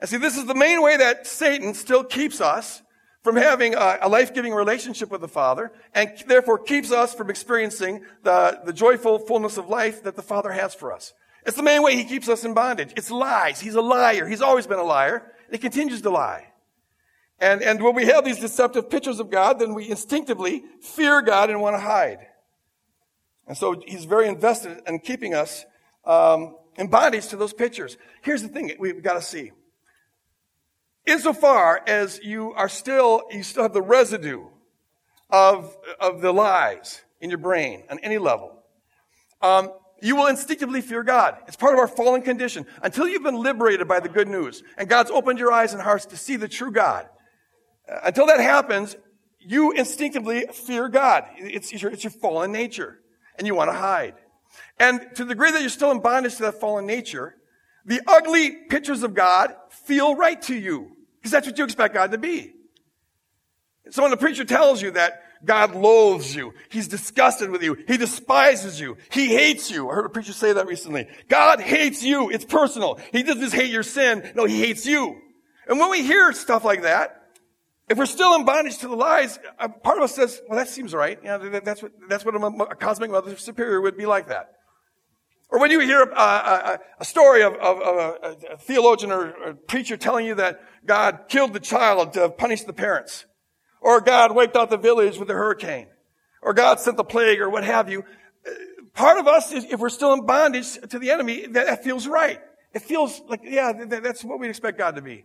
And 0.00 0.08
see, 0.08 0.16
this 0.16 0.36
is 0.36 0.46
the 0.46 0.54
main 0.54 0.80
way 0.80 0.96
that 0.96 1.26
Satan 1.26 1.74
still 1.74 2.04
keeps 2.04 2.40
us 2.40 2.82
from 3.22 3.36
having 3.36 3.74
a, 3.74 3.98
a 4.02 4.08
life-giving 4.08 4.54
relationship 4.54 5.10
with 5.10 5.20
the 5.20 5.28
Father, 5.28 5.72
and 5.94 6.10
therefore 6.26 6.58
keeps 6.58 6.92
us 6.92 7.14
from 7.14 7.30
experiencing 7.30 8.04
the, 8.22 8.60
the 8.64 8.72
joyful 8.72 9.18
fullness 9.18 9.58
of 9.58 9.68
life 9.68 10.04
that 10.04 10.16
the 10.16 10.22
Father 10.22 10.52
has 10.52 10.74
for 10.74 10.92
us. 10.92 11.12
It's 11.44 11.56
the 11.56 11.62
main 11.62 11.82
way 11.82 11.96
he 11.96 12.04
keeps 12.04 12.28
us 12.28 12.44
in 12.44 12.54
bondage. 12.54 12.92
It's 12.96 13.10
lies. 13.10 13.60
He's 13.60 13.74
a 13.74 13.80
liar. 13.80 14.28
He's 14.28 14.42
always 14.42 14.66
been 14.66 14.78
a 14.78 14.84
liar, 14.84 15.32
and 15.46 15.52
he 15.52 15.58
continues 15.58 16.02
to 16.02 16.10
lie. 16.10 16.52
And, 17.40 17.62
and 17.62 17.82
when 17.82 17.94
we 17.94 18.06
have 18.06 18.24
these 18.24 18.40
deceptive 18.40 18.90
pictures 18.90 19.20
of 19.20 19.30
God, 19.30 19.58
then 19.58 19.74
we 19.74 19.88
instinctively 19.88 20.64
fear 20.80 21.22
God 21.22 21.50
and 21.50 21.60
want 21.60 21.76
to 21.76 21.80
hide. 21.80 22.26
And 23.46 23.56
so 23.56 23.80
he's 23.86 24.04
very 24.04 24.28
invested 24.28 24.80
in 24.86 24.98
keeping 24.98 25.34
us 25.34 25.64
um, 26.04 26.56
in 26.76 26.88
bondage 26.88 27.28
to 27.28 27.36
those 27.36 27.52
pictures. 27.52 27.96
Here's 28.22 28.42
the 28.42 28.48
thing 28.48 28.72
we've 28.78 29.02
got 29.02 29.14
to 29.14 29.22
see. 29.22 29.52
Insofar 31.08 31.80
as 31.86 32.20
you 32.22 32.52
are 32.52 32.68
still, 32.68 33.22
you 33.30 33.42
still 33.42 33.62
have 33.62 33.72
the 33.72 33.80
residue 33.80 34.44
of, 35.30 35.74
of 35.98 36.20
the 36.20 36.32
lies 36.32 37.00
in 37.18 37.30
your 37.30 37.38
brain 37.38 37.84
on 37.90 37.98
any 38.00 38.18
level, 38.18 38.62
um, 39.40 39.72
you 40.02 40.16
will 40.16 40.26
instinctively 40.26 40.82
fear 40.82 41.02
God. 41.02 41.38
It's 41.46 41.56
part 41.56 41.72
of 41.72 41.78
our 41.78 41.88
fallen 41.88 42.20
condition. 42.20 42.66
Until 42.82 43.08
you've 43.08 43.22
been 43.22 43.42
liberated 43.42 43.88
by 43.88 44.00
the 44.00 44.10
good 44.10 44.28
news 44.28 44.62
and 44.76 44.86
God's 44.86 45.10
opened 45.10 45.38
your 45.38 45.50
eyes 45.50 45.72
and 45.72 45.80
hearts 45.80 46.04
to 46.06 46.16
see 46.18 46.36
the 46.36 46.46
true 46.46 46.70
God, 46.70 47.08
uh, 47.90 48.00
until 48.04 48.26
that 48.26 48.40
happens, 48.40 48.94
you 49.40 49.72
instinctively 49.72 50.44
fear 50.52 50.90
God. 50.90 51.24
It's, 51.38 51.72
it's, 51.72 51.82
your, 51.82 51.90
it's 51.90 52.04
your 52.04 52.10
fallen 52.10 52.52
nature 52.52 52.98
and 53.38 53.46
you 53.46 53.54
want 53.54 53.70
to 53.70 53.76
hide. 53.76 54.16
And 54.78 55.00
to 55.14 55.24
the 55.24 55.30
degree 55.30 55.52
that 55.52 55.62
you're 55.62 55.70
still 55.70 55.90
in 55.90 56.00
bondage 56.00 56.36
to 56.36 56.42
that 56.42 56.60
fallen 56.60 56.84
nature, 56.84 57.36
the 57.86 58.02
ugly 58.06 58.50
pictures 58.68 59.02
of 59.02 59.14
God 59.14 59.54
feel 59.70 60.14
right 60.14 60.40
to 60.42 60.54
you 60.54 60.96
because 61.18 61.32
that's 61.32 61.46
what 61.46 61.58
you 61.58 61.64
expect 61.64 61.94
God 61.94 62.12
to 62.12 62.18
be. 62.18 62.54
So 63.90 64.02
when 64.02 64.10
the 64.10 64.16
preacher 64.16 64.44
tells 64.44 64.82
you 64.82 64.92
that 64.92 65.22
God 65.44 65.74
loathes 65.74 66.34
you, 66.34 66.52
He's 66.68 66.88
disgusted 66.88 67.50
with 67.50 67.62
you, 67.62 67.76
He 67.86 67.96
despises 67.96 68.80
you, 68.80 68.96
He 69.10 69.28
hates 69.28 69.70
you. 69.70 69.88
I 69.88 69.94
heard 69.94 70.06
a 70.06 70.10
preacher 70.10 70.32
say 70.32 70.52
that 70.52 70.66
recently. 70.66 71.08
God 71.28 71.60
hates 71.60 72.02
you. 72.02 72.30
It's 72.30 72.44
personal. 72.44 72.98
He 73.12 73.22
doesn't 73.22 73.42
just 73.42 73.54
hate 73.54 73.70
your 73.70 73.82
sin. 73.82 74.30
No, 74.34 74.44
He 74.44 74.60
hates 74.60 74.86
you. 74.86 75.16
And 75.66 75.78
when 75.78 75.90
we 75.90 76.02
hear 76.02 76.32
stuff 76.32 76.64
like 76.64 76.82
that, 76.82 77.14
if 77.88 77.96
we're 77.96 78.06
still 78.06 78.34
in 78.34 78.44
bondage 78.44 78.78
to 78.78 78.88
the 78.88 78.96
lies, 78.96 79.38
part 79.82 79.96
of 79.96 80.04
us 80.04 80.14
says, 80.14 80.40
well, 80.46 80.58
that 80.58 80.68
seems 80.68 80.92
right. 80.92 81.18
Yeah, 81.24 81.38
that's 81.64 81.82
what, 81.82 81.92
that's 82.08 82.24
what 82.24 82.34
a, 82.34 82.38
a 82.38 82.74
cosmic 82.74 83.10
mother 83.10 83.36
superior 83.36 83.80
would 83.80 83.96
be 83.96 84.04
like 84.04 84.28
that. 84.28 84.57
Or 85.50 85.58
when 85.58 85.70
you 85.70 85.80
hear 85.80 86.02
a, 86.02 86.20
a, 86.20 86.78
a 87.00 87.04
story 87.04 87.42
of, 87.42 87.54
of, 87.54 87.80
of 87.80 87.98
a, 88.22 88.56
theologian 88.58 89.10
or 89.10 89.28
a 89.28 89.54
preacher 89.54 89.96
telling 89.96 90.26
you 90.26 90.34
that 90.34 90.60
God 90.84 91.20
killed 91.28 91.54
the 91.54 91.60
child 91.60 92.12
to 92.14 92.28
punish 92.28 92.64
the 92.64 92.74
parents, 92.74 93.24
or 93.80 94.00
God 94.00 94.34
wiped 94.34 94.56
out 94.56 94.68
the 94.68 94.76
village 94.76 95.16
with 95.16 95.30
a 95.30 95.34
hurricane, 95.34 95.86
or 96.42 96.52
God 96.52 96.80
sent 96.80 96.96
the 96.96 97.04
plague, 97.04 97.40
or 97.40 97.48
what 97.48 97.64
have 97.64 97.88
you, 97.88 98.04
part 98.92 99.18
of 99.18 99.26
us, 99.26 99.52
if 99.52 99.80
we're 99.80 99.88
still 99.88 100.12
in 100.12 100.26
bondage 100.26 100.74
to 100.90 100.98
the 100.98 101.10
enemy, 101.10 101.46
that, 101.46 101.66
that 101.66 101.84
feels 101.84 102.06
right. 102.06 102.40
It 102.74 102.82
feels 102.82 103.20
like, 103.28 103.40
yeah, 103.42 103.72
that, 103.72 104.02
that's 104.02 104.22
what 104.22 104.38
we 104.38 104.48
expect 104.48 104.76
God 104.76 104.96
to 104.96 105.02
be. 105.02 105.24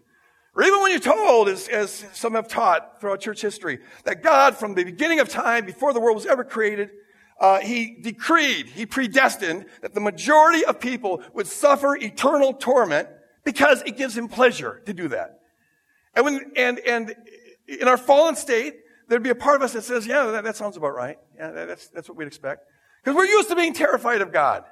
Or 0.56 0.64
even 0.64 0.82
when 0.82 0.92
you're 0.92 1.00
told, 1.00 1.50
as, 1.50 1.68
as 1.68 2.06
some 2.14 2.34
have 2.34 2.48
taught 2.48 3.02
throughout 3.02 3.20
church 3.20 3.42
history, 3.42 3.80
that 4.06 4.22
God, 4.22 4.56
from 4.56 4.76
the 4.76 4.84
beginning 4.84 5.20
of 5.20 5.28
time, 5.28 5.66
before 5.66 5.94
the 5.94 6.00
world 6.00 6.16
was 6.16 6.28
ever 6.28 6.44
created, 6.44 6.92
uh, 7.40 7.60
he 7.60 7.98
decreed, 8.02 8.68
he 8.68 8.86
predestined 8.86 9.66
that 9.82 9.94
the 9.94 10.00
majority 10.00 10.64
of 10.66 10.80
people 10.80 11.22
would 11.34 11.48
suffer 11.48 11.96
eternal 11.96 12.54
torment 12.54 13.10
because 13.44 13.82
it 13.84 13.98
gives 13.98 14.18
him 14.18 14.28
pleasure 14.28 14.82
to 14.86 14.94
do 14.94 15.08
that. 15.10 15.42
And 16.16 16.26
when, 16.26 16.52
and, 16.56 16.80
and 16.80 17.16
in 17.68 17.88
our 17.88 17.98
fallen 17.98 18.36
state, 18.36 18.76
there'd 19.08 19.24
be 19.24 19.30
a 19.30 19.36
part 19.36 19.58
of 19.58 19.64
us 19.64 19.74
that 19.74 19.84
says, 19.84 20.08
yeah, 20.08 20.26
that, 20.26 20.44
that 20.44 20.56
sounds 20.56 20.78
about 20.78 20.96
right. 20.96 21.18
Yeah, 21.38 21.52
that's, 21.52 21.90
that's 21.90 22.08
what 22.08 22.18
we'd 22.18 22.28
expect. 22.28 22.66
Because 23.04 23.18
we're 23.18 23.26
used 23.26 23.50
to 23.50 23.56
being 23.56 23.74
terrified 23.74 24.22
of 24.22 24.32
God. 24.32 24.64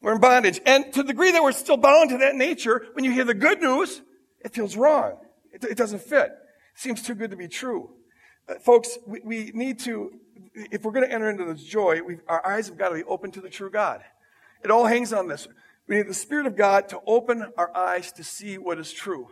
We're 0.00 0.14
in 0.14 0.20
bondage. 0.20 0.60
And 0.66 0.92
to 0.92 1.02
the 1.02 1.08
degree 1.08 1.32
that 1.32 1.42
we're 1.42 1.52
still 1.52 1.76
bound 1.76 2.10
to 2.10 2.18
that 2.18 2.34
nature, 2.34 2.86
when 2.92 3.04
you 3.04 3.12
hear 3.12 3.24
the 3.24 3.34
good 3.34 3.62
news, 3.62 4.02
it 4.40 4.52
feels 4.52 4.76
wrong. 4.76 5.18
It, 5.52 5.64
it 5.64 5.76
doesn't 5.76 6.02
fit. 6.02 6.26
It 6.26 6.80
seems 6.80 7.02
too 7.02 7.14
good 7.14 7.30
to 7.30 7.36
be 7.36 7.48
true. 7.48 7.90
Uh, 8.48 8.54
folks, 8.56 8.98
we, 9.06 9.20
we, 9.24 9.50
need 9.54 9.78
to, 9.80 10.12
if 10.54 10.84
we're 10.84 10.92
going 10.92 11.06
to 11.06 11.12
enter 11.12 11.28
into 11.28 11.44
this 11.44 11.62
joy, 11.62 12.00
our 12.28 12.46
eyes 12.46 12.68
have 12.68 12.78
got 12.78 12.90
to 12.90 12.94
be 12.94 13.04
open 13.04 13.30
to 13.32 13.40
the 13.40 13.50
true 13.50 13.70
God. 13.70 14.02
It 14.62 14.70
all 14.70 14.86
hangs 14.86 15.12
on 15.12 15.28
this. 15.28 15.48
We 15.86 15.96
need 15.96 16.08
the 16.08 16.14
Spirit 16.14 16.46
of 16.46 16.56
God 16.56 16.88
to 16.90 17.00
open 17.06 17.52
our 17.58 17.76
eyes 17.76 18.12
to 18.12 18.24
see 18.24 18.56
what 18.56 18.78
is 18.78 18.92
true 18.92 19.28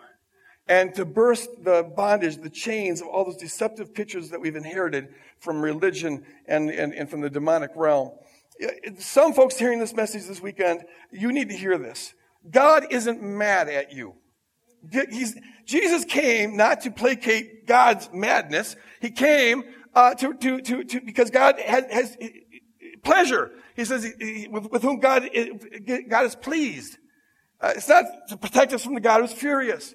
and 0.69 0.95
to 0.95 1.05
burst 1.05 1.49
the 1.65 1.91
bondage, 1.97 2.37
the 2.37 2.51
chains 2.51 3.01
of 3.01 3.09
all 3.09 3.25
those 3.25 3.37
deceptive 3.37 3.95
pictures 3.95 4.31
that 4.31 4.41
we've 4.41 4.57
inherited 4.57 5.09
from 5.39 5.61
religion 5.61 6.25
and, 6.47 6.71
and, 6.71 6.95
and 6.95 7.11
from 7.11 7.21
the 7.21 7.31
demonic 7.31 7.71
realm. 7.75 8.13
Some 8.99 9.33
folks 9.33 9.59
hearing 9.59 9.81
this 9.81 9.95
message 9.95 10.27
this 10.27 10.41
weekend, 10.41 10.85
you 11.11 11.33
need 11.33 11.49
to 11.49 11.57
hear 11.57 11.79
this. 11.79 12.15
God 12.49 12.87
isn't 12.91 13.23
mad 13.23 13.69
at 13.69 13.93
you. 13.93 14.15
He's, 15.11 15.37
Jesus 15.65 16.05
came 16.05 16.57
not 16.57 16.83
to 16.83 16.91
placate 16.91 17.67
God's 17.67 18.11
madness. 18.13 18.77
He 19.01 19.11
came 19.11 19.65
uh, 19.95 20.15
to, 20.15 20.35
to, 20.35 20.61
to, 20.61 20.85
to, 20.85 21.01
because 21.01 21.31
God 21.31 21.59
has, 21.59 21.85
has 21.91 22.17
pleasure. 23.03 23.51
He 23.77 23.85
says 23.85 24.11
he, 24.21 24.49
with, 24.51 24.71
with, 24.71 24.83
whom 24.83 25.01
God 25.01 25.29
is, 25.33 25.51
God 26.09 26.25
is 26.25 26.35
pleased. 26.35 26.99
Uh, 27.61 27.73
it's 27.77 27.89
not 27.89 28.05
to 28.29 28.37
protect 28.37 28.73
us 28.73 28.85
from 28.85 28.95
the 28.95 29.01
God 29.01 29.21
who's 29.21 29.33
furious. 29.33 29.95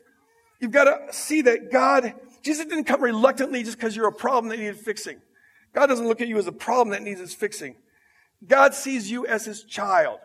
You've 0.60 0.71
got 0.71 0.86
to 0.86 1.13
see 1.13 1.41
that 1.43 1.71
God, 1.71 2.13
Jesus 2.41 2.65
didn't 2.65 2.86
come 2.86 3.01
reluctantly 3.01 3.63
just 3.63 3.77
because 3.77 3.95
you're 3.95 4.07
a 4.07 4.13
problem 4.13 4.49
that 4.49 4.57
needed 4.57 4.77
fixing. 4.77 5.21
God 5.73 5.88
doesn't 5.88 6.07
look 6.07 6.21
at 6.21 6.27
you 6.27 6.38
as 6.38 6.47
a 6.47 6.51
problem 6.51 6.91
that 6.91 7.03
needs 7.03 7.21
its 7.21 7.33
fixing. 7.33 7.75
God 8.45 8.73
sees 8.73 9.12
you 9.12 9.25
as 9.27 9.45
his 9.45 9.63
child. 9.63 10.19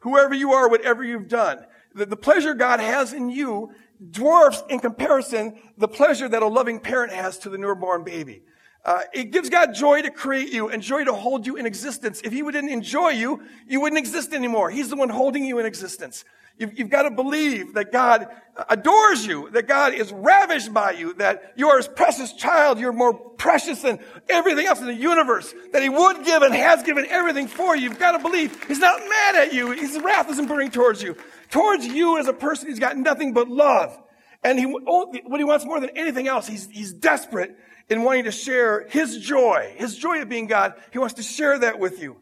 Whoever 0.00 0.34
you 0.34 0.52
are, 0.52 0.68
whatever 0.68 1.04
you've 1.04 1.28
done. 1.28 1.64
The, 1.94 2.06
the 2.06 2.16
pleasure 2.16 2.54
God 2.54 2.80
has 2.80 3.12
in 3.12 3.30
you 3.30 3.72
dwarfs 4.10 4.62
in 4.68 4.78
comparison 4.78 5.58
the 5.76 5.88
pleasure 5.88 6.28
that 6.28 6.42
a 6.42 6.46
loving 6.46 6.78
parent 6.78 7.12
has 7.12 7.38
to 7.38 7.50
the 7.50 7.58
newborn 7.58 8.04
baby. 8.04 8.42
Uh, 8.88 9.02
it 9.12 9.32
gives 9.32 9.50
God 9.50 9.74
joy 9.74 10.00
to 10.00 10.10
create 10.10 10.50
you 10.50 10.70
and 10.70 10.82
joy 10.82 11.04
to 11.04 11.12
hold 11.12 11.46
you 11.46 11.56
in 11.56 11.66
existence. 11.66 12.22
If 12.24 12.32
He 12.32 12.42
wouldn't 12.42 12.70
enjoy 12.70 13.10
you, 13.10 13.42
you 13.66 13.82
wouldn't 13.82 13.98
exist 13.98 14.32
anymore. 14.32 14.70
He's 14.70 14.88
the 14.88 14.96
one 14.96 15.10
holding 15.10 15.44
you 15.44 15.58
in 15.58 15.66
existence. 15.66 16.24
You've, 16.56 16.78
you've, 16.78 16.88
got 16.88 17.02
to 17.02 17.10
believe 17.10 17.74
that 17.74 17.92
God 17.92 18.28
adores 18.70 19.26
you, 19.26 19.50
that 19.50 19.68
God 19.68 19.92
is 19.92 20.10
ravished 20.10 20.72
by 20.72 20.92
you, 20.92 21.12
that 21.18 21.52
you 21.54 21.68
are 21.68 21.76
His 21.76 21.86
precious 21.86 22.32
child. 22.32 22.80
You're 22.80 22.94
more 22.94 23.12
precious 23.12 23.82
than 23.82 23.98
everything 24.26 24.66
else 24.66 24.80
in 24.80 24.86
the 24.86 24.94
universe, 24.94 25.52
that 25.74 25.82
He 25.82 25.90
would 25.90 26.24
give 26.24 26.40
and 26.40 26.54
has 26.54 26.82
given 26.82 27.04
everything 27.10 27.46
for 27.46 27.76
you. 27.76 27.90
You've 27.90 27.98
got 27.98 28.12
to 28.12 28.20
believe 28.20 28.64
He's 28.68 28.78
not 28.78 29.00
mad 29.00 29.34
at 29.34 29.52
you. 29.52 29.72
His 29.72 30.00
wrath 30.00 30.30
isn't 30.30 30.46
burning 30.46 30.70
towards 30.70 31.02
you. 31.02 31.14
Towards 31.50 31.84
you 31.84 32.16
as 32.16 32.26
a 32.26 32.32
person, 32.32 32.68
he's 32.68 32.78
got 32.78 32.96
nothing 32.96 33.34
but 33.34 33.48
love. 33.48 34.00
And 34.42 34.58
he, 34.58 34.64
oh, 34.86 35.12
what 35.26 35.40
he 35.40 35.44
wants 35.44 35.66
more 35.66 35.78
than 35.78 35.90
anything 35.90 36.26
else, 36.26 36.46
he's, 36.46 36.70
he's 36.70 36.94
desperate 36.94 37.54
in 37.88 38.02
wanting 38.02 38.24
to 38.24 38.32
share 38.32 38.86
his 38.88 39.18
joy, 39.18 39.74
his 39.76 39.96
joy 39.96 40.20
of 40.22 40.28
being 40.28 40.46
God. 40.46 40.74
He 40.92 40.98
wants 40.98 41.14
to 41.14 41.22
share 41.22 41.58
that 41.58 41.78
with 41.78 42.02
you. 42.02 42.16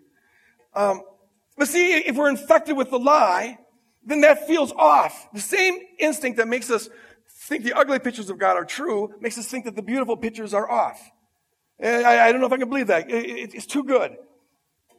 Um, 0.74 1.02
but 1.56 1.68
see, 1.68 1.94
if 1.94 2.16
we're 2.16 2.28
infected 2.28 2.76
with 2.76 2.90
the 2.90 2.98
lie, 2.98 3.58
then 4.04 4.20
that 4.20 4.46
feels 4.46 4.72
off. 4.72 5.28
The 5.32 5.40
same 5.40 5.78
instinct 5.98 6.36
that 6.36 6.48
makes 6.48 6.70
us 6.70 6.88
think 7.28 7.64
the 7.64 7.72
ugly 7.72 7.98
pictures 7.98 8.30
of 8.30 8.38
God 8.38 8.56
are 8.56 8.64
true 8.64 9.12
makes 9.20 9.38
us 9.38 9.46
think 9.46 9.64
that 9.64 9.74
the 9.74 9.82
beautiful 9.82 10.16
pictures 10.16 10.54
are 10.54 10.70
off. 10.70 11.00
I, 11.82 12.28
I 12.28 12.32
don't 12.32 12.40
know 12.40 12.46
if 12.46 12.52
I 12.52 12.58
can 12.58 12.68
believe 12.68 12.86
that. 12.86 13.10
It, 13.10 13.24
it, 13.26 13.54
it's 13.54 13.66
too 13.66 13.84
good. 13.84 14.16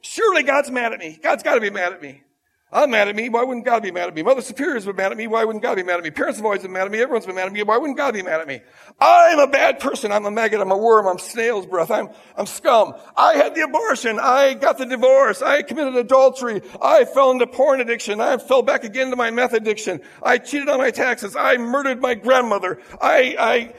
Surely 0.00 0.42
God's 0.42 0.70
mad 0.70 0.92
at 0.92 1.00
me. 1.00 1.18
God's 1.22 1.42
got 1.42 1.54
to 1.54 1.60
be 1.60 1.70
mad 1.70 1.92
at 1.92 2.02
me. 2.02 2.22
I'm 2.70 2.90
mad 2.90 3.08
at 3.08 3.16
me. 3.16 3.30
Why 3.30 3.44
wouldn't 3.44 3.64
God 3.64 3.82
be 3.82 3.90
mad 3.90 4.08
at 4.08 4.14
me? 4.14 4.22
Mother 4.22 4.42
superiors 4.42 4.84
been 4.84 4.96
mad 4.96 5.10
at 5.10 5.16
me. 5.16 5.26
Why 5.26 5.42
wouldn't 5.42 5.62
God 5.62 5.76
be 5.76 5.82
mad 5.82 5.96
at 5.96 6.04
me? 6.04 6.10
Parents 6.10 6.38
have 6.38 6.44
always 6.44 6.60
been 6.60 6.72
mad 6.72 6.84
at 6.84 6.90
me. 6.90 7.00
Everyone's 7.00 7.24
been 7.24 7.34
mad 7.34 7.46
at 7.46 7.52
me. 7.52 7.62
Why 7.62 7.78
wouldn't 7.78 7.96
God 7.96 8.12
be 8.12 8.20
mad 8.20 8.42
at 8.42 8.46
me? 8.46 8.60
I'm 9.00 9.38
a 9.38 9.46
bad 9.46 9.80
person. 9.80 10.12
I'm 10.12 10.26
a 10.26 10.30
maggot. 10.30 10.60
I'm 10.60 10.70
a 10.70 10.76
worm. 10.76 11.06
I'm 11.06 11.18
snail's 11.18 11.64
breath. 11.64 11.90
I'm, 11.90 12.10
I'm 12.36 12.44
scum. 12.44 12.94
I 13.16 13.34
had 13.34 13.54
the 13.54 13.62
abortion. 13.62 14.18
I 14.20 14.52
got 14.52 14.76
the 14.76 14.84
divorce. 14.84 15.40
I 15.40 15.62
committed 15.62 15.96
adultery. 15.96 16.60
I 16.82 17.06
fell 17.06 17.30
into 17.30 17.46
porn 17.46 17.80
addiction. 17.80 18.20
I 18.20 18.36
fell 18.36 18.60
back 18.60 18.84
again 18.84 19.06
into 19.06 19.16
my 19.16 19.30
meth 19.30 19.54
addiction. 19.54 20.02
I 20.22 20.36
cheated 20.36 20.68
on 20.68 20.76
my 20.76 20.90
taxes. 20.90 21.36
I 21.36 21.56
murdered 21.56 22.02
my 22.02 22.14
grandmother. 22.14 22.82
I, 23.00 23.34
I, 23.38 23.74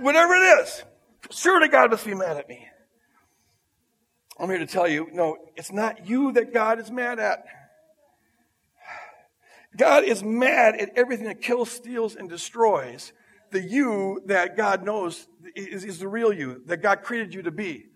whatever 0.00 0.34
it 0.34 0.60
is. 0.60 0.82
Surely 1.30 1.68
God 1.68 1.90
must 1.90 2.06
be 2.06 2.14
mad 2.14 2.38
at 2.38 2.48
me. 2.48 2.66
I'm 4.38 4.48
here 4.48 4.58
to 4.58 4.66
tell 4.66 4.88
you, 4.88 5.08
no, 5.12 5.36
it's 5.56 5.70
not 5.70 6.08
you 6.08 6.32
that 6.32 6.54
God 6.54 6.80
is 6.80 6.90
mad 6.90 7.18
at. 7.18 7.44
God 9.76 10.04
is 10.04 10.22
mad 10.22 10.76
at 10.76 10.90
everything 10.96 11.26
that 11.26 11.40
kills, 11.40 11.70
steals, 11.70 12.16
and 12.16 12.28
destroys 12.28 13.12
the 13.50 13.60
you 13.60 14.22
that 14.26 14.56
God 14.56 14.84
knows 14.84 15.26
is, 15.54 15.84
is 15.84 15.98
the 15.98 16.08
real 16.08 16.32
you, 16.32 16.62
that 16.66 16.78
God 16.78 17.02
created 17.02 17.34
you 17.34 17.42
to 17.42 17.50
be. 17.50 17.86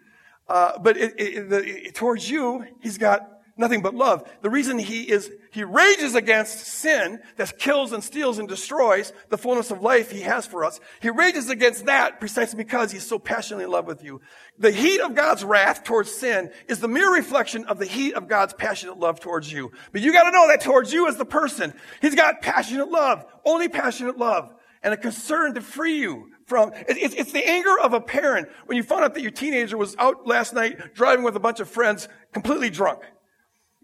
Uh, 0.48 0.78
but 0.78 0.96
it, 0.96 1.14
it, 1.18 1.48
the, 1.48 1.90
towards 1.92 2.28
you, 2.28 2.66
He's 2.80 2.98
got 2.98 3.28
nothing 3.56 3.82
but 3.82 3.94
love. 3.94 4.28
The 4.42 4.50
reason 4.50 4.78
he 4.78 5.02
is, 5.02 5.30
he 5.54 5.62
rages 5.62 6.16
against 6.16 6.66
sin 6.66 7.20
that 7.36 7.56
kills 7.60 7.92
and 7.92 8.02
steals 8.02 8.40
and 8.40 8.48
destroys 8.48 9.12
the 9.28 9.38
fullness 9.38 9.70
of 9.70 9.82
life 9.82 10.10
he 10.10 10.22
has 10.22 10.48
for 10.48 10.64
us. 10.64 10.80
He 11.00 11.10
rages 11.10 11.48
against 11.48 11.86
that 11.86 12.18
precisely 12.18 12.56
because 12.56 12.90
he's 12.90 13.06
so 13.06 13.20
passionately 13.20 13.66
in 13.66 13.70
love 13.70 13.86
with 13.86 14.02
you. 14.02 14.20
The 14.58 14.72
heat 14.72 15.00
of 15.00 15.14
God's 15.14 15.44
wrath 15.44 15.84
towards 15.84 16.10
sin 16.10 16.50
is 16.66 16.80
the 16.80 16.88
mere 16.88 17.14
reflection 17.14 17.66
of 17.66 17.78
the 17.78 17.86
heat 17.86 18.14
of 18.14 18.26
God's 18.26 18.52
passionate 18.52 18.98
love 18.98 19.20
towards 19.20 19.52
you. 19.52 19.70
But 19.92 20.00
you 20.00 20.12
gotta 20.12 20.32
know 20.32 20.48
that 20.48 20.60
towards 20.60 20.92
you 20.92 21.06
as 21.06 21.18
the 21.18 21.24
person, 21.24 21.72
he's 22.02 22.16
got 22.16 22.42
passionate 22.42 22.90
love, 22.90 23.24
only 23.44 23.68
passionate 23.68 24.18
love, 24.18 24.52
and 24.82 24.92
a 24.92 24.96
concern 24.96 25.54
to 25.54 25.60
free 25.60 26.00
you 26.00 26.32
from, 26.46 26.72
it's, 26.88 27.14
it's 27.14 27.30
the 27.30 27.48
anger 27.48 27.78
of 27.78 27.92
a 27.92 28.00
parent 28.00 28.48
when 28.66 28.76
you 28.76 28.82
found 28.82 29.04
out 29.04 29.14
that 29.14 29.22
your 29.22 29.30
teenager 29.30 29.78
was 29.78 29.94
out 30.00 30.26
last 30.26 30.52
night 30.52 30.94
driving 30.94 31.24
with 31.24 31.36
a 31.36 31.40
bunch 31.40 31.60
of 31.60 31.68
friends 31.68 32.08
completely 32.32 32.70
drunk. 32.70 33.04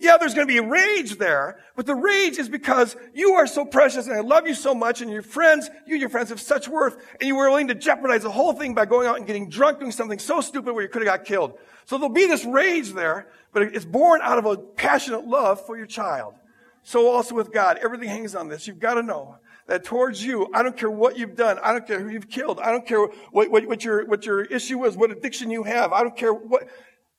Yeah, 0.00 0.16
there's 0.16 0.32
going 0.32 0.48
to 0.48 0.52
be 0.52 0.60
rage 0.60 1.18
there, 1.18 1.60
but 1.76 1.84
the 1.84 1.94
rage 1.94 2.38
is 2.38 2.48
because 2.48 2.96
you 3.12 3.32
are 3.32 3.46
so 3.46 3.66
precious 3.66 4.06
and 4.06 4.16
I 4.16 4.20
love 4.20 4.46
you 4.46 4.54
so 4.54 4.74
much 4.74 5.02
and 5.02 5.10
your 5.10 5.20
friends, 5.20 5.68
you 5.86 5.92
and 5.92 6.00
your 6.00 6.08
friends 6.08 6.30
have 6.30 6.40
such 6.40 6.68
worth 6.68 6.96
and 7.20 7.28
you 7.28 7.36
were 7.36 7.50
willing 7.50 7.68
to 7.68 7.74
jeopardize 7.74 8.22
the 8.22 8.30
whole 8.30 8.54
thing 8.54 8.74
by 8.74 8.86
going 8.86 9.06
out 9.06 9.18
and 9.18 9.26
getting 9.26 9.50
drunk 9.50 9.78
doing 9.78 9.92
something 9.92 10.18
so 10.18 10.40
stupid 10.40 10.72
where 10.72 10.82
you 10.82 10.88
could 10.88 11.02
have 11.02 11.18
got 11.18 11.26
killed. 11.26 11.52
So 11.84 11.98
there'll 11.98 12.14
be 12.14 12.24
this 12.24 12.46
rage 12.46 12.94
there, 12.94 13.28
but 13.52 13.62
it's 13.62 13.84
born 13.84 14.22
out 14.22 14.38
of 14.38 14.46
a 14.46 14.56
passionate 14.56 15.26
love 15.26 15.66
for 15.66 15.76
your 15.76 15.84
child. 15.84 16.32
So 16.82 17.10
also 17.10 17.34
with 17.34 17.52
God, 17.52 17.78
everything 17.82 18.08
hangs 18.08 18.34
on 18.34 18.48
this. 18.48 18.66
You've 18.66 18.80
got 18.80 18.94
to 18.94 19.02
know 19.02 19.36
that 19.66 19.84
towards 19.84 20.24
you, 20.24 20.48
I 20.54 20.62
don't 20.62 20.78
care 20.78 20.90
what 20.90 21.18
you've 21.18 21.36
done. 21.36 21.58
I 21.62 21.72
don't 21.72 21.86
care 21.86 22.00
who 22.00 22.08
you've 22.08 22.30
killed. 22.30 22.58
I 22.58 22.72
don't 22.72 22.86
care 22.86 23.00
what, 23.32 23.50
what, 23.50 23.66
what 23.66 23.84
your, 23.84 24.06
what 24.06 24.24
your 24.24 24.44
issue 24.44 24.82
is, 24.86 24.96
what 24.96 25.10
addiction 25.10 25.50
you 25.50 25.64
have. 25.64 25.92
I 25.92 26.00
don't 26.00 26.16
care 26.16 26.32
what, 26.32 26.68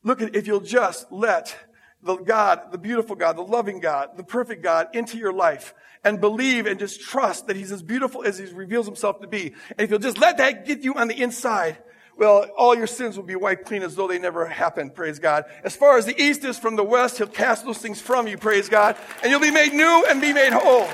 look 0.02 0.20
at, 0.20 0.34
if 0.34 0.48
you'll 0.48 0.58
just 0.58 1.12
let 1.12 1.56
the 2.02 2.16
God, 2.16 2.72
the 2.72 2.78
beautiful 2.78 3.16
God, 3.16 3.36
the 3.36 3.42
loving 3.42 3.80
God, 3.80 4.16
the 4.16 4.24
perfect 4.24 4.62
God 4.62 4.88
into 4.92 5.18
your 5.18 5.32
life 5.32 5.74
and 6.04 6.20
believe 6.20 6.66
and 6.66 6.78
just 6.78 7.00
trust 7.00 7.46
that 7.46 7.56
He's 7.56 7.72
as 7.72 7.82
beautiful 7.82 8.24
as 8.24 8.38
He 8.38 8.46
reveals 8.46 8.86
Himself 8.86 9.20
to 9.20 9.26
be. 9.26 9.54
And 9.70 9.80
if 9.80 9.90
you'll 9.90 9.98
just 9.98 10.18
let 10.18 10.38
that 10.38 10.66
get 10.66 10.80
you 10.80 10.94
on 10.94 11.08
the 11.08 11.20
inside, 11.20 11.78
well, 12.16 12.48
all 12.58 12.74
your 12.74 12.86
sins 12.86 13.16
will 13.16 13.24
be 13.24 13.36
wiped 13.36 13.64
clean 13.64 13.82
as 13.82 13.94
though 13.94 14.08
they 14.08 14.18
never 14.18 14.46
happened, 14.46 14.94
praise 14.94 15.18
God. 15.18 15.44
As 15.64 15.74
far 15.76 15.96
as 15.96 16.04
the 16.04 16.20
east 16.20 16.44
is 16.44 16.58
from 16.58 16.76
the 16.76 16.84
west, 16.84 17.18
He'll 17.18 17.26
cast 17.26 17.64
those 17.64 17.78
things 17.78 18.00
from 18.00 18.26
you, 18.26 18.36
praise 18.36 18.68
God. 18.68 18.96
And 19.22 19.30
you'll 19.30 19.40
be 19.40 19.50
made 19.50 19.72
new 19.72 20.04
and 20.08 20.20
be 20.20 20.32
made 20.32 20.52
whole. 20.52 20.88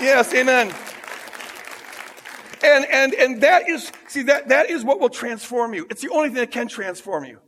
Yes, 0.00 0.32
amen. 0.32 0.72
And, 2.62 2.86
and, 2.86 3.14
and 3.14 3.40
that 3.42 3.68
is, 3.68 3.90
see, 4.08 4.22
that, 4.22 4.48
that 4.48 4.70
is 4.70 4.84
what 4.84 5.00
will 5.00 5.10
transform 5.10 5.74
you. 5.74 5.86
It's 5.90 6.02
the 6.02 6.10
only 6.10 6.28
thing 6.28 6.38
that 6.38 6.50
can 6.50 6.68
transform 6.68 7.24
you. 7.24 7.38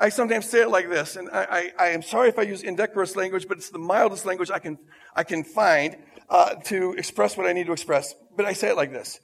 I 0.00 0.08
sometimes 0.08 0.48
say 0.48 0.62
it 0.62 0.70
like 0.70 0.88
this, 0.88 1.16
and 1.16 1.28
I, 1.30 1.72
I, 1.78 1.84
I 1.84 1.88
am 1.88 2.00
sorry 2.00 2.30
if 2.30 2.38
I 2.38 2.42
use 2.42 2.62
indecorous 2.62 3.16
language, 3.16 3.46
but 3.46 3.58
it's 3.58 3.68
the 3.68 3.78
mildest 3.78 4.24
language 4.24 4.50
I 4.50 4.58
can, 4.58 4.78
I 5.14 5.24
can 5.24 5.44
find 5.44 5.98
uh, 6.30 6.54
to 6.54 6.94
express 6.94 7.36
what 7.36 7.46
I 7.46 7.52
need 7.52 7.66
to 7.66 7.72
express. 7.72 8.14
But 8.34 8.46
I 8.46 8.54
say 8.54 8.70
it 8.70 8.76
like 8.76 8.92
this. 8.92 9.20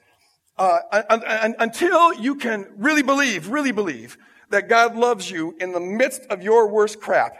Uh, 0.55 0.79
un, 0.91 1.23
un, 1.25 1.55
until 1.57 2.13
you 2.13 2.35
can 2.35 2.67
really 2.77 3.01
believe, 3.01 3.49
really 3.49 3.71
believe 3.71 4.19
that 4.49 4.69
God 4.69 4.95
loves 4.95 5.29
you 5.31 5.55
in 5.59 5.71
the 5.71 5.79
midst 5.79 6.21
of 6.29 6.43
your 6.43 6.69
worst 6.69 6.99
crap, 7.01 7.35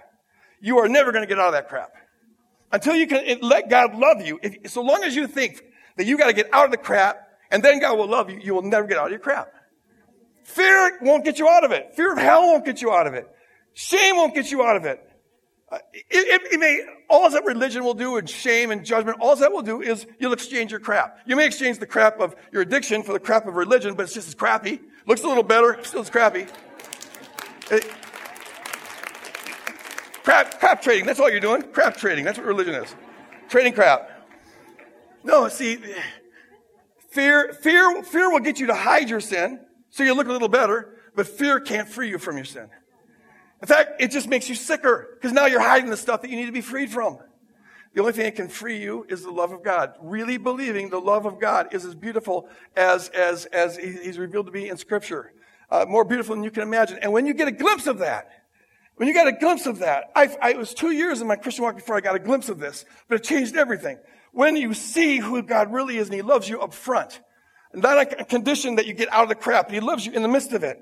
you 0.60 0.80
are 0.80 0.88
never 0.88 1.12
going 1.12 1.24
to 1.24 1.28
get 1.28 1.40
out 1.40 1.48
of 1.48 1.54
that 1.54 1.70
crap. 1.70 1.92
Until 2.72 2.96
you 2.96 3.06
can 3.06 3.40
let 3.42 3.70
God 3.70 3.96
love 3.96 4.26
you, 4.26 4.40
if, 4.42 4.72
so 4.72 4.82
long 4.82 5.04
as 5.04 5.16
you 5.16 5.28
think 5.28 5.64
that 5.96 6.08
you 6.08 6.18
got 6.18 6.28
to 6.28 6.34
get 6.34 6.52
out 6.52 6.66
of 6.66 6.72
the 6.72 6.78
crap 6.78 7.18
and 7.52 7.64
then 7.64 7.80
God 7.80 8.00
will 8.00 8.08
love 8.08 8.32
you, 8.32 8.40
you 8.42 8.56
will 8.56 8.64
never 8.64 8.88
get 8.88 8.98
out 8.98 9.06
of 9.06 9.12
your 9.12 9.20
crap. 9.20 9.54
Fear 10.48 11.00
won't 11.02 11.26
get 11.26 11.40
you 11.40 11.48
out 11.50 11.66
of 11.66 11.72
it. 11.72 11.94
Fear 11.94 12.14
of 12.14 12.18
hell 12.18 12.44
won't 12.44 12.64
get 12.64 12.82
you 12.82 12.90
out 12.92 13.06
of 13.06 13.14
it. 13.14 13.30
Shame 13.74 14.16
won't 14.16 14.34
get 14.34 14.50
you 14.50 14.64
out 14.64 14.78
of 14.78 14.86
it. 14.86 15.04
Uh, 15.70 15.78
it, 15.94 16.06
it, 16.10 16.54
it, 16.54 16.60
may, 16.60 16.82
all 17.10 17.30
that 17.30 17.44
religion 17.44 17.84
will 17.84 17.94
do 17.94 18.16
and 18.16 18.30
shame 18.30 18.72
and 18.72 18.86
judgment, 18.86 19.18
all 19.20 19.36
that 19.36 19.52
will 19.52 19.62
do 19.62 19.82
is 19.82 20.08
you'll 20.20 20.32
exchange 20.32 20.72
your 20.72 20.80
crap. 20.80 21.20
You 21.26 21.36
may 21.36 21.46
exchange 21.46 21.80
the 21.80 21.86
crap 21.86 22.22
of 22.22 22.34
your 22.54 22.62
addiction 22.62 23.04
for 23.04 23.12
the 23.12 23.20
crap 23.20 23.46
of 23.46 23.56
religion, 23.56 23.94
but 23.96 24.04
it's 24.04 24.14
just 24.14 24.30
as 24.30 24.36
crappy. 24.36 24.80
Looks 25.06 25.22
a 25.24 25.28
little 25.28 25.44
better, 25.44 25.78
still 25.84 26.00
as 26.00 26.10
crappy. 26.10 26.48
It, 27.70 27.86
crap, 30.24 30.58
crap 30.60 30.82
trading, 30.82 31.06
that's 31.06 31.20
all 31.20 31.30
you're 31.30 31.42
doing. 31.42 31.62
Crap 31.62 31.98
trading, 31.98 32.24
that's 32.24 32.38
what 32.38 32.48
religion 32.48 32.74
is. 32.74 32.96
Trading 33.50 33.74
crap. 33.74 34.10
No, 35.26 35.50
see, 35.50 35.78
fear, 37.10 37.52
fear, 37.52 38.02
fear 38.02 38.32
will 38.32 38.40
get 38.40 38.62
you 38.62 38.68
to 38.68 38.74
hide 38.74 39.10
your 39.10 39.20
sin, 39.20 39.60
so 39.98 40.04
you 40.04 40.14
look 40.14 40.28
a 40.28 40.32
little 40.32 40.48
better, 40.48 40.94
but 41.16 41.26
fear 41.26 41.60
can't 41.60 41.90
free 41.90 42.10
you 42.10 42.20
from 42.20 42.36
your 42.36 42.46
sin. 42.46 42.70
In 43.64 43.68
fact, 43.68 44.00
it 44.00 44.12
just 44.12 44.30
makes 44.30 44.48
you 44.48 44.54
sicker 44.54 45.10
because 45.16 45.32
now 45.32 45.48
you're 45.48 45.60
hiding 45.60 45.90
the 45.90 45.98
stuff 45.98 46.22
that 46.22 46.30
you 46.30 46.36
need 46.36 46.46
to 46.46 46.52
be 46.52 46.62
freed 46.62 46.92
from. 46.92 47.18
The 47.96 48.02
only 48.02 48.14
thing 48.14 48.26
that 48.26 48.36
can 48.36 48.48
free 48.48 48.78
you 48.78 49.08
is 49.10 49.24
the 49.24 49.32
love 49.32 49.52
of 49.52 49.64
God. 49.64 49.96
Really 50.00 50.38
believing 50.38 50.92
the 50.92 51.00
love 51.00 51.26
of 51.26 51.40
God 51.40 51.74
is 51.74 51.84
as 51.84 51.96
beautiful 51.96 52.48
as, 52.76 53.10
as, 53.10 53.46
as 53.46 53.76
He's 53.76 54.20
revealed 54.20 54.46
to 54.46 54.52
be 54.52 54.70
in 54.70 54.78
Scripture. 54.78 55.34
Uh, 55.68 55.88
more 55.90 56.06
beautiful 56.06 56.36
than 56.36 56.44
you 56.44 56.52
can 56.52 56.62
imagine. 56.62 57.00
And 57.02 57.12
when 57.12 57.26
you 57.26 57.34
get 57.34 57.48
a 57.48 57.52
glimpse 57.52 57.88
of 57.88 57.98
that, 57.98 58.30
when 58.98 59.08
you 59.08 59.16
got 59.16 59.28
a 59.28 59.32
glimpse 59.32 59.66
of 59.66 59.80
that, 59.80 60.12
I, 60.16 60.30
I, 60.40 60.52
it 60.52 60.60
was 60.60 60.76
two 60.76 60.92
years 60.92 61.22
in 61.22 61.28
my 61.28 61.38
Christian 61.38 61.64
walk 61.64 61.76
before 61.76 61.98
I 61.98 62.02
got 62.02 62.16
a 62.16 62.20
glimpse 62.20 62.50
of 62.50 62.60
this, 62.60 62.86
but 63.08 63.16
it 63.16 63.24
changed 63.24 63.56
everything. 63.56 63.98
When 64.32 64.58
you 64.58 64.76
see 64.76 65.18
who 65.18 65.42
God 65.42 65.74
really 65.74 65.98
is 65.98 66.06
and 66.06 66.14
He 66.14 66.22
loves 66.22 66.48
you 66.48 66.62
up 66.62 66.76
front, 66.76 67.20
not 67.74 68.00
a 68.20 68.26
condition 68.26 68.76
that 68.76 68.88
you 68.88 68.94
get 68.94 69.12
out 69.12 69.24
of 69.24 69.30
the 69.30 69.36
crap, 69.36 69.70
He 69.72 69.80
loves 69.80 70.06
you 70.06 70.14
in 70.14 70.22
the 70.22 70.28
midst 70.28 70.54
of 70.54 70.64
it. 70.64 70.80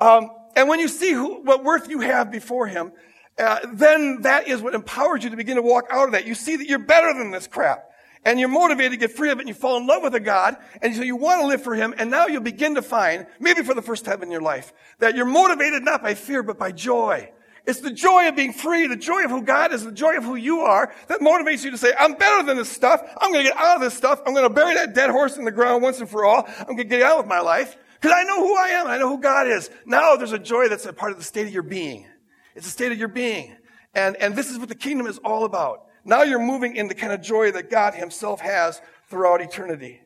Um, 0.00 0.30
and 0.56 0.68
when 0.68 0.80
you 0.80 0.88
see 0.88 1.12
who, 1.12 1.42
what 1.42 1.64
worth 1.64 1.88
you 1.88 2.00
have 2.00 2.30
before 2.30 2.66
Him, 2.66 2.92
uh, 3.38 3.60
then 3.72 4.22
that 4.22 4.48
is 4.48 4.60
what 4.60 4.74
empowers 4.74 5.22
you 5.22 5.30
to 5.30 5.36
begin 5.36 5.56
to 5.56 5.62
walk 5.62 5.86
out 5.90 6.06
of 6.06 6.12
that. 6.12 6.26
You 6.26 6.34
see 6.34 6.56
that 6.56 6.68
you're 6.68 6.78
better 6.78 7.14
than 7.16 7.30
this 7.30 7.46
crap. 7.46 7.84
And 8.24 8.40
you're 8.40 8.48
motivated 8.48 8.92
to 8.92 8.96
get 8.96 9.12
free 9.12 9.30
of 9.30 9.38
it 9.38 9.42
and 9.42 9.48
you 9.48 9.54
fall 9.54 9.76
in 9.76 9.86
love 9.86 10.02
with 10.02 10.12
a 10.14 10.20
God 10.20 10.56
and 10.82 10.94
so 10.94 11.02
you 11.02 11.14
want 11.14 11.40
to 11.40 11.46
live 11.46 11.62
for 11.62 11.76
Him 11.76 11.94
and 11.96 12.10
now 12.10 12.26
you'll 12.26 12.42
begin 12.42 12.74
to 12.74 12.82
find, 12.82 13.26
maybe 13.38 13.62
for 13.62 13.74
the 13.74 13.80
first 13.80 14.04
time 14.04 14.24
in 14.24 14.30
your 14.30 14.42
life, 14.42 14.72
that 14.98 15.14
you're 15.14 15.24
motivated 15.24 15.84
not 15.84 16.02
by 16.02 16.14
fear 16.14 16.42
but 16.42 16.58
by 16.58 16.72
joy. 16.72 17.30
It's 17.68 17.80
the 17.80 17.90
joy 17.90 18.26
of 18.26 18.34
being 18.34 18.54
free, 18.54 18.86
the 18.86 18.96
joy 18.96 19.26
of 19.26 19.30
who 19.30 19.42
God 19.42 19.74
is, 19.74 19.84
the 19.84 19.92
joy 19.92 20.16
of 20.16 20.24
who 20.24 20.36
you 20.36 20.60
are 20.60 20.90
that 21.08 21.20
motivates 21.20 21.62
you 21.64 21.70
to 21.70 21.76
say, 21.76 21.92
I'm 21.98 22.14
better 22.14 22.42
than 22.42 22.56
this 22.56 22.70
stuff. 22.70 23.02
I'm 23.20 23.30
going 23.30 23.44
to 23.44 23.50
get 23.50 23.58
out 23.58 23.76
of 23.76 23.82
this 23.82 23.92
stuff. 23.92 24.22
I'm 24.24 24.32
going 24.32 24.48
to 24.48 24.54
bury 24.54 24.72
that 24.72 24.94
dead 24.94 25.10
horse 25.10 25.36
in 25.36 25.44
the 25.44 25.50
ground 25.50 25.82
once 25.82 26.00
and 26.00 26.08
for 26.08 26.24
all. 26.24 26.48
I'm 26.60 26.64
going 26.64 26.78
to 26.78 26.84
get 26.84 27.02
out 27.02 27.18
with 27.18 27.26
my 27.26 27.40
life 27.40 27.76
because 28.00 28.16
I 28.16 28.24
know 28.24 28.38
who 28.38 28.56
I 28.56 28.68
am. 28.68 28.86
I 28.86 28.96
know 28.96 29.10
who 29.10 29.20
God 29.20 29.48
is. 29.48 29.68
Now 29.84 30.16
there's 30.16 30.32
a 30.32 30.38
joy 30.38 30.68
that's 30.68 30.86
a 30.86 30.94
part 30.94 31.12
of 31.12 31.18
the 31.18 31.24
state 31.24 31.46
of 31.46 31.52
your 31.52 31.62
being. 31.62 32.06
It's 32.54 32.66
a 32.66 32.70
state 32.70 32.90
of 32.90 32.96
your 32.96 33.08
being. 33.08 33.54
And, 33.94 34.16
and 34.16 34.34
this 34.34 34.50
is 34.50 34.58
what 34.58 34.70
the 34.70 34.74
kingdom 34.74 35.06
is 35.06 35.18
all 35.18 35.44
about. 35.44 35.88
Now 36.06 36.22
you're 36.22 36.38
moving 36.38 36.74
in 36.74 36.88
the 36.88 36.94
kind 36.94 37.12
of 37.12 37.20
joy 37.20 37.52
that 37.52 37.68
God 37.68 37.92
himself 37.92 38.40
has 38.40 38.80
throughout 39.10 39.42
eternity. 39.42 40.00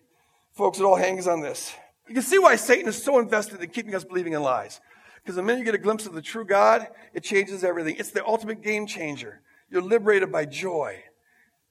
Folks, 0.51 0.81
it 0.81 0.83
all 0.83 0.97
hangs 0.97 1.29
on 1.29 1.43
this. 1.43 1.73
You 2.09 2.15
can 2.15 2.25
see 2.25 2.41
why 2.41 2.57
Satan 2.57 2.89
is 2.89 3.01
so 3.01 3.21
invested 3.21 3.63
in 3.63 3.71
keeping 3.71 3.95
us 3.95 4.03
believing 4.03 4.33
in 4.33 4.43
lies. 4.43 4.81
Because 5.23 5.37
the 5.37 5.43
minute 5.43 5.61
you 5.61 5.65
get 5.65 5.75
a 5.75 5.79
glimpse 5.79 6.07
of 6.07 6.15
the 6.15 6.23
true 6.23 6.45
God, 6.45 6.89
it 7.15 7.23
changes 7.23 7.63
everything. 7.63 7.97
It's 7.99 8.11
the 8.11 8.27
ultimate 8.27 8.61
game 8.61 8.87
changer. 8.87 9.41
You're 9.71 9.83
liberated 9.83 10.33
by 10.33 10.47
joy. 10.47 11.03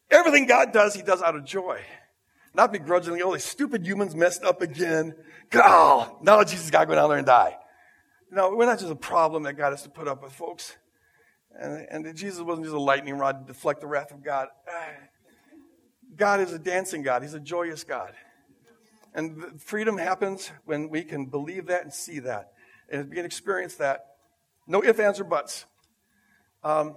Everything 0.09 0.45
God 0.45 0.71
does, 0.71 0.93
He 0.93 1.01
does 1.01 1.21
out 1.21 1.35
of 1.35 1.45
joy. 1.45 1.81
Not 2.53 2.71
begrudgingly, 2.71 3.21
oh, 3.21 3.33
these 3.33 3.43
stupid 3.43 3.85
humans 3.85 4.15
messed 4.15 4.43
up 4.43 4.61
again. 4.61 5.15
Oh, 5.53 6.17
now 6.21 6.43
Jesus 6.43 6.69
got 6.69 6.81
to 6.81 6.85
go 6.85 6.95
down 6.95 7.09
there 7.09 7.17
and 7.17 7.27
die. 7.27 7.57
No, 8.29 8.55
we're 8.55 8.65
not 8.65 8.79
just 8.79 8.91
a 8.91 8.95
problem 8.95 9.43
that 9.43 9.53
God 9.53 9.71
has 9.71 9.83
to 9.83 9.89
put 9.89 10.07
up 10.07 10.23
with, 10.23 10.31
folks. 10.31 10.77
And, 11.57 12.05
and 12.05 12.15
Jesus 12.15 12.41
wasn't 12.41 12.65
just 12.65 12.75
a 12.75 12.79
lightning 12.79 13.17
rod 13.17 13.45
to 13.45 13.53
deflect 13.53 13.81
the 13.81 13.87
wrath 13.87 14.11
of 14.11 14.23
God. 14.23 14.47
God 16.15 16.39
is 16.39 16.53
a 16.53 16.59
dancing 16.59 17.03
God. 17.03 17.21
He's 17.21 17.33
a 17.33 17.39
joyous 17.39 17.83
God. 17.83 18.13
And 19.13 19.61
freedom 19.61 19.97
happens 19.97 20.51
when 20.65 20.89
we 20.89 21.03
can 21.03 21.25
believe 21.25 21.67
that 21.67 21.83
and 21.83 21.93
see 21.93 22.19
that 22.19 22.53
and 22.91 23.09
begin 23.09 23.23
to 23.23 23.27
experience 23.27 23.75
that. 23.75 24.05
No 24.67 24.83
ifs, 24.83 24.99
ands, 24.99 25.19
or 25.19 25.23
buts. 25.23 25.65
Um, 26.63 26.95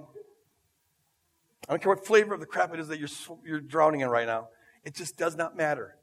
I 1.69 1.73
don't 1.73 1.83
care 1.83 1.95
what 1.95 2.07
flavor 2.07 2.35
of 2.35 2.41
the 2.41 2.47
crap 2.47 2.75
it 2.75 2.81
is 2.81 2.89
that 2.89 2.99
you're, 2.99 3.09
you're 3.45 3.61
drowning 3.61 4.01
in 4.01 4.09
right 4.09 4.27
now. 4.27 4.49
It 4.85 4.95
just 4.95 5.17
does 5.17 5.37
not 5.37 5.57
matter. 5.57 5.97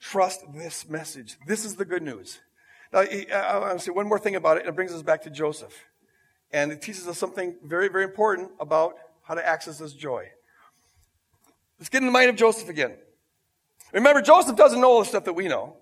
Trust 0.00 0.40
this 0.52 0.88
message. 0.88 1.36
This 1.46 1.64
is 1.64 1.76
the 1.76 1.84
good 1.84 2.02
news. 2.02 2.40
Now, 2.92 3.00
I 3.00 3.58
want 3.58 3.78
to 3.78 3.84
say 3.84 3.90
one 3.92 4.08
more 4.08 4.18
thing 4.18 4.34
about 4.34 4.56
it, 4.56 4.60
and 4.60 4.68
it 4.68 4.74
brings 4.74 4.92
us 4.92 5.02
back 5.02 5.22
to 5.22 5.30
Joseph. 5.30 5.74
And 6.52 6.72
it 6.72 6.82
teaches 6.82 7.06
us 7.06 7.18
something 7.18 7.56
very, 7.64 7.88
very 7.88 8.04
important 8.04 8.50
about 8.58 8.94
how 9.22 9.34
to 9.34 9.46
access 9.46 9.78
this 9.78 9.92
joy. 9.92 10.28
Let's 11.78 11.88
get 11.88 11.98
in 11.98 12.06
the 12.06 12.12
mind 12.12 12.30
of 12.30 12.36
Joseph 12.36 12.68
again. 12.68 12.96
Remember, 13.92 14.20
Joseph 14.20 14.56
doesn't 14.56 14.80
know 14.80 14.90
all 14.90 15.00
the 15.00 15.06
stuff 15.06 15.24
that 15.24 15.32
we 15.32 15.48
know. 15.48 15.76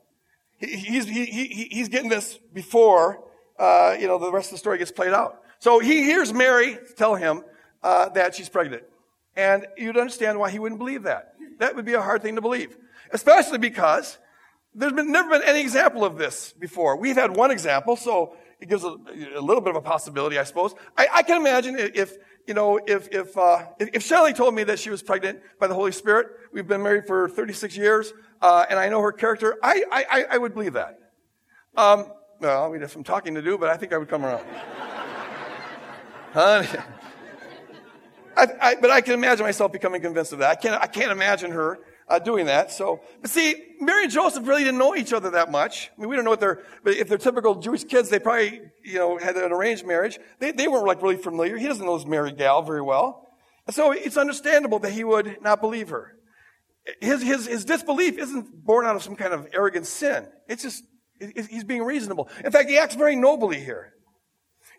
He, 0.58 0.76
he's, 0.76 1.06
he, 1.06 1.24
he, 1.24 1.46
he's 1.70 1.88
getting 1.88 2.08
this 2.10 2.38
before 2.52 3.24
uh, 3.62 3.96
you 3.98 4.08
know, 4.08 4.18
the 4.18 4.32
rest 4.32 4.48
of 4.48 4.54
the 4.54 4.58
story 4.58 4.76
gets 4.76 4.90
played 4.90 5.12
out. 5.12 5.40
So 5.60 5.78
he 5.78 6.02
hears 6.02 6.32
Mary 6.32 6.78
tell 6.96 7.14
him 7.14 7.44
uh, 7.80 8.08
that 8.08 8.34
she's 8.34 8.48
pregnant. 8.48 8.82
And 9.36 9.66
you'd 9.78 9.96
understand 9.96 10.40
why 10.40 10.50
he 10.50 10.58
wouldn't 10.58 10.80
believe 10.80 11.04
that. 11.04 11.34
That 11.60 11.76
would 11.76 11.84
be 11.84 11.94
a 11.94 12.02
hard 12.02 12.22
thing 12.22 12.34
to 12.34 12.40
believe. 12.40 12.76
Especially 13.12 13.58
because 13.58 14.18
there's 14.74 14.92
been, 14.92 15.12
never 15.12 15.30
been 15.30 15.42
any 15.46 15.60
example 15.60 16.04
of 16.04 16.18
this 16.18 16.52
before. 16.58 16.96
We've 16.96 17.14
had 17.14 17.36
one 17.36 17.52
example, 17.52 17.94
so 17.94 18.34
it 18.58 18.68
gives 18.68 18.82
a, 18.82 18.96
a 19.36 19.40
little 19.40 19.60
bit 19.60 19.70
of 19.70 19.76
a 19.76 19.80
possibility, 19.80 20.38
I 20.40 20.44
suppose. 20.44 20.74
I, 20.98 21.06
I 21.14 21.22
can 21.22 21.40
imagine 21.40 21.76
if, 21.78 22.16
you 22.48 22.54
know, 22.54 22.80
if, 22.84 23.08
if, 23.12 23.38
uh, 23.38 23.66
if, 23.78 24.02
Shelley 24.02 24.32
told 24.32 24.56
me 24.56 24.64
that 24.64 24.80
she 24.80 24.90
was 24.90 25.04
pregnant 25.04 25.38
by 25.60 25.68
the 25.68 25.74
Holy 25.74 25.92
Spirit, 25.92 26.26
we've 26.52 26.66
been 26.66 26.82
married 26.82 27.06
for 27.06 27.28
36 27.28 27.76
years, 27.76 28.12
uh, 28.40 28.66
and 28.68 28.76
I 28.76 28.88
know 28.88 29.00
her 29.02 29.12
character, 29.12 29.56
I, 29.62 29.84
I, 29.92 30.24
I 30.32 30.38
would 30.38 30.52
believe 30.52 30.72
that. 30.72 30.98
Um, 31.76 32.06
well, 32.42 32.66
I 32.66 32.72
mean, 32.72 32.82
if 32.82 32.96
I'm 32.96 33.04
talking 33.04 33.34
to 33.36 33.42
do, 33.42 33.56
but 33.56 33.70
I 33.70 33.76
think 33.76 33.92
I 33.92 33.98
would 33.98 34.08
come 34.08 34.24
around. 34.24 34.44
Honey. 36.32 36.68
I, 38.36 38.46
I, 38.60 38.74
but 38.76 38.90
I 38.90 39.00
can 39.00 39.14
imagine 39.14 39.44
myself 39.44 39.72
becoming 39.72 40.00
convinced 40.00 40.32
of 40.32 40.40
that. 40.40 40.50
I 40.50 40.54
can't, 40.54 40.82
I 40.82 40.86
can't 40.86 41.12
imagine 41.12 41.52
her 41.52 41.78
uh, 42.08 42.18
doing 42.18 42.46
that. 42.46 42.72
So, 42.72 43.00
but 43.20 43.30
see, 43.30 43.54
Mary 43.78 44.04
and 44.04 44.12
Joseph 44.12 44.46
really 44.48 44.64
didn't 44.64 44.78
know 44.78 44.96
each 44.96 45.12
other 45.12 45.30
that 45.30 45.50
much. 45.50 45.90
I 45.96 46.00
mean, 46.00 46.08
we 46.08 46.16
don't 46.16 46.24
know 46.24 46.30
what 46.30 46.40
they're, 46.40 46.62
but 46.82 46.94
if 46.94 47.08
they're 47.08 47.18
typical 47.18 47.56
Jewish 47.56 47.84
kids, 47.84 48.08
they 48.08 48.18
probably, 48.18 48.62
you 48.84 48.98
know, 48.98 49.18
had 49.18 49.36
an 49.36 49.52
arranged 49.52 49.86
marriage. 49.86 50.18
They, 50.38 50.50
they 50.52 50.66
weren't 50.66 50.86
like 50.86 51.02
really 51.02 51.16
familiar. 51.16 51.56
He 51.58 51.68
doesn't 51.68 51.84
know 51.84 51.96
this 51.96 52.06
Mary 52.06 52.32
gal 52.32 52.62
very 52.62 52.82
well. 52.82 53.28
So 53.70 53.92
it's 53.92 54.16
understandable 54.16 54.80
that 54.80 54.92
he 54.92 55.04
would 55.04 55.38
not 55.42 55.60
believe 55.60 55.90
her. 55.90 56.16
His, 57.00 57.22
his, 57.22 57.46
his 57.46 57.64
disbelief 57.64 58.18
isn't 58.18 58.64
born 58.64 58.86
out 58.86 58.96
of 58.96 59.02
some 59.02 59.14
kind 59.14 59.32
of 59.32 59.46
arrogant 59.52 59.86
sin. 59.86 60.26
It's 60.48 60.62
just, 60.62 60.82
he's 61.50 61.64
being 61.64 61.82
reasonable. 61.82 62.28
In 62.44 62.50
fact, 62.50 62.68
he 62.68 62.78
acts 62.78 62.94
very 62.94 63.16
nobly 63.16 63.60
here. 63.60 63.94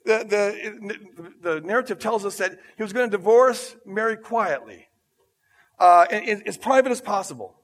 The, 0.05 0.25
the, 0.27 0.97
the 1.41 1.61
narrative 1.61 1.99
tells 1.99 2.25
us 2.25 2.37
that 2.37 2.57
he 2.75 2.83
was 2.83 2.91
going 2.91 3.09
to 3.09 3.17
divorce 3.17 3.75
Mary 3.85 4.17
quietly, 4.17 4.87
uh, 5.79 6.05
as 6.09 6.57
private 6.57 6.91
as 6.91 7.01
possible. 7.01 7.55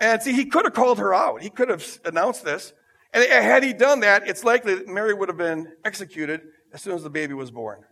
And 0.00 0.20
see, 0.22 0.32
he 0.32 0.46
could 0.46 0.64
have 0.64 0.74
called 0.74 0.98
her 0.98 1.14
out. 1.14 1.42
He 1.42 1.50
could 1.50 1.68
have 1.68 1.84
announced 2.04 2.44
this. 2.44 2.72
And 3.12 3.24
had 3.24 3.62
he 3.62 3.72
done 3.72 4.00
that, 4.00 4.28
it's 4.28 4.44
likely 4.44 4.74
that 4.74 4.88
Mary 4.88 5.14
would 5.14 5.28
have 5.28 5.38
been 5.38 5.72
executed 5.84 6.42
as 6.72 6.82
soon 6.82 6.94
as 6.94 7.02
the 7.02 7.10
baby 7.10 7.32
was 7.32 7.50
born. 7.50 7.84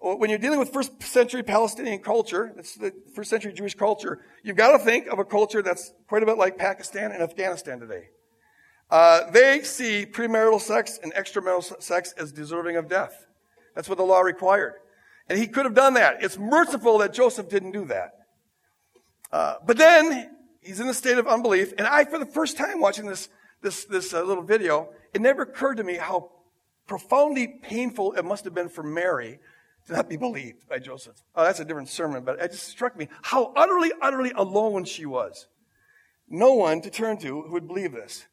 When 0.00 0.30
you're 0.30 0.38
dealing 0.40 0.58
with 0.58 0.72
first 0.72 1.00
century 1.02 1.44
Palestinian 1.44 2.00
culture, 2.00 2.52
it's 2.56 2.74
the 2.74 2.92
first 3.14 3.30
century 3.30 3.52
Jewish 3.52 3.76
culture, 3.76 4.24
you've 4.42 4.56
got 4.56 4.76
to 4.76 4.78
think 4.78 5.06
of 5.06 5.20
a 5.20 5.24
culture 5.24 5.62
that's 5.62 5.92
quite 6.08 6.24
a 6.24 6.26
bit 6.26 6.38
like 6.38 6.58
Pakistan 6.58 7.12
and 7.12 7.22
Afghanistan 7.22 7.78
today. 7.78 8.08
Uh, 8.92 9.30
they 9.30 9.62
see 9.62 10.04
premarital 10.04 10.60
sex 10.60 11.00
and 11.02 11.14
extramarital 11.14 11.82
sex 11.82 12.12
as 12.18 12.30
deserving 12.30 12.76
of 12.76 12.88
death. 12.90 13.24
That's 13.74 13.88
what 13.88 13.96
the 13.96 14.04
law 14.04 14.20
required. 14.20 14.74
And 15.30 15.38
he 15.38 15.46
could 15.46 15.64
have 15.64 15.72
done 15.72 15.94
that. 15.94 16.22
It's 16.22 16.36
merciful 16.36 16.98
that 16.98 17.14
Joseph 17.14 17.48
didn't 17.48 17.72
do 17.72 17.86
that. 17.86 18.10
Uh, 19.32 19.54
but 19.66 19.78
then 19.78 20.36
he's 20.60 20.78
in 20.78 20.88
a 20.88 20.94
state 20.94 21.16
of 21.16 21.26
unbelief. 21.26 21.72
And 21.78 21.86
I, 21.86 22.04
for 22.04 22.18
the 22.18 22.26
first 22.26 22.58
time 22.58 22.80
watching 22.80 23.06
this, 23.06 23.30
this, 23.62 23.86
this 23.86 24.12
uh, 24.12 24.22
little 24.24 24.44
video, 24.44 24.90
it 25.14 25.22
never 25.22 25.40
occurred 25.40 25.78
to 25.78 25.84
me 25.84 25.94
how 25.94 26.30
profoundly 26.86 27.48
painful 27.62 28.12
it 28.12 28.26
must 28.26 28.44
have 28.44 28.52
been 28.52 28.68
for 28.68 28.82
Mary 28.82 29.38
to 29.86 29.94
not 29.94 30.10
be 30.10 30.18
believed 30.18 30.68
by 30.68 30.78
Joseph. 30.78 31.16
Oh, 31.34 31.44
that's 31.44 31.60
a 31.60 31.64
different 31.64 31.88
sermon, 31.88 32.24
but 32.24 32.38
it 32.42 32.52
just 32.52 32.68
struck 32.68 32.94
me 32.98 33.08
how 33.22 33.54
utterly, 33.56 33.90
utterly 34.02 34.32
alone 34.32 34.84
she 34.84 35.06
was. 35.06 35.46
No 36.28 36.52
one 36.52 36.82
to 36.82 36.90
turn 36.90 37.16
to 37.20 37.40
who 37.40 37.52
would 37.52 37.66
believe 37.66 37.92
this. 37.92 38.26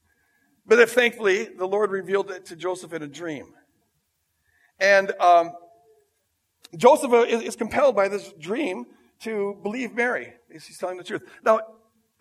But 0.70 0.80
if 0.80 0.92
thankfully, 0.92 1.46
the 1.46 1.68
Lord 1.68 1.90
revealed 1.90 2.30
it 2.30 2.46
to 2.46 2.56
Joseph 2.56 2.94
in 2.94 3.02
a 3.02 3.08
dream. 3.08 3.54
And 4.80 5.12
um, 5.20 5.52
Joseph 6.78 7.12
is, 7.28 7.56
compelled 7.56 7.96
by 7.96 8.08
this 8.08 8.32
dream 8.40 8.86
to 9.22 9.58
believe 9.64 9.96
Mary. 9.96 10.34
He's 10.52 10.78
telling 10.78 10.98
the 10.98 11.04
truth. 11.04 11.24
Now, 11.44 11.60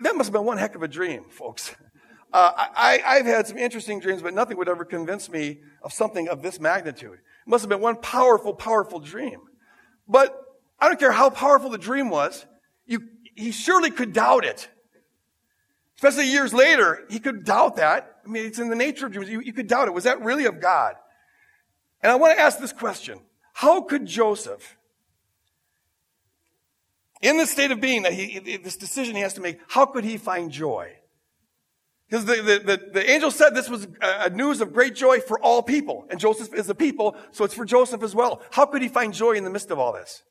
that 0.00 0.16
must 0.16 0.28
have 0.28 0.32
been 0.32 0.46
one 0.46 0.56
heck 0.56 0.74
of 0.74 0.82
a 0.82 0.88
dream, 0.88 1.24
folks. 1.30 1.76
Uh, 2.30 2.52
I, 2.76 3.00
I've 3.06 3.24
had 3.24 3.46
some 3.46 3.56
interesting 3.56 4.00
dreams, 4.00 4.20
but 4.20 4.34
nothing 4.34 4.58
would 4.58 4.68
ever 4.68 4.84
convince 4.84 5.30
me 5.30 5.60
of 5.82 5.94
something 5.94 6.28
of 6.28 6.42
this 6.42 6.60
magnitude. 6.60 7.14
It 7.14 7.48
must 7.48 7.62
have 7.62 7.70
been 7.70 7.80
one 7.80 7.96
powerful, 7.96 8.52
powerful 8.52 9.00
dream. 9.00 9.40
But 10.06 10.38
I 10.78 10.88
don't 10.88 11.00
care 11.00 11.10
how 11.10 11.30
powerful 11.30 11.70
the 11.70 11.78
dream 11.78 12.10
was, 12.10 12.44
you, 12.84 13.00
he 13.34 13.50
surely 13.50 13.90
could 13.90 14.12
doubt 14.12 14.44
it. 14.44 14.68
Especially 15.98 16.30
years 16.30 16.54
later, 16.54 17.04
he 17.10 17.18
could 17.18 17.44
doubt 17.44 17.76
that. 17.76 18.18
I 18.24 18.28
mean, 18.28 18.46
it's 18.46 18.60
in 18.60 18.70
the 18.70 18.76
nature 18.76 19.06
of 19.06 19.12
dreams. 19.12 19.28
You, 19.28 19.40
you 19.40 19.52
could 19.52 19.66
doubt 19.66 19.88
it. 19.88 19.94
Was 19.94 20.04
that 20.04 20.22
really 20.22 20.44
of 20.44 20.60
God? 20.60 20.94
And 22.02 22.12
I 22.12 22.14
want 22.14 22.36
to 22.36 22.40
ask 22.40 22.60
this 22.60 22.72
question. 22.72 23.20
How 23.52 23.80
could 23.80 24.06
Joseph, 24.06 24.76
in 27.20 27.36
the 27.36 27.46
state 27.46 27.72
of 27.72 27.80
being 27.80 28.04
that 28.04 28.12
he, 28.12 28.58
this 28.58 28.76
decision 28.76 29.16
he 29.16 29.22
has 29.22 29.34
to 29.34 29.40
make, 29.40 29.58
how 29.66 29.86
could 29.86 30.04
he 30.04 30.18
find 30.18 30.52
joy? 30.52 30.92
Because 32.08 32.26
the, 32.26 32.36
the, 32.36 32.58
the, 32.60 32.90
the, 32.92 33.10
angel 33.10 33.32
said 33.32 33.56
this 33.56 33.68
was 33.68 33.88
a 34.00 34.30
news 34.30 34.60
of 34.60 34.72
great 34.72 34.94
joy 34.94 35.18
for 35.18 35.40
all 35.40 35.64
people. 35.64 36.06
And 36.10 36.20
Joseph 36.20 36.54
is 36.54 36.70
a 36.70 36.74
people, 36.76 37.16
so 37.32 37.44
it's 37.44 37.54
for 37.54 37.64
Joseph 37.64 38.04
as 38.04 38.14
well. 38.14 38.40
How 38.52 38.66
could 38.66 38.82
he 38.82 38.88
find 38.88 39.12
joy 39.12 39.32
in 39.32 39.42
the 39.42 39.50
midst 39.50 39.72
of 39.72 39.80
all 39.80 39.92
this? 39.92 40.22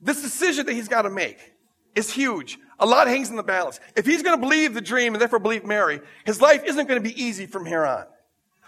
This 0.00 0.20
decision 0.20 0.66
that 0.66 0.72
he's 0.72 0.88
got 0.88 1.02
to 1.02 1.10
make 1.10 1.51
is 1.94 2.12
huge. 2.12 2.58
A 2.78 2.86
lot 2.86 3.06
hangs 3.06 3.30
in 3.30 3.36
the 3.36 3.42
balance. 3.42 3.78
If 3.94 4.06
he's 4.06 4.22
going 4.22 4.36
to 4.36 4.40
believe 4.40 4.74
the 4.74 4.80
dream 4.80 5.14
and 5.14 5.20
therefore 5.20 5.38
believe 5.38 5.64
Mary, 5.64 6.00
his 6.24 6.40
life 6.40 6.64
isn't 6.64 6.88
going 6.88 7.02
to 7.02 7.08
be 7.08 7.22
easy 7.22 7.46
from 7.46 7.64
here 7.64 7.84
on. 7.84 8.06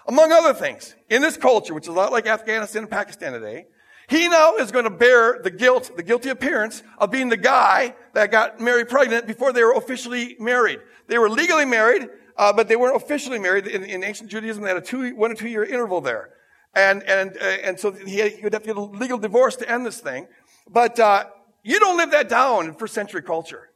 Among 0.06 0.32
other 0.32 0.54
things, 0.54 0.94
in 1.08 1.22
this 1.22 1.36
culture, 1.36 1.74
which 1.74 1.84
is 1.84 1.88
a 1.88 1.92
lot 1.92 2.12
like 2.12 2.26
Afghanistan 2.26 2.82
and 2.82 2.90
Pakistan 2.90 3.32
today, 3.32 3.66
he 4.08 4.28
now 4.28 4.56
is 4.56 4.70
going 4.70 4.84
to 4.84 4.90
bear 4.90 5.40
the 5.42 5.50
guilt, 5.50 5.96
the 5.96 6.02
guilty 6.02 6.28
appearance 6.28 6.82
of 6.98 7.10
being 7.10 7.30
the 7.30 7.38
guy 7.38 7.94
that 8.12 8.30
got 8.30 8.60
Mary 8.60 8.84
pregnant 8.84 9.26
before 9.26 9.52
they 9.52 9.62
were 9.64 9.72
officially 9.72 10.36
married. 10.38 10.80
They 11.06 11.18
were 11.18 11.30
legally 11.30 11.64
married, 11.64 12.08
uh, 12.36 12.52
but 12.52 12.68
they 12.68 12.76
weren't 12.76 12.96
officially 12.96 13.38
married. 13.38 13.66
In, 13.66 13.82
in, 13.82 14.04
ancient 14.04 14.30
Judaism, 14.30 14.62
they 14.62 14.68
had 14.68 14.76
a 14.76 14.82
two, 14.82 15.16
one 15.16 15.32
or 15.32 15.34
two 15.34 15.48
year 15.48 15.64
interval 15.64 16.02
there. 16.02 16.30
And, 16.74 17.02
and, 17.04 17.36
uh, 17.38 17.44
and 17.44 17.80
so 17.80 17.92
he, 17.92 18.18
had, 18.18 18.32
he, 18.32 18.42
would 18.42 18.52
have 18.52 18.62
to 18.62 18.66
get 18.66 18.76
a 18.76 18.80
legal 18.80 19.16
divorce 19.16 19.56
to 19.56 19.70
end 19.70 19.86
this 19.86 20.00
thing. 20.00 20.26
But, 20.68 20.98
uh, 20.98 21.24
you 21.64 21.80
don't 21.80 21.96
live 21.96 22.12
that 22.12 22.28
down 22.28 22.66
in 22.66 22.74
first 22.74 22.94
century 22.94 23.22
culture. 23.22 23.70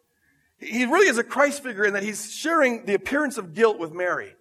He 0.59 0.85
really 0.85 1.09
is 1.09 1.19
a 1.19 1.25
Christ 1.25 1.63
figure 1.63 1.85
in 1.85 1.95
that 1.95 2.03
he's 2.03 2.33
sharing 2.33 2.85
the 2.85 2.95
appearance 2.95 3.39
of 3.39 3.55
guilt 3.55 3.79
with 3.79 3.93
Mary. 3.93 4.35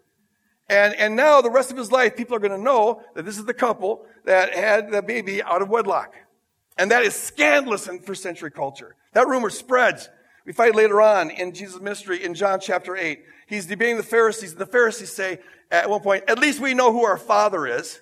And, 0.70 0.94
and 0.96 1.16
now 1.16 1.42
the 1.42 1.50
rest 1.50 1.72
of 1.72 1.78
his 1.78 1.92
life, 1.92 2.18
people 2.18 2.36
are 2.36 2.40
going 2.40 2.52
to 2.52 2.58
know 2.58 3.02
that 3.16 3.24
this 3.24 3.38
is 3.38 3.46
the 3.46 3.54
couple 3.54 4.06
that 4.26 4.54
had 4.54 4.92
the 4.92 5.02
baby 5.02 5.42
out 5.42 5.62
of 5.62 5.70
wedlock. 5.70 6.14
And 6.78 6.92
that 6.92 7.04
is 7.04 7.16
scandalous 7.16 7.88
in 7.88 8.02
first 8.02 8.22
century 8.22 8.52
culture. 8.52 8.96
That 9.14 9.28
rumor 9.28 9.50
spreads. 9.50 10.10
We 10.46 10.54
find 10.54 10.76
later 10.76 11.02
on 11.02 11.30
in 11.30 11.54
Jesus' 11.54 11.80
ministry 11.80 12.24
in 12.24 12.34
John 12.34 12.60
chapter 12.60 12.96
8. 12.96 13.24
He's 13.48 13.66
debating 13.66 13.98
the 13.98 14.04
Pharisees, 14.04 14.52
and 14.52 14.60
the 14.60 14.66
Pharisees 14.66 15.12
say 15.12 15.40
at 15.72 15.90
one 15.90 16.02
point, 16.02 16.26
at 16.28 16.40
least 16.40 16.60
we 16.60 16.74
know 16.74 16.92
who 16.92 17.06
our 17.06 17.18
father 17.18 17.66
is. 17.66 18.00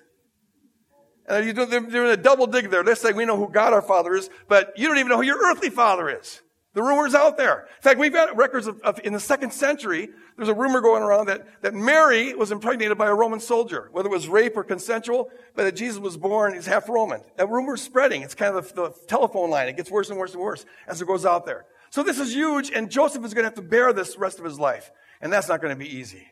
And 1.28 1.56
they're 1.56 1.80
doing 1.80 2.10
a 2.10 2.16
double 2.16 2.46
dig 2.46 2.70
there. 2.70 2.82
They're 2.82 2.94
saying 2.94 3.16
we 3.16 3.24
know 3.24 3.36
who 3.36 3.48
God 3.48 3.72
our 3.72 3.82
father 3.82 4.14
is, 4.14 4.30
but 4.48 4.72
you 4.76 4.86
don't 4.86 4.98
even 4.98 5.08
know 5.08 5.16
who 5.16 5.22
your 5.22 5.38
earthly 5.38 5.70
father 5.70 6.08
is. 6.08 6.42
The 6.74 6.82
rumor's 6.82 7.14
out 7.14 7.38
there. 7.38 7.68
In 7.76 7.82
fact, 7.82 7.98
we've 7.98 8.12
got 8.12 8.36
records 8.36 8.66
of, 8.66 8.78
of, 8.82 9.00
in 9.02 9.14
the 9.14 9.20
second 9.20 9.52
century, 9.52 10.10
there's 10.36 10.50
a 10.50 10.54
rumor 10.54 10.82
going 10.82 11.02
around 11.02 11.28
that, 11.28 11.62
that 11.62 11.72
Mary 11.72 12.34
was 12.34 12.52
impregnated 12.52 12.98
by 12.98 13.06
a 13.06 13.14
Roman 13.14 13.40
soldier, 13.40 13.88
whether 13.92 14.10
it 14.10 14.12
was 14.12 14.28
rape 14.28 14.58
or 14.58 14.62
consensual, 14.62 15.30
but 15.54 15.64
that 15.64 15.74
Jesus 15.74 15.98
was 15.98 16.18
born, 16.18 16.52
he's 16.52 16.66
half 16.66 16.86
Roman. 16.90 17.22
That 17.36 17.48
rumor's 17.48 17.80
spreading. 17.80 18.20
It's 18.20 18.34
kind 18.34 18.54
of 18.54 18.74
the, 18.74 18.90
the 18.90 18.94
telephone 19.06 19.48
line. 19.48 19.68
It 19.68 19.78
gets 19.78 19.90
worse 19.90 20.10
and 20.10 20.18
worse 20.18 20.34
and 20.34 20.42
worse 20.42 20.66
as 20.86 21.00
it 21.00 21.08
goes 21.08 21.24
out 21.24 21.46
there. 21.46 21.64
So 21.88 22.02
this 22.02 22.18
is 22.18 22.34
huge, 22.34 22.70
and 22.70 22.90
Joseph 22.90 23.24
is 23.24 23.32
going 23.32 23.44
to 23.44 23.48
have 23.48 23.54
to 23.54 23.62
bear 23.62 23.94
this 23.94 24.18
rest 24.18 24.38
of 24.38 24.44
his 24.44 24.58
life. 24.58 24.92
And 25.22 25.32
that's 25.32 25.48
not 25.48 25.62
going 25.62 25.74
to 25.74 25.82
be 25.82 25.96
easy. 25.96 26.28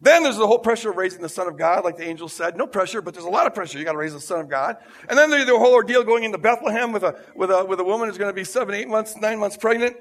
Then 0.00 0.22
there's 0.22 0.36
the 0.36 0.46
whole 0.46 0.60
pressure 0.60 0.90
of 0.90 0.96
raising 0.96 1.22
the 1.22 1.28
Son 1.28 1.48
of 1.48 1.56
God, 1.56 1.84
like 1.84 1.96
the 1.96 2.06
angel 2.06 2.28
said. 2.28 2.56
No 2.56 2.68
pressure, 2.68 3.02
but 3.02 3.14
there's 3.14 3.26
a 3.26 3.30
lot 3.30 3.46
of 3.48 3.54
pressure. 3.54 3.78
You 3.78 3.84
got 3.84 3.92
to 3.92 3.98
raise 3.98 4.12
the 4.12 4.20
Son 4.20 4.40
of 4.40 4.48
God. 4.48 4.76
And 5.08 5.18
then 5.18 5.30
there's 5.30 5.46
the 5.46 5.58
whole 5.58 5.74
ordeal 5.74 6.04
going 6.04 6.22
into 6.22 6.38
Bethlehem 6.38 6.92
with 6.92 7.02
a 7.02 7.20
with 7.34 7.50
a 7.50 7.64
with 7.64 7.80
a 7.80 7.84
woman 7.84 8.08
who's 8.08 8.18
going 8.18 8.30
to 8.30 8.34
be 8.34 8.44
seven, 8.44 8.74
eight 8.74 8.88
months, 8.88 9.16
nine 9.16 9.40
months 9.40 9.56
pregnant, 9.56 9.96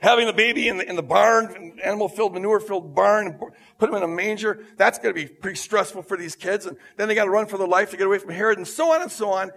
having 0.00 0.26
the 0.26 0.32
baby 0.32 0.68
in 0.68 0.78
the 0.78 0.88
in 0.88 0.96
the 0.96 1.02
barn, 1.02 1.78
animal-filled, 1.84 2.32
manure-filled 2.32 2.94
barn, 2.94 3.26
and 3.26 3.40
put 3.76 3.90
him 3.90 3.96
in 3.96 4.02
a 4.02 4.08
manger. 4.08 4.64
That's 4.78 4.98
going 4.98 5.14
to 5.14 5.20
be 5.20 5.28
pretty 5.28 5.56
stressful 5.56 6.04
for 6.04 6.16
these 6.16 6.34
kids. 6.34 6.64
And 6.64 6.78
then 6.96 7.08
they 7.08 7.14
got 7.14 7.24
to 7.24 7.30
run 7.30 7.46
for 7.46 7.58
their 7.58 7.68
life 7.68 7.90
to 7.90 7.98
get 7.98 8.06
away 8.06 8.18
from 8.18 8.30
Herod, 8.30 8.56
and 8.56 8.66
so 8.66 8.94
on 8.94 9.02
and 9.02 9.12
so 9.12 9.30
on. 9.30 9.50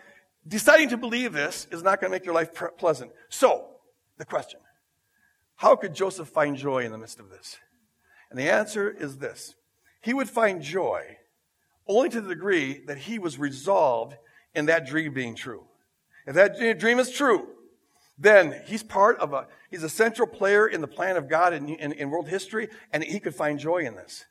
Deciding 0.46 0.90
to 0.90 0.98
believe 0.98 1.32
this 1.32 1.66
is 1.72 1.82
not 1.82 2.02
going 2.02 2.12
to 2.12 2.16
make 2.16 2.26
your 2.26 2.36
life 2.36 2.50
pleasant. 2.78 3.12
So, 3.30 3.68
the 4.18 4.26
question: 4.26 4.60
How 5.56 5.78
could 5.78 5.94
Joseph 5.94 6.28
find 6.28 6.58
joy 6.58 6.84
in 6.84 6.92
the 6.92 6.98
midst 6.98 7.22
of 7.22 7.30
this? 7.30 7.58
And 8.30 8.38
the 8.38 8.50
answer 8.50 8.90
is 8.90 9.18
this 9.18 9.56
he 10.02 10.14
would 10.14 10.30
find 10.30 10.62
joy 10.62 11.18
only 11.88 12.10
to 12.10 12.22
the 12.22 12.30
degree 12.30 12.82
that 12.88 12.98
he 12.98 13.20
was 13.20 13.38
resolved 13.38 14.16
in 14.54 14.66
that 14.68 14.86
dream 14.86 15.14
being 15.14 15.36
true. 15.36 15.64
If 16.26 16.36
that 16.36 16.80
dream 16.80 17.00
is 17.00 17.12
true, 17.12 17.48
then 18.18 18.62
he's 18.66 18.84
part 18.84 19.20
of 19.20 19.34
a, 19.34 19.48
he's 19.70 19.84
a 19.84 19.90
central 19.90 20.28
player 20.28 20.68
in 20.68 20.82
the 20.82 20.88
plan 20.88 21.18
of 21.18 21.28
God 21.28 21.54
in, 21.54 21.70
in, 21.70 21.92
in 21.94 22.10
world 22.10 22.28
history, 22.28 22.70
and 22.94 23.04
he 23.04 23.20
could 23.20 23.34
find 23.34 23.60
joy 23.60 23.80
in 23.80 23.96
this. 23.96 24.26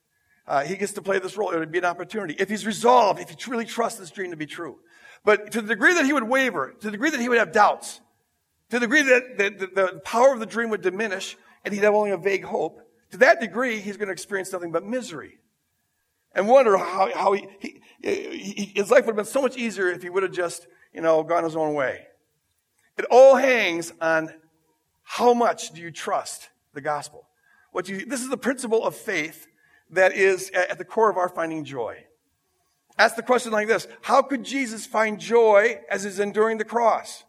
Uh, 0.46 0.62
he 0.62 0.76
gets 0.76 0.92
to 0.92 1.02
play 1.02 1.18
this 1.18 1.36
role. 1.36 1.50
It 1.50 1.58
would 1.58 1.72
be 1.72 1.78
an 1.78 1.84
opportunity. 1.84 2.34
If 2.38 2.48
he's 2.48 2.66
resolved, 2.66 3.20
if 3.20 3.30
he 3.30 3.36
truly 3.36 3.64
trusts 3.64 3.98
this 3.98 4.10
dream 4.10 4.30
to 4.30 4.36
be 4.36 4.46
true. 4.46 4.78
But 5.24 5.52
to 5.52 5.60
the 5.60 5.68
degree 5.68 5.94
that 5.94 6.04
he 6.04 6.12
would 6.12 6.24
waver, 6.24 6.74
to 6.80 6.86
the 6.86 6.92
degree 6.92 7.10
that 7.10 7.20
he 7.20 7.28
would 7.28 7.38
have 7.38 7.52
doubts, 7.52 8.00
to 8.70 8.78
the 8.78 8.86
degree 8.86 9.02
that 9.02 9.38
the, 9.38 9.50
the, 9.50 9.66
the 9.66 10.00
power 10.00 10.32
of 10.32 10.40
the 10.40 10.46
dream 10.46 10.70
would 10.70 10.82
diminish, 10.82 11.36
and 11.64 11.74
he'd 11.74 11.82
have 11.82 11.94
only 11.94 12.12
a 12.12 12.16
vague 12.16 12.44
hope, 12.44 12.80
to 13.10 13.18
that 13.18 13.40
degree, 13.40 13.80
he's 13.80 13.96
going 13.96 14.06
to 14.06 14.12
experience 14.12 14.52
nothing 14.52 14.70
but 14.70 14.84
misery 14.84 15.39
and 16.34 16.48
wonder 16.48 16.76
how, 16.76 17.10
how 17.14 17.32
he, 17.32 17.46
he, 17.58 17.80
he, 18.02 18.72
his 18.76 18.90
life 18.90 19.06
would 19.06 19.12
have 19.12 19.16
been 19.16 19.24
so 19.24 19.42
much 19.42 19.56
easier 19.56 19.88
if 19.88 20.02
he 20.02 20.10
would 20.10 20.22
have 20.22 20.32
just 20.32 20.66
you 20.92 21.00
know, 21.00 21.22
gone 21.22 21.44
his 21.44 21.56
own 21.56 21.74
way. 21.74 22.06
It 22.98 23.06
all 23.10 23.36
hangs 23.36 23.92
on 24.00 24.32
how 25.02 25.34
much 25.34 25.70
do 25.70 25.80
you 25.80 25.90
trust 25.90 26.50
the 26.74 26.80
gospel? 26.80 27.26
What 27.72 27.88
you, 27.88 28.04
this 28.04 28.20
is 28.20 28.28
the 28.28 28.36
principle 28.36 28.84
of 28.84 28.94
faith 28.94 29.46
that 29.90 30.12
is 30.12 30.50
at 30.50 30.78
the 30.78 30.84
core 30.84 31.10
of 31.10 31.16
our 31.16 31.28
finding 31.28 31.64
joy. 31.64 32.04
Ask 32.98 33.16
the 33.16 33.22
question 33.22 33.52
like 33.52 33.68
this 33.68 33.86
How 34.02 34.22
could 34.22 34.44
Jesus 34.44 34.86
find 34.86 35.18
joy 35.18 35.80
as 35.90 36.04
he's 36.04 36.20
enduring 36.20 36.58
the 36.58 36.64
cross? 36.64 37.24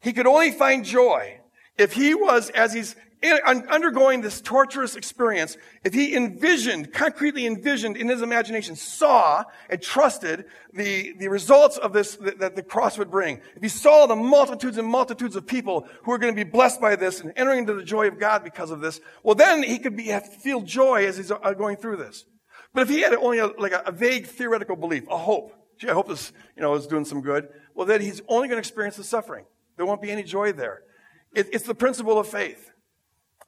He 0.00 0.12
could 0.12 0.26
only 0.26 0.52
find 0.52 0.84
joy 0.84 1.40
if 1.76 1.94
he 1.94 2.14
was, 2.14 2.50
as 2.50 2.72
he's 2.72 2.94
undergoing 3.32 4.20
this 4.20 4.40
torturous 4.40 4.96
experience, 4.96 5.56
if 5.84 5.94
he 5.94 6.16
envisioned, 6.16 6.92
concretely 6.92 7.46
envisioned 7.46 7.96
in 7.96 8.08
his 8.08 8.22
imagination, 8.22 8.76
saw 8.76 9.44
and 9.70 9.80
trusted 9.80 10.44
the, 10.72 11.14
the 11.18 11.28
results 11.28 11.78
of 11.78 11.92
this 11.92 12.16
that, 12.16 12.56
the 12.56 12.62
cross 12.62 12.98
would 12.98 13.10
bring, 13.10 13.40
if 13.54 13.62
he 13.62 13.68
saw 13.68 14.06
the 14.06 14.16
multitudes 14.16 14.78
and 14.78 14.86
multitudes 14.88 15.36
of 15.36 15.46
people 15.46 15.86
who 16.02 16.12
are 16.12 16.18
going 16.18 16.34
to 16.34 16.44
be 16.44 16.48
blessed 16.48 16.80
by 16.80 16.96
this 16.96 17.20
and 17.20 17.32
entering 17.36 17.60
into 17.60 17.74
the 17.74 17.82
joy 17.82 18.08
of 18.08 18.18
God 18.18 18.44
because 18.44 18.70
of 18.70 18.80
this, 18.80 19.00
well, 19.22 19.34
then 19.34 19.62
he 19.62 19.78
could 19.78 19.96
be, 19.96 20.16
feel 20.40 20.60
joy 20.60 21.06
as 21.06 21.16
he's 21.16 21.30
uh, 21.30 21.36
going 21.52 21.76
through 21.76 21.96
this. 21.96 22.24
But 22.72 22.82
if 22.82 22.88
he 22.88 23.00
had 23.00 23.14
only 23.14 23.38
a, 23.38 23.46
like 23.46 23.72
a, 23.72 23.82
a 23.86 23.92
vague 23.92 24.26
theoretical 24.26 24.76
belief, 24.76 25.04
a 25.08 25.16
hope, 25.16 25.54
gee, 25.78 25.88
I 25.88 25.92
hope 25.94 26.08
this, 26.08 26.32
you 26.56 26.62
know, 26.62 26.74
is 26.74 26.86
doing 26.86 27.04
some 27.04 27.22
good, 27.22 27.48
well, 27.74 27.86
then 27.86 28.00
he's 28.00 28.20
only 28.28 28.48
going 28.48 28.56
to 28.56 28.66
experience 28.66 28.96
the 28.96 29.04
suffering. 29.04 29.46
There 29.76 29.86
won't 29.86 30.02
be 30.02 30.10
any 30.10 30.22
joy 30.22 30.52
there. 30.52 30.82
It, 31.34 31.48
it's 31.52 31.64
the 31.64 31.74
principle 31.74 32.18
of 32.18 32.26
faith. 32.26 32.70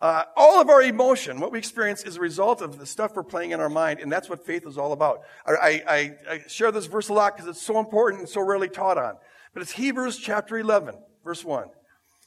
Uh, 0.01 0.23
all 0.37 0.61
of 0.61 0.69
our 0.69 0.83
emotion, 0.83 1.41
what 1.41 1.51
we 1.51 1.59
experience, 1.59 2.05
is 2.05 2.17
a 2.17 2.21
result 2.21 2.63
of 2.63 2.79
the 2.79 2.87
stuff 2.87 3.17
we're 3.17 3.25
playing 3.25 3.51
in 3.51 3.61
our 3.61 3.69
mind, 3.69 3.99
and 3.99 4.13
that's 4.13 4.29
what 4.29 4.47
faith 4.47 4.65
is 4.65 4.79
all 4.79 4.93
about. 4.93 5.23
I, 5.45 5.83
I, 5.89 6.17
I 6.31 6.41
share 6.47 6.71
this 6.71 6.87
verse 6.87 7.09
a 7.09 7.15
lot 7.15 7.35
because 7.35 7.49
it's 7.49 7.63
so 7.63 7.81
important 7.81 8.21
and 8.21 8.29
so 8.29 8.41
rarely 8.41 8.69
taught 8.69 8.97
on. 8.97 9.15
But 9.53 9.63
it's 9.63 9.73
Hebrews 9.73 10.19
chapter 10.19 10.57
11, 10.57 10.95
verse 11.25 11.45
1, 11.45 11.69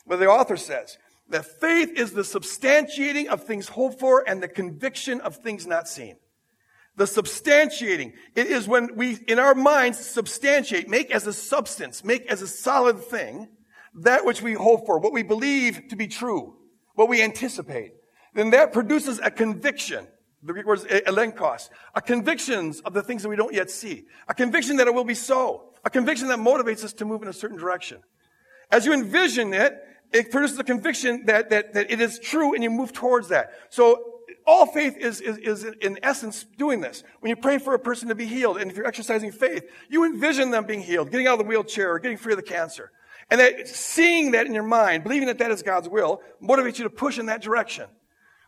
where 0.03 0.17
the 0.17 0.27
author 0.27 0.57
says 0.57 0.97
that 1.29 1.45
faith 1.45 1.91
is 1.95 2.11
the 2.11 2.23
substantiating 2.23 3.27
of 3.27 3.45
things 3.45 3.69
hoped 3.69 4.01
for 4.01 4.27
and 4.27 4.43
the 4.43 4.49
conviction 4.49 5.21
of 5.21 5.37
things 5.37 5.65
not 5.65 5.87
seen. 5.87 6.17
The 6.97 7.05
substantiating. 7.05 8.13
It 8.35 8.47
is 8.47 8.67
when 8.67 8.97
we, 8.97 9.17
in 9.29 9.39
our 9.39 9.55
minds, 9.55 9.97
substantiate, 9.97 10.89
make 10.89 11.09
as 11.09 11.25
a 11.25 11.31
substance, 11.31 12.03
make 12.03 12.25
as 12.25 12.41
a 12.41 12.47
solid 12.49 12.99
thing, 12.99 13.47
that 13.93 14.25
which 14.25 14.41
we 14.41 14.53
hope 14.55 14.85
for, 14.85 14.99
what 14.99 15.13
we 15.13 15.23
believe 15.23 15.87
to 15.87 15.95
be 15.95 16.07
true, 16.07 16.57
what 16.95 17.09
we 17.09 17.21
anticipate. 17.21 17.93
Then 18.33 18.51
that 18.51 18.73
produces 18.73 19.19
a 19.19 19.31
conviction. 19.31 20.07
The 20.43 20.53
Greek 20.53 20.65
word 20.65 20.79
is 20.79 20.85
elenchos. 20.85 21.69
A 21.95 22.01
conviction 22.01 22.73
of 22.85 22.93
the 22.93 23.03
things 23.03 23.23
that 23.23 23.29
we 23.29 23.35
don't 23.35 23.53
yet 23.53 23.69
see. 23.69 24.05
A 24.27 24.33
conviction 24.33 24.77
that 24.77 24.87
it 24.87 24.93
will 24.93 25.03
be 25.03 25.13
so. 25.13 25.73
A 25.83 25.89
conviction 25.89 26.27
that 26.29 26.39
motivates 26.39 26.83
us 26.83 26.93
to 26.93 27.05
move 27.05 27.21
in 27.21 27.27
a 27.27 27.33
certain 27.33 27.57
direction. 27.57 28.01
As 28.71 28.85
you 28.85 28.93
envision 28.93 29.53
it, 29.53 29.77
it 30.11 30.31
produces 30.31 30.59
a 30.59 30.63
conviction 30.63 31.25
that, 31.25 31.49
that, 31.49 31.73
that 31.73 31.91
it 31.91 32.01
is 32.01 32.19
true 32.19 32.53
and 32.53 32.63
you 32.63 32.69
move 32.69 32.93
towards 32.93 33.29
that. 33.29 33.51
So 33.69 34.11
all 34.45 34.65
faith 34.65 34.97
is, 34.97 35.21
is, 35.21 35.37
is 35.37 35.63
in 35.63 35.99
essence 36.03 36.45
doing 36.57 36.81
this. 36.81 37.03
When 37.19 37.29
you 37.29 37.35
pray 37.35 37.57
for 37.57 37.73
a 37.73 37.79
person 37.79 38.09
to 38.09 38.15
be 38.15 38.25
healed, 38.25 38.57
and 38.57 38.69
if 38.71 38.77
you're 38.77 38.87
exercising 38.87 39.31
faith, 39.31 39.63
you 39.89 40.05
envision 40.05 40.51
them 40.51 40.65
being 40.65 40.81
healed, 40.81 41.11
getting 41.11 41.27
out 41.27 41.33
of 41.33 41.39
the 41.39 41.45
wheelchair 41.45 41.91
or 41.91 41.99
getting 41.99 42.17
free 42.17 42.33
of 42.33 42.37
the 42.37 42.43
cancer. 42.43 42.91
And 43.31 43.39
that 43.39 43.67
seeing 43.67 44.31
that 44.31 44.45
in 44.45 44.53
your 44.53 44.61
mind, 44.61 45.03
believing 45.03 45.27
that 45.27 45.39
that 45.39 45.49
is 45.49 45.63
God's 45.63 45.87
will, 45.87 46.21
motivates 46.43 46.77
you 46.77 46.83
to 46.83 46.89
push 46.89 47.17
in 47.17 47.27
that 47.27 47.41
direction. 47.41 47.87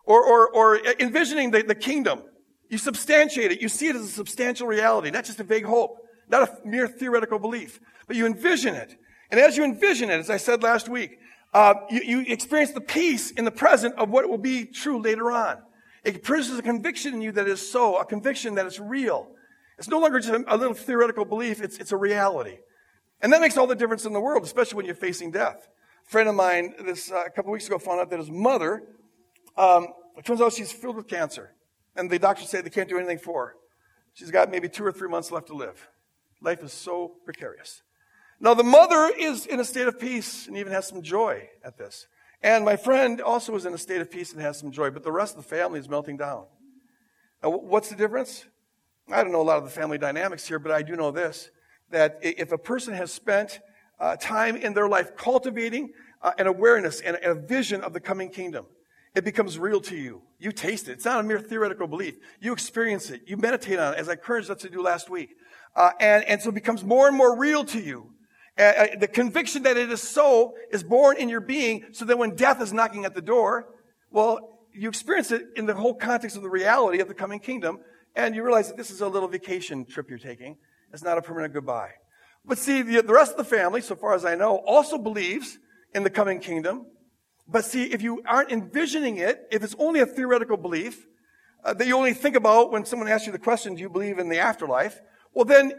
Or, 0.06 0.22
or, 0.22 0.50
or 0.50 0.80
envisioning 1.00 1.52
the, 1.52 1.64
the 1.64 1.76
kingdom. 1.76 2.24
You 2.70 2.78
substantiate 2.78 3.54
it. 3.54 3.62
You 3.62 3.70
see 3.70 3.88
it 3.88 3.96
as 3.96 4.04
a 4.04 4.10
substantial 4.10 4.68
reality, 4.68 5.10
not 5.10 5.24
just 5.24 5.40
a 5.40 5.46
vague 5.46 5.64
hope, 5.64 5.98
not 6.28 6.50
a 6.50 6.68
mere 6.68 6.90
theoretical 6.90 7.40
belief, 7.40 7.80
but 8.06 8.18
you 8.18 8.26
envision 8.26 8.76
it. 8.76 8.98
And 9.32 9.40
as 9.40 9.56
you 9.56 9.64
envision 9.64 10.10
it, 10.10 10.20
as 10.20 10.30
I 10.30 10.36
said 10.36 10.62
last 10.62 10.90
week, 10.90 11.20
uh, 11.54 11.76
you, 11.90 12.02
you 12.02 12.22
experience 12.28 12.72
the 12.72 12.82
peace 12.82 13.32
in 13.32 13.46
the 13.46 13.52
present 13.52 13.96
of 13.96 14.10
what 14.10 14.28
will 14.28 14.38
be 14.38 14.66
true 14.66 15.00
later 15.00 15.32
on. 15.32 15.60
It 16.04 16.24
produces 16.24 16.60
a 16.60 16.62
conviction 16.62 17.14
in 17.14 17.22
you 17.22 17.32
that 17.34 17.48
is 17.48 17.72
so, 17.72 17.98
a 17.98 18.06
conviction 18.06 18.56
that 18.56 18.66
is 18.66 18.80
real. 18.80 19.30
It's 19.78 19.88
no 19.88 20.00
longer 20.00 20.20
just 20.20 20.34
a, 20.48 20.58
little 20.58 20.74
theoretical 20.74 21.24
belief, 21.24 21.62
it's, 21.62 21.78
it's 21.78 21.94
a 21.94 21.98
reality. 21.98 22.58
And 23.24 23.32
that 23.32 23.40
makes 23.40 23.56
all 23.58 23.66
the 23.66 23.76
difference 23.76 24.06
in 24.06 24.12
the 24.12 24.20
world, 24.20 24.44
especially 24.44 24.76
when 24.76 24.86
you're 24.86 24.96
facing 24.96 25.32
death. 25.32 25.70
A 26.06 26.10
friend 26.10 26.28
of 26.28 26.36
mine, 26.36 26.76
this 26.86 27.10
uh, 27.10 27.24
a 27.26 27.30
couple 27.30 27.54
weeks 27.54 27.66
ago, 27.66 27.80
found 27.80 28.02
out 28.02 28.10
that 28.10 28.20
his 28.20 28.30
mother, 28.30 28.84
um, 29.56 29.88
it 30.18 30.26
turns 30.26 30.42
out 30.42 30.52
she's 30.52 30.74
filled 30.74 30.98
with 30.98 31.08
cancer. 31.08 31.56
And 31.96 32.10
the 32.10 32.20
doctors 32.20 32.50
say 32.50 32.60
they 32.60 32.70
can't 32.70 32.90
do 32.90 32.98
anything 32.98 33.20
for 33.20 33.48
her. 33.48 33.56
She's 34.14 34.30
got 34.30 34.52
maybe 34.52 34.68
two 34.68 34.86
or 34.86 34.92
three 34.92 35.08
months 35.08 35.32
left 35.32 35.48
to 35.48 35.56
live. 35.56 35.88
Life 36.42 36.64
is 36.64 36.74
so 36.74 37.14
precarious. 37.24 37.82
Now, 38.42 38.54
the 38.56 38.64
mother 38.64 39.10
is 39.18 39.46
in 39.46 39.62
a 39.62 39.64
state 39.64 39.88
of 39.88 39.98
peace 39.98 40.48
and 40.48 40.58
even 40.58 40.74
has 40.74 40.86
some 40.86 41.02
joy 41.02 41.48
at 41.64 41.78
this. 41.78 42.08
And 42.42 42.66
my 42.66 42.76
friend 42.76 43.22
also 43.22 43.56
is 43.56 43.66
in 43.66 43.74
a 43.74 43.78
state 43.78 44.02
of 44.02 44.12
peace 44.12 44.34
and 44.34 44.42
has 44.42 44.60
some 44.60 44.70
joy, 44.70 44.90
but 44.90 45.04
the 45.04 45.14
rest 45.14 45.38
of 45.38 45.44
the 45.44 45.50
family 45.50 45.80
is 45.80 45.88
melting 45.88 46.18
down. 46.18 46.44
Now, 47.42 47.52
what's 47.52 47.88
the 47.88 47.96
difference? 47.96 48.44
I 49.10 49.24
don't 49.24 49.32
know 49.32 49.42
a 49.42 49.44
lot 49.44 49.60
of 49.60 49.64
the 49.64 49.70
family 49.70 49.98
dynamics 49.98 50.46
here, 50.46 50.60
but 50.60 50.74
I 50.74 50.82
do 50.82 50.98
know 50.98 51.12
this 51.12 51.50
that 51.94 52.20
if 52.22 52.52
a 52.52 52.58
person 52.58 52.94
has 52.94 53.12
spent 53.12 53.60
uh, 54.00 54.16
time 54.18 54.56
in 54.56 54.74
their 54.74 54.88
life 54.88 55.16
cultivating 55.16 55.92
uh, 56.22 56.32
an 56.38 56.48
awareness 56.48 57.00
and 57.02 57.18
a 57.24 57.34
vision 57.34 57.82
of 57.82 57.94
the 57.94 58.00
coming 58.00 58.30
kingdom, 58.30 58.66
it 59.16 59.24
becomes 59.24 59.58
real 59.58 59.80
to 59.82 59.96
you. 59.96 60.22
You 60.40 60.52
taste 60.52 60.90
it. 60.90 60.94
It's 60.94 61.06
not 61.06 61.20
a 61.20 61.24
mere 61.24 61.40
theoretical 61.40 61.88
belief. 61.88 62.16
You 62.42 62.52
experience 62.52 63.10
it. 63.10 63.22
You 63.28 63.38
meditate 63.38 63.80
on 63.80 63.94
it, 63.94 64.00
as 64.00 64.10
I 64.10 64.14
encouraged 64.14 64.50
us 64.50 64.62
to 64.62 64.70
do 64.70 64.82
last 64.82 65.10
week. 65.10 65.36
Uh, 65.76 65.92
and, 66.00 66.24
and 66.26 66.42
so 66.42 66.50
it 66.50 66.56
becomes 66.56 66.84
more 66.84 67.08
and 67.08 67.16
more 67.16 67.38
real 67.38 67.64
to 67.66 67.80
you. 67.80 68.10
Uh, 68.58 68.62
uh, 68.62 68.88
the 69.00 69.08
conviction 69.08 69.64
that 69.64 69.78
it 69.78 69.92
is 69.92 70.02
so 70.02 70.54
is 70.72 70.84
born 70.84 71.18
in 71.18 71.30
your 71.30 71.42
being 71.42 71.86
so 71.92 72.06
that 72.06 72.18
when 72.18 72.36
death 72.36 72.62
is 72.62 72.74
knocking 72.74 73.06
at 73.06 73.16
the 73.16 73.22
door, 73.22 73.68
well, 74.12 74.60
you 74.74 74.90
experience 74.90 75.32
it 75.32 75.44
in 75.56 75.66
the 75.66 75.74
whole 75.74 75.94
context 75.94 76.36
of 76.36 76.44
the 76.44 76.50
reality 76.50 77.00
of 77.00 77.08
the 77.08 77.14
coming 77.14 77.40
kingdom, 77.40 77.80
and 78.16 78.36
you 78.36 78.44
realize 78.44 78.68
that 78.68 78.78
this 78.78 78.92
is 78.92 79.02
a 79.02 79.08
little 79.08 79.28
vacation 79.28 79.86
trip 79.86 80.10
you're 80.10 80.20
taking. 80.20 80.58
It's 80.94 81.04
not 81.04 81.18
a 81.18 81.22
permanent 81.22 81.54
goodbye. 81.54 81.92
But 82.46 82.58
see, 82.58 82.82
the, 82.82 83.02
the 83.02 83.14
rest 83.14 83.32
of 83.32 83.38
the 83.38 83.44
family, 83.44 83.82
so 83.82 83.96
far 83.96 84.14
as 84.14 84.26
I 84.26 84.36
know, 84.36 84.58
also 84.58 84.98
believes 84.98 85.58
in 85.94 86.04
the 86.04 86.10
coming 86.10 86.40
kingdom. 86.40 86.86
But 87.48 87.66
see, 87.66 87.86
if 87.86 88.02
you 88.02 88.22
aren't 88.26 88.52
envisioning 88.52 89.18
it, 89.18 89.48
if 89.52 89.64
it's 89.64 89.76
only 89.80 90.00
a 90.00 90.06
theoretical 90.06 90.58
belief 90.58 91.06
uh, 91.64 91.74
that 91.74 91.88
you 91.88 91.96
only 91.96 92.14
think 92.14 92.36
about 92.36 92.72
when 92.72 92.86
someone 92.86 93.08
asks 93.08 93.26
you 93.26 93.32
the 93.32 93.40
question, 93.40 93.76
do 93.76 93.82
you 93.82 93.90
believe 93.90 94.20
in 94.20 94.30
the 94.30 94.40
afterlife? 94.40 95.00
Well, 95.34 95.46
then 95.46 95.74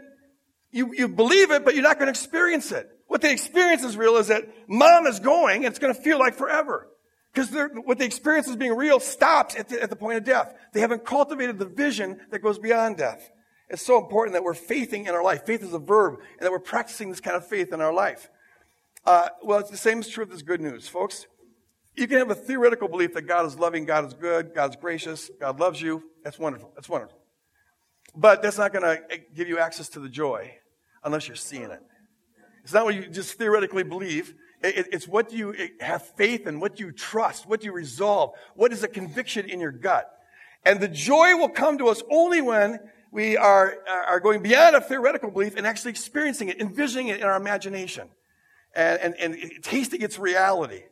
you, 0.71 0.93
you 0.93 1.07
believe 1.07 1.51
it, 1.51 1.63
but 1.63 1.75
you're 1.75 1.83
not 1.83 1.97
going 1.97 2.07
to 2.07 2.11
experience 2.11 2.71
it. 2.71 2.89
What 3.07 3.21
they 3.21 3.31
experience 3.31 3.83
is 3.83 3.95
real 3.95 4.17
is 4.17 4.27
that 4.27 4.43
mom 4.67 5.07
is 5.07 5.19
going 5.19 5.57
and 5.57 5.67
it's 5.67 5.79
going 5.79 5.93
to 5.93 6.01
feel 6.01 6.19
like 6.19 6.35
forever. 6.35 6.89
Because 7.33 7.51
what 7.83 7.97
they 7.97 8.05
experience 8.05 8.47
as 8.47 8.55
being 8.55 8.75
real 8.75 8.99
stops 8.99 9.55
at 9.55 9.69
the, 9.69 9.81
at 9.81 9.89
the 9.89 9.95
point 9.95 10.17
of 10.17 10.23
death. 10.23 10.53
They 10.73 10.79
haven't 10.79 11.05
cultivated 11.05 11.59
the 11.59 11.65
vision 11.65 12.19
that 12.31 12.39
goes 12.39 12.57
beyond 12.57 12.97
death. 12.97 13.29
It's 13.69 13.85
so 13.85 13.97
important 13.97 14.33
that 14.33 14.43
we're 14.43 14.53
faithing 14.53 15.07
in 15.07 15.15
our 15.15 15.23
life. 15.23 15.45
Faith 15.45 15.63
is 15.63 15.73
a 15.73 15.79
verb, 15.79 16.19
and 16.37 16.45
that 16.45 16.51
we're 16.51 16.59
practicing 16.59 17.09
this 17.09 17.19
kind 17.19 17.35
of 17.35 17.47
faith 17.47 17.73
in 17.73 17.81
our 17.81 17.93
life. 17.93 18.29
Uh, 19.05 19.29
well, 19.43 19.59
it's 19.59 19.69
the 19.69 19.77
same 19.77 19.99
is 19.99 20.07
true 20.07 20.23
of 20.23 20.29
this 20.29 20.41
good 20.41 20.61
news, 20.61 20.87
folks. 20.87 21.27
You 21.95 22.07
can 22.07 22.17
have 22.17 22.29
a 22.29 22.35
theoretical 22.35 22.87
belief 22.87 23.13
that 23.13 23.23
God 23.23 23.45
is 23.45 23.57
loving, 23.57 23.85
God 23.85 24.05
is 24.05 24.13
good, 24.13 24.53
God's 24.53 24.75
gracious, 24.75 25.31
God 25.39 25.59
loves 25.59 25.81
you. 25.81 26.03
That's 26.23 26.37
wonderful. 26.37 26.71
That's 26.75 26.89
wonderful. 26.89 27.17
But 28.15 28.41
that's 28.41 28.57
not 28.57 28.73
going 28.73 28.83
to 28.83 29.01
give 29.33 29.47
you 29.47 29.59
access 29.59 29.89
to 29.89 29.99
the 29.99 30.09
joy 30.09 30.55
unless 31.03 31.27
you're 31.27 31.35
seeing 31.35 31.71
it. 31.71 31.79
It's 32.63 32.73
not 32.73 32.85
what 32.85 32.95
you 32.95 33.07
just 33.07 33.37
theoretically 33.37 33.83
believe. 33.83 34.33
It's 34.61 35.07
what 35.07 35.31
you 35.31 35.53
have 35.79 36.01
faith 36.15 36.47
in, 36.47 36.59
what 36.59 36.79
you 36.79 36.91
trust, 36.91 37.47
what 37.47 37.63
you 37.63 37.71
resolve, 37.71 38.31
what 38.55 38.73
is 38.73 38.83
a 38.83 38.87
conviction 38.87 39.47
in 39.47 39.59
your 39.59 39.71
gut. 39.71 40.09
And 40.63 40.79
the 40.79 40.87
joy 40.87 41.35
will 41.37 41.49
come 41.49 41.77
to 41.77 41.87
us 41.89 42.01
only 42.09 42.41
when 42.41 42.79
we 43.15 43.37
are, 43.37 43.77
are 43.87 44.19
going 44.19 44.43
beyond 44.43 44.75
a 44.75 44.81
theoretical 44.81 45.31
belief 45.31 45.55
and 45.55 45.65
actually 45.65 45.91
experiencing 45.91 46.49
it, 46.49 46.59
envisioning 46.59 47.07
it 47.07 47.21
in 47.21 47.25
our 47.25 47.37
imagination, 47.37 48.09
and, 48.75 48.99
and, 49.01 49.15
and 49.15 49.63
tasting 49.63 50.01
its 50.01 50.19
reality. 50.19 50.83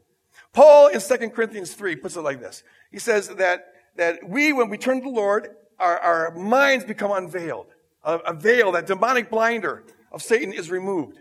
Paul 0.53 0.87
in 0.87 1.01
2 1.01 1.29
Corinthians 1.31 1.73
3 1.73 1.97
puts 1.97 2.15
it 2.15 2.21
like 2.21 2.39
this. 2.39 2.63
He 2.91 2.99
says 2.99 3.27
that, 3.27 3.73
that 3.97 4.19
we, 4.25 4.53
when 4.53 4.69
we 4.69 4.77
turn 4.77 4.99
to 4.99 5.03
the 5.03 5.09
Lord, 5.09 5.49
our, 5.77 5.99
our 5.99 6.35
minds 6.35 6.85
become 6.85 7.11
unveiled. 7.11 7.67
A, 8.05 8.15
a 8.19 8.33
veil, 8.33 8.71
that 8.71 8.87
demonic 8.87 9.29
blinder, 9.29 9.83
of 10.09 10.21
Satan 10.21 10.53
is 10.53 10.71
removed. 10.71 11.19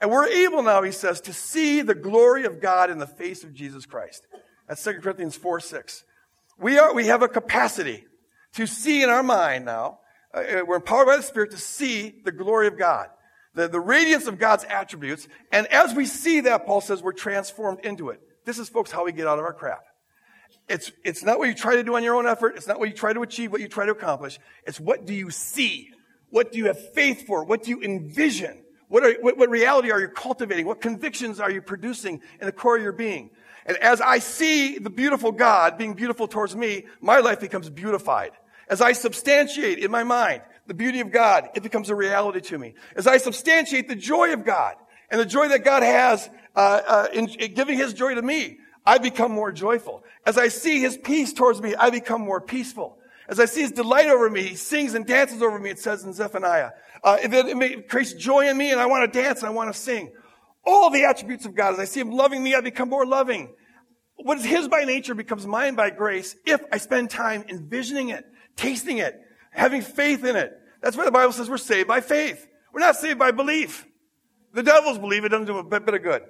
And 0.00 0.08
we're 0.08 0.28
able 0.28 0.62
now, 0.62 0.82
he 0.82 0.92
says, 0.92 1.20
to 1.22 1.32
see 1.32 1.80
the 1.80 1.96
glory 1.96 2.44
of 2.44 2.60
God 2.60 2.90
in 2.90 2.98
the 2.98 3.08
face 3.08 3.42
of 3.42 3.54
Jesus 3.54 3.86
Christ. 3.86 4.28
That's 4.68 4.84
2 4.84 5.00
Corinthians 5.00 5.34
4 5.34 5.58
6. 5.58 6.04
We, 6.60 6.78
are, 6.78 6.94
we 6.94 7.06
have 7.06 7.22
a 7.22 7.28
capacity 7.28 8.04
to 8.52 8.68
see 8.68 9.02
in 9.02 9.08
our 9.08 9.24
mind 9.24 9.64
now, 9.64 9.98
Uh, 10.34 10.38
uh, 10.38 10.64
we're 10.66 10.76
empowered 10.76 11.06
by 11.06 11.16
the 11.16 11.22
Spirit 11.22 11.52
to 11.52 11.58
see 11.58 12.14
the 12.24 12.32
glory 12.32 12.66
of 12.66 12.76
God, 12.76 13.08
the, 13.54 13.68
the 13.68 13.80
radiance 13.80 14.26
of 14.26 14.38
God's 14.38 14.64
attributes. 14.64 15.28
And 15.52 15.66
as 15.68 15.94
we 15.94 16.06
see 16.06 16.40
that, 16.40 16.66
Paul 16.66 16.80
says, 16.80 17.02
we're 17.02 17.12
transformed 17.12 17.80
into 17.84 18.08
it. 18.10 18.20
This 18.44 18.58
is, 18.58 18.68
folks, 18.68 18.90
how 18.90 19.04
we 19.04 19.12
get 19.12 19.26
out 19.26 19.38
of 19.38 19.44
our 19.44 19.52
crap. 19.52 19.84
It's, 20.68 20.90
it's 21.04 21.22
not 21.22 21.38
what 21.38 21.48
you 21.48 21.54
try 21.54 21.76
to 21.76 21.84
do 21.84 21.94
on 21.94 22.02
your 22.02 22.16
own 22.16 22.26
effort. 22.26 22.56
It's 22.56 22.66
not 22.66 22.78
what 22.78 22.88
you 22.88 22.94
try 22.94 23.12
to 23.12 23.22
achieve, 23.22 23.52
what 23.52 23.60
you 23.60 23.68
try 23.68 23.86
to 23.86 23.92
accomplish. 23.92 24.38
It's 24.66 24.80
what 24.80 25.06
do 25.06 25.14
you 25.14 25.30
see? 25.30 25.90
What 26.30 26.52
do 26.52 26.58
you 26.58 26.66
have 26.66 26.92
faith 26.94 27.26
for? 27.26 27.44
What 27.44 27.62
do 27.62 27.70
you 27.70 27.82
envision? 27.82 28.62
What, 28.88 29.04
are, 29.04 29.12
what, 29.20 29.36
what 29.36 29.50
reality 29.50 29.90
are 29.90 30.00
you 30.00 30.08
cultivating? 30.08 30.66
What 30.66 30.80
convictions 30.80 31.38
are 31.38 31.50
you 31.50 31.62
producing 31.62 32.20
in 32.40 32.46
the 32.46 32.52
core 32.52 32.76
of 32.76 32.82
your 32.82 32.92
being? 32.92 33.30
And 33.66 33.76
as 33.78 34.00
I 34.00 34.18
see 34.18 34.78
the 34.78 34.90
beautiful 34.90 35.32
God 35.32 35.78
being 35.78 35.94
beautiful 35.94 36.26
towards 36.26 36.56
me, 36.56 36.86
my 37.00 37.20
life 37.20 37.40
becomes 37.40 37.70
beautified. 37.70 38.32
As 38.68 38.80
I 38.80 38.92
substantiate 38.92 39.78
in 39.78 39.90
my 39.90 40.04
mind 40.04 40.42
the 40.66 40.74
beauty 40.74 41.00
of 41.00 41.10
God, 41.10 41.50
it 41.54 41.62
becomes 41.62 41.90
a 41.90 41.94
reality 41.94 42.40
to 42.40 42.58
me. 42.58 42.74
As 42.96 43.06
I 43.06 43.18
substantiate 43.18 43.88
the 43.88 43.96
joy 43.96 44.32
of 44.32 44.44
God 44.44 44.76
and 45.10 45.20
the 45.20 45.26
joy 45.26 45.48
that 45.48 45.64
God 45.64 45.82
has 45.82 46.28
uh, 46.56 46.80
uh, 46.86 47.06
in, 47.12 47.28
in 47.28 47.54
giving 47.54 47.76
His 47.76 47.92
joy 47.92 48.14
to 48.14 48.22
me, 48.22 48.58
I 48.86 48.98
become 48.98 49.32
more 49.32 49.52
joyful. 49.52 50.04
As 50.26 50.38
I 50.38 50.48
see 50.48 50.80
His 50.80 50.96
peace 50.96 51.32
towards 51.32 51.60
me, 51.60 51.74
I 51.74 51.90
become 51.90 52.20
more 52.20 52.40
peaceful. 52.40 52.98
As 53.28 53.40
I 53.40 53.46
see 53.46 53.62
His 53.62 53.72
delight 53.72 54.08
over 54.08 54.28
me, 54.28 54.42
He 54.42 54.54
sings 54.54 54.94
and 54.94 55.06
dances 55.06 55.42
over 55.42 55.58
me. 55.58 55.70
It 55.70 55.78
says 55.78 56.04
in 56.04 56.12
Zephaniah, 56.12 56.70
uh, 57.02 57.18
it, 57.22 57.32
it 57.32 57.88
creates 57.88 58.12
joy 58.14 58.48
in 58.48 58.56
me, 58.56 58.72
and 58.72 58.80
I 58.80 58.86
want 58.86 59.10
to 59.10 59.22
dance 59.22 59.40
and 59.40 59.48
I 59.48 59.52
want 59.52 59.72
to 59.72 59.78
sing. 59.78 60.12
All 60.66 60.90
the 60.90 61.04
attributes 61.04 61.44
of 61.44 61.54
God. 61.54 61.74
As 61.74 61.80
I 61.80 61.84
see 61.84 62.00
Him 62.00 62.10
loving 62.10 62.42
me, 62.42 62.54
I 62.54 62.60
become 62.60 62.88
more 62.88 63.06
loving. 63.06 63.54
What 64.16 64.38
is 64.38 64.44
His 64.44 64.68
by 64.68 64.84
nature 64.84 65.14
becomes 65.14 65.46
mine 65.46 65.74
by 65.74 65.90
grace 65.90 66.36
if 66.46 66.60
I 66.72 66.78
spend 66.78 67.10
time 67.10 67.44
envisioning 67.48 68.10
it, 68.10 68.24
tasting 68.56 68.98
it, 68.98 69.20
having 69.50 69.82
faith 69.82 70.24
in 70.24 70.36
it. 70.36 70.52
That's 70.80 70.96
why 70.96 71.04
the 71.04 71.12
Bible 71.12 71.32
says 71.32 71.48
we're 71.48 71.58
saved 71.58 71.88
by 71.88 72.00
faith. 72.00 72.46
We're 72.72 72.80
not 72.80 72.96
saved 72.96 73.18
by 73.18 73.30
belief. 73.30 73.86
The 74.52 74.62
devils 74.62 74.98
believe 74.98 75.24
it 75.24 75.30
doesn't 75.30 75.46
do 75.46 75.58
a 75.58 75.80
bit 75.80 75.94
of 75.94 76.02
good. 76.02 76.22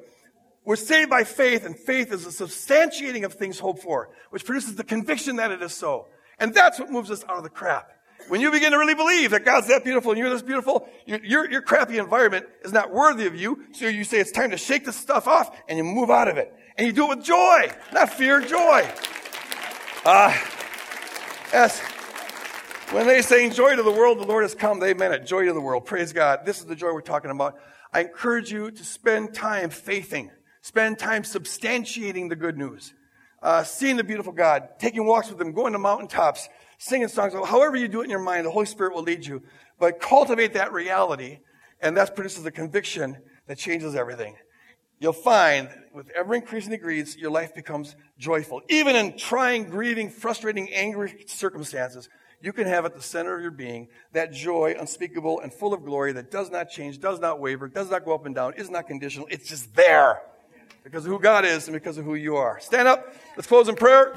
We're 0.65 0.77
saved 0.77 1.11
by 1.11 1.25
faith, 1.25 1.67
and 1.67 1.77
faith 1.77 2.11
is 2.13 2.27
a 2.27 2.31
substantiating 2.31 3.25
of 3.25 3.35
things 3.35 3.59
hoped 3.59 3.83
for, 3.83 4.11
which 4.31 4.45
produces 4.47 4.77
the 4.77 4.85
conviction 4.85 5.37
that 5.37 5.51
it 5.51 5.61
is 5.61 5.75
so. 5.75 6.07
And 6.39 6.55
that's 6.55 6.79
what 6.79 6.91
moves 6.91 7.11
us 7.11 7.23
out 7.29 7.37
of 7.37 7.43
the 7.43 7.51
crap. 7.51 7.91
When 8.29 8.41
you 8.41 8.51
begin 8.51 8.73
to 8.73 8.79
really 8.79 8.95
believe 8.95 9.33
that 9.33 9.45
God's 9.45 9.69
that 9.69 9.85
beautiful 9.85 10.13
and 10.13 10.19
you're 10.19 10.31
this 10.31 10.41
beautiful, 10.41 10.89
your, 11.05 11.23
your, 11.23 11.51
your 11.51 11.61
crappy 11.61 11.99
environment 11.99 12.47
is 12.65 12.73
not 12.73 12.91
worthy 12.91 13.27
of 13.27 13.35
you, 13.35 13.65
so 13.73 13.87
you 13.87 14.05
say 14.05 14.19
it's 14.19 14.31
time 14.31 14.51
to 14.51 14.57
shake 14.57 14.87
this 14.87 14.97
stuff 14.97 15.29
off 15.29 15.55
and 15.69 15.77
you 15.77 15.85
move 15.85 16.11
out 16.11 16.29
of 16.29 16.39
it. 16.39 16.53
And 16.79 16.87
you 16.87 16.93
do 16.93 17.05
it 17.05 17.17
with 17.17 17.25
joy, 17.25 17.71
not 17.93 18.11
fear, 18.11 18.41
joy. 18.41 18.89
Uh, 20.07 20.35
yes. 21.53 21.83
When 22.95 23.09
they 23.09 23.23
say 23.23 23.51
joy 23.51 23.75
to 23.75 23.83
the 23.83 23.91
world, 23.91 24.21
the 24.21 24.25
Lord 24.25 24.45
has 24.45 24.55
come, 24.55 24.79
they 24.79 24.95
meant 24.95 25.15
it. 25.15 25.27
Joy 25.27 25.47
to 25.47 25.53
the 25.53 25.61
world. 25.61 25.85
Praise 25.85 26.13
God. 26.13 26.47
This 26.47 26.61
is 26.61 26.67
the 26.67 26.77
joy 26.77 26.93
we're 26.93 27.01
talking 27.01 27.33
about. 27.33 27.59
I 27.93 28.03
encourage 28.03 28.53
you 28.53 28.71
to 28.71 28.85
spend 28.85 29.35
time 29.35 29.71
faithing, 29.71 30.31
spend 30.61 31.01
time 31.01 31.25
substantiating 31.25 32.29
the 32.29 32.37
good 32.37 32.57
news, 32.57 32.95
uh, 33.43 33.65
seeing 33.65 33.97
the 33.97 34.05
beautiful 34.05 34.33
God, 34.33 34.69
taking 34.79 35.05
walks 35.07 35.29
with 35.29 35.41
Him, 35.41 35.51
going 35.51 35.73
to 35.73 35.79
mountaintops, 35.81 36.49
singing 36.79 37.09
songs. 37.09 37.33
However 37.33 37.77
you 37.77 37.89
do 37.89 38.01
it 38.01 38.05
in 38.05 38.11
your 38.11 38.23
mind, 38.23 38.47
the 38.47 38.53
Holy 38.53 38.65
Spirit 38.65 38.95
will 38.95 39.03
lead 39.03 39.27
you. 39.27 39.43
But 39.81 39.99
cultivate 39.99 40.53
that 40.53 40.73
reality, 40.73 41.41
and 41.81 41.97
that 41.97 42.15
produces 42.15 42.47
a 42.47 42.53
conviction 42.53 43.17
that 43.49 43.59
changes 43.59 43.97
everything 43.97 44.37
you'll 45.01 45.13
find 45.13 45.69
with 45.93 46.09
ever 46.17 46.35
increasing 46.35 46.71
degrees, 46.71 47.17
your 47.17 47.31
life 47.31 47.55
becomes 47.55 47.95
joyful. 48.19 48.63
Even 48.71 48.97
in 48.97 49.17
trying, 49.17 49.69
grieving, 49.69 50.09
frustrating, 50.09 50.73
angry 50.73 51.25
circumstances, 51.27 52.09
you 52.45 52.53
can 52.53 52.67
have 52.67 52.85
at 52.85 52.95
the 52.95 53.03
center 53.03 53.35
of 53.35 53.43
your 53.43 53.51
being 53.51 53.89
that 54.13 54.33
joy, 54.33 54.77
unspeakable 54.79 55.41
and 55.41 55.53
full 55.53 55.73
of 55.73 55.85
glory 55.85 56.13
that 56.13 56.31
does 56.31 56.51
not 56.51 56.69
change, 56.69 57.01
does 57.01 57.19
not 57.21 57.41
waver, 57.41 57.69
does 57.69 57.91
not 57.91 58.05
go 58.05 58.15
up 58.15 58.27
and 58.27 58.35
down, 58.35 58.55
is 58.55 58.71
not 58.71 58.87
conditional. 58.87 59.27
It's 59.31 59.49
just 59.49 59.75
there 59.75 60.21
because 60.83 61.05
of 61.07 61.11
who 61.11 61.19
God 61.19 61.45
is 61.45 61.67
and 61.67 61.75
because 61.75 61.97
of 61.97 62.05
who 62.05 62.15
you 62.15 62.37
are. 62.37 62.61
Stand 62.61 62.87
up. 62.87 63.15
Let's 63.37 63.47
close 63.47 63.69
in 63.69 63.77
prayer. 63.77 64.13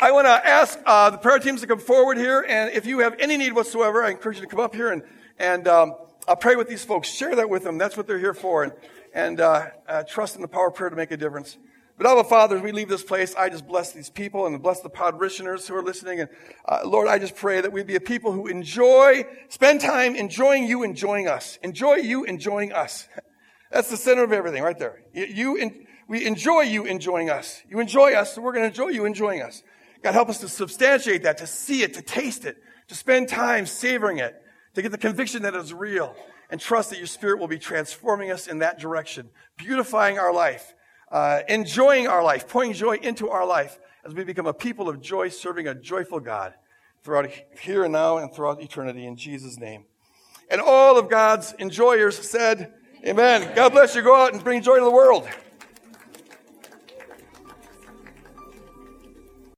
I 0.00 0.10
want 0.12 0.26
to 0.26 0.46
ask 0.46 0.78
uh, 0.86 1.10
the 1.10 1.18
prayer 1.18 1.38
teams 1.38 1.60
to 1.60 1.66
come 1.66 1.78
forward 1.78 2.16
here, 2.16 2.44
and 2.48 2.72
if 2.72 2.86
you 2.86 3.00
have 3.00 3.14
any 3.18 3.36
need 3.36 3.52
whatsoever, 3.52 4.02
I 4.02 4.10
encourage 4.10 4.38
you 4.38 4.42
to 4.42 4.48
come 4.48 4.60
up 4.60 4.74
here 4.74 4.90
and 4.90 5.02
and 5.38 5.66
um, 5.68 5.94
I'll 6.26 6.36
pray 6.36 6.56
with 6.56 6.68
these 6.68 6.84
folks. 6.84 7.08
Share 7.08 7.34
that 7.36 7.50
with 7.50 7.64
them. 7.64 7.76
That's 7.76 7.96
what 7.96 8.06
they're 8.06 8.18
here 8.18 8.34
for. 8.34 8.64
And 8.64 8.72
and 9.12 9.40
uh, 9.40 9.66
uh, 9.86 10.02
trust 10.04 10.36
in 10.36 10.42
the 10.42 10.48
power 10.48 10.68
of 10.68 10.74
prayer 10.74 10.90
to 10.90 10.96
make 10.96 11.10
a 11.10 11.16
difference. 11.16 11.58
But 11.96 12.06
Abba 12.08 12.24
Father, 12.24 12.56
as 12.56 12.62
we 12.62 12.72
leave 12.72 12.88
this 12.88 13.04
place, 13.04 13.34
I 13.36 13.48
just 13.48 13.68
bless 13.68 13.92
these 13.92 14.10
people 14.10 14.46
and 14.46 14.60
bless 14.60 14.80
the 14.80 14.88
parishioners 14.88 15.68
who 15.68 15.76
are 15.76 15.82
listening. 15.82 16.20
And 16.20 16.30
uh, 16.68 16.80
Lord, 16.84 17.06
I 17.06 17.18
just 17.18 17.36
pray 17.36 17.60
that 17.60 17.72
we 17.72 17.84
be 17.84 17.94
a 17.94 18.00
people 18.00 18.32
who 18.32 18.48
enjoy, 18.48 19.24
spend 19.48 19.80
time 19.80 20.16
enjoying 20.16 20.64
you, 20.66 20.82
enjoying 20.82 21.28
us. 21.28 21.58
Enjoy 21.62 21.94
you, 21.94 22.24
enjoying 22.24 22.72
us. 22.72 23.08
That's 23.70 23.90
the 23.90 23.96
center 23.96 24.24
of 24.24 24.32
everything 24.32 24.62
right 24.62 24.78
there. 24.78 25.02
You, 25.12 25.24
you 25.56 25.86
we 26.08 26.26
enjoy 26.26 26.62
you 26.62 26.84
enjoying 26.84 27.30
us. 27.30 27.62
You 27.68 27.80
enjoy 27.80 28.12
us, 28.12 28.34
so 28.34 28.42
we're 28.42 28.52
going 28.52 28.64
to 28.64 28.68
enjoy 28.68 28.88
you 28.88 29.04
enjoying 29.04 29.40
us. 29.40 29.62
God, 30.02 30.12
help 30.12 30.28
us 30.28 30.38
to 30.40 30.48
substantiate 30.48 31.22
that, 31.22 31.38
to 31.38 31.46
see 31.46 31.82
it, 31.82 31.94
to 31.94 32.02
taste 32.02 32.44
it, 32.44 32.58
to 32.88 32.94
spend 32.94 33.28
time 33.28 33.66
savoring 33.66 34.18
it, 34.18 34.34
to 34.74 34.82
get 34.82 34.92
the 34.92 34.98
conviction 34.98 35.42
that 35.42 35.54
it's 35.54 35.72
real 35.72 36.14
and 36.50 36.60
trust 36.60 36.90
that 36.90 36.98
your 36.98 37.06
Spirit 37.06 37.40
will 37.40 37.48
be 37.48 37.58
transforming 37.58 38.30
us 38.30 38.46
in 38.46 38.58
that 38.58 38.78
direction, 38.78 39.30
beautifying 39.56 40.18
our 40.18 40.32
life, 40.32 40.73
uh, 41.14 41.42
enjoying 41.48 42.08
our 42.08 42.24
life, 42.24 42.48
pouring 42.48 42.72
joy 42.72 42.96
into 42.96 43.30
our 43.30 43.46
life 43.46 43.78
as 44.04 44.12
we 44.12 44.24
become 44.24 44.46
a 44.46 44.52
people 44.52 44.88
of 44.88 45.00
joy, 45.00 45.28
serving 45.28 45.68
a 45.68 45.74
joyful 45.74 46.18
God 46.18 46.54
throughout 47.04 47.30
here 47.60 47.84
and 47.84 47.92
now 47.92 48.18
and 48.18 48.34
throughout 48.34 48.60
eternity 48.60 49.06
in 49.06 49.16
Jesus' 49.16 49.56
name. 49.56 49.84
And 50.50 50.60
all 50.60 50.98
of 50.98 51.08
God's 51.08 51.52
enjoyers 51.60 52.18
said, 52.18 52.74
Amen. 53.06 53.54
God 53.54 53.70
bless 53.70 53.94
you. 53.94 54.02
Go 54.02 54.16
out 54.16 54.32
and 54.32 54.42
bring 54.42 54.60
joy 54.60 54.78
to 54.78 54.84
the 54.84 54.90
world. 54.90 55.28